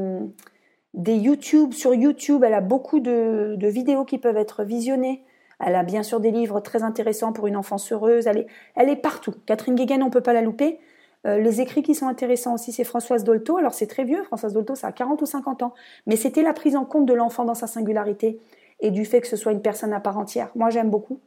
des 0.94 1.16
YouTube. 1.16 1.74
Sur 1.74 1.94
YouTube, 1.94 2.44
elle 2.44 2.54
a 2.54 2.62
beaucoup 2.62 3.00
de, 3.00 3.58
vidéos 3.62 4.06
qui 4.06 4.18
peuvent 4.18 4.38
être 4.38 4.64
visionnées. 4.64 5.24
Elle 5.60 5.76
a 5.76 5.84
bien 5.84 6.04
sûr 6.04 6.20
des 6.20 6.32
livres 6.32 6.60
très 6.60 6.84
intéressants 6.84 7.34
pour 7.34 7.48
une 7.48 7.56
enfance 7.56 7.92
heureuse. 7.92 8.28
Elle 8.28 8.90
est, 8.90 8.96
partout. 8.96 9.34
Catherine 9.46 9.76
Guéguen, 9.76 10.02
on 10.02 10.08
ne 10.08 10.12
peut 10.12 10.22
pas 10.22 10.34
la 10.34 10.42
louper. 10.42 10.80
Euh, 11.28 11.38
les 11.38 11.62
écrits 11.62 11.84
qui 11.84 11.94
sont 11.94 12.08
intéressants 12.08 12.56
aussi, 12.56 12.72
c'est 12.72 12.84
Françoise 12.84 13.24
Dolto. 13.24 13.58
Alors 13.58 13.74
c'est 13.74 13.86
très 13.86 14.04
vieux, 14.04 14.24
Françoise 14.24 14.54
Dolto, 14.54 14.74
ça 14.74 14.88
a 14.88 14.92
40 14.92 15.22
ou 15.22 15.26
50 15.28 15.62
ans. 15.62 15.74
Mais 16.08 16.16
c'était 16.16 16.42
la 16.42 16.54
prise 16.54 16.76
en 16.76 16.84
compte 16.84 17.06
de 17.06 17.14
l'enfant 17.14 17.46
dans 17.46 17.54
sa 17.54 17.68
singularité 17.68 18.40
et 18.80 18.90
du 18.90 19.06
fait 19.06 19.22
que 19.22 19.28
ce 19.28 19.36
soit 19.36 19.52
une 19.52 19.62
personne 19.62 19.94
à 19.94 20.00
part 20.00 20.18
entière. 20.18 20.50
Moi, 20.56 20.72
j'aime 20.72 20.90
beaucoup. 20.90 21.20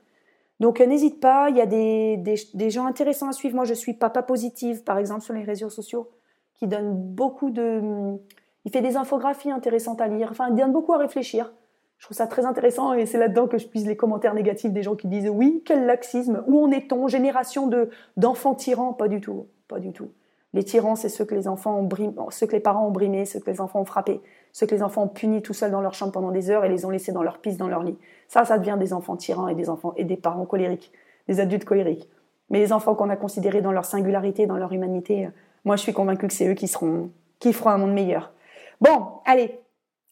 Donc 0.60 0.80
euh, 0.80 0.86
n'hésite 0.86 1.20
pas, 1.20 1.48
il 1.50 1.56
y 1.56 1.60
a 1.60 1.66
des, 1.66 2.16
des, 2.16 2.70
gens 2.70 2.86
intéressants 2.86 3.28
à 3.28 3.32
suivre. 3.32 3.54
Moi, 3.54 3.64
je 3.64 3.74
suis 3.74 3.94
Papa 3.94 4.22
Positive, 4.22 4.82
par 4.82 4.98
exemple, 4.98 5.22
sur 5.22 5.34
les 5.34 5.42
réseaux 5.42 5.70
sociaux, 5.70 6.10
qui 6.54 6.66
donne 6.66 6.94
beaucoup 6.94 7.50
de... 7.50 8.18
Il 8.64 8.72
fait 8.72 8.80
des 8.80 8.96
infographies 8.96 9.50
intéressantes 9.50 10.00
à 10.00 10.08
lire. 10.08 10.28
Enfin, 10.30 10.48
il 10.50 10.56
donne 10.56 10.72
beaucoup 10.72 10.92
à 10.92 10.98
réfléchir. 10.98 11.52
Je 11.98 12.06
trouve 12.06 12.16
ça 12.16 12.26
très 12.26 12.44
intéressant 12.44 12.92
et 12.92 13.06
c'est 13.06 13.18
là-dedans 13.18 13.46
que 13.46 13.56
je 13.56 13.66
puise 13.66 13.86
les 13.86 13.96
commentaires 13.96 14.34
négatifs 14.34 14.72
des 14.72 14.82
gens 14.82 14.94
qui 14.94 15.06
disent 15.06 15.28
oui, 15.28 15.62
quel 15.64 15.86
laxisme, 15.86 16.44
où 16.46 16.62
en 16.62 16.70
est-on, 16.70 17.08
génération 17.08 17.66
de 17.66 17.88
d'enfants 18.16 18.54
tyrans, 18.54 18.92
pas 18.92 19.08
du 19.08 19.20
tout, 19.20 19.46
pas 19.68 19.78
du 19.78 19.92
tout. 19.92 20.10
Les 20.52 20.64
tyrans, 20.64 20.96
c'est 20.96 21.08
ceux 21.08 21.24
que 21.24 21.34
les 21.34 21.48
enfants 21.48 21.78
ont 21.78 21.82
brimé, 21.82 22.14
ceux 22.30 22.46
que 22.46 22.52
les 22.52 22.60
parents 22.60 22.86
ont 22.86 22.90
brimés, 22.90 23.24
ceux 23.24 23.40
que 23.40 23.50
les 23.50 23.60
enfants 23.60 23.80
ont 23.80 23.84
frappés, 23.84 24.20
ceux 24.52 24.66
que 24.66 24.74
les 24.74 24.82
enfants 24.82 25.04
ont 25.04 25.08
punis 25.08 25.42
tout 25.42 25.54
seuls 25.54 25.70
dans 25.70 25.80
leur 25.80 25.94
chambre 25.94 26.12
pendant 26.12 26.30
des 26.30 26.50
heures 26.50 26.64
et 26.64 26.68
les 26.68 26.84
ont 26.84 26.90
laissés 26.90 27.10
dans 27.10 27.22
leur 27.22 27.38
piste, 27.38 27.58
dans 27.58 27.68
leur 27.68 27.82
lit. 27.82 27.98
Ça, 28.28 28.44
ça 28.44 28.58
devient 28.58 28.76
des 28.78 28.92
enfants 28.92 29.16
tyrans 29.16 29.48
et 29.48 29.54
des 29.54 29.68
enfants 29.68 29.94
et 29.96 30.04
des 30.04 30.16
parents 30.16 30.46
colériques, 30.46 30.92
des 31.26 31.40
adultes 31.40 31.64
colériques. 31.64 32.08
Mais 32.50 32.58
les 32.58 32.72
enfants 32.72 32.94
qu'on 32.94 33.10
a 33.10 33.16
considérés 33.16 33.62
dans 33.62 33.72
leur 33.72 33.84
singularité, 33.84 34.46
dans 34.46 34.56
leur 34.56 34.72
humanité, 34.72 35.28
moi, 35.64 35.76
je 35.76 35.82
suis 35.82 35.92
convaincue 35.92 36.28
que 36.28 36.32
c'est 36.32 36.46
eux 36.46 36.54
qui 36.54 36.68
seront, 36.68 37.10
qui 37.40 37.52
feront 37.52 37.70
un 37.70 37.78
monde 37.78 37.94
meilleur. 37.94 38.32
Bon, 38.80 39.20
allez, 39.24 39.60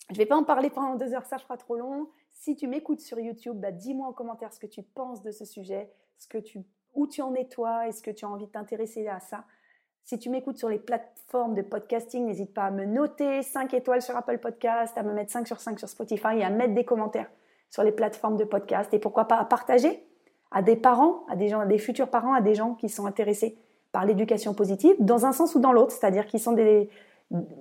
je 0.09 0.15
ne 0.15 0.19
vais 0.19 0.27
pas 0.27 0.37
en 0.37 0.45
parler 0.45 0.71
pendant 0.71 0.95
deux 0.95 1.15
heures, 1.15 1.25
ça 1.25 1.39
fera 1.39 1.57
trop 1.57 1.77
long. 1.77 2.09
Si 2.33 2.57
tu 2.57 2.67
m'écoutes 2.67 3.01
sur 3.01 3.19
YouTube, 3.19 3.59
bah, 3.59 3.71
dis-moi 3.71 4.09
en 4.09 4.13
commentaire 4.13 4.53
ce 4.53 4.59
que 4.59 4.67
tu 4.67 4.83
penses 4.83 5.23
de 5.23 5.31
ce 5.31 5.45
sujet, 5.45 5.91
où 6.95 7.07
tu 7.07 7.23
en 7.23 7.35
es 7.35 7.47
toi, 7.47 7.89
est-ce 7.89 8.03
que 8.03 8.11
tu 8.11 8.25
as 8.25 8.29
envie 8.29 8.47
de 8.47 8.51
t'intéresser 8.51 9.07
à 9.09 9.21
ça. 9.21 9.45
Si 10.05 10.19
tu 10.19 10.31
m'écoutes 10.31 10.59
sur 10.59 10.69
les 10.69 10.79
plateformes 10.79 11.55
de 11.55 11.63
podcasting, 11.63 12.27
n'hésite 12.27 12.53
pas 12.53 12.65
à 12.65 12.71
me 12.71 12.85
noter 12.85 13.43
5 13.43 13.73
étoiles 13.75 14.03
sur 14.03 14.17
Apple 14.17 14.39
Podcast, 14.39 14.97
à 14.99 15.03
me 15.03 15.13
mettre 15.13 15.31
5 15.31 15.47
sur 15.47 15.61
5 15.61 15.79
sur 15.79 15.89
Spotify 15.89 16.39
et 16.39 16.45
à 16.45 16.51
mettre 16.51 16.75
des 16.75 16.85
commentaires 16.85 17.31
sur 17.71 17.85
les 17.85 17.93
plateformes 17.93 18.37
de 18.37 18.45
podcast. 18.45 18.93
Et 18.93 18.99
pourquoi 18.99 19.27
pas 19.27 19.37
à 19.37 19.45
partager 19.45 20.05
à 20.51 20.61
des 20.61 20.77
parents, 20.77 21.25
à 21.29 21.37
des 21.37 21.49
gens, 21.49 21.61
à 21.61 21.67
des 21.67 21.79
futurs 21.79 22.11
parents, 22.11 22.35
à 22.35 22.41
des 22.41 22.55
gens 22.55 22.75
qui 22.75 22.89
sont 22.89 23.07
intéressés 23.07 23.57
par 23.93 24.05
l'éducation 24.05 24.55
positive, 24.55 24.97
dans 24.99 25.25
un 25.25 25.33
sens 25.33 25.55
ou 25.55 25.61
dans 25.61 25.73
l'autre, 25.73 25.93
c'est-à-dire 25.93 26.27
qui 26.27 26.39
sont 26.39 26.53
des, 26.53 26.91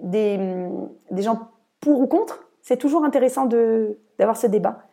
des, 0.04 0.68
des 1.12 1.22
gens 1.22 1.50
pour 1.80 2.02
ou 2.02 2.08
contre, 2.08 2.48
c'est 2.62 2.78
toujours 2.78 3.04
intéressant 3.04 3.46
d'avoir 3.46 4.38
ce 4.38 4.48
débat. 4.48 4.84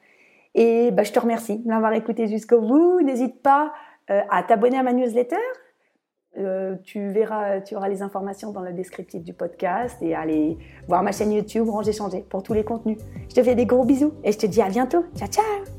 Et 0.55 0.91
bah, 0.91 1.03
je 1.03 1.13
te 1.13 1.21
remercie 1.21 1.59
de 1.59 1.69
m'avoir 1.69 1.93
écouté 1.93 2.27
jusqu'au 2.27 2.61
bout. 2.61 3.01
N'hésite 3.03 3.43
pas 3.43 3.73
euh, 4.11 4.23
à 4.31 4.43
t'abonner 4.43 4.79
à 4.79 4.83
ma 4.83 4.93
newsletter. 4.93 5.37
Euh, 6.37 6.77
tu 6.85 7.09
verras, 7.09 7.61
tu 7.61 7.75
auras 7.75 7.89
les 7.89 8.03
informations 8.03 8.53
dans 8.53 8.61
le 8.61 8.73
descriptif 8.73 9.23
du 9.25 9.33
podcast 9.33 9.97
et 10.03 10.15
aller 10.15 10.57
voir 10.87 11.03
ma 11.03 11.13
chaîne 11.13 11.33
YouTube 11.33 11.69
Ranger 11.69 11.93
Changer 11.93 12.25
pour 12.29 12.43
tous 12.43 12.55
les 12.55 12.65
contenus. 12.65 12.99
Je 13.29 13.35
te 13.35 13.43
fais 13.43 13.55
des 13.55 13.67
gros 13.67 13.85
bisous 13.85 14.15
et 14.25 14.33
je 14.33 14.39
te 14.39 14.47
dis 14.47 14.63
à 14.63 14.69
bientôt. 14.69 15.05
Ciao 15.17 15.29
ciao 15.29 15.78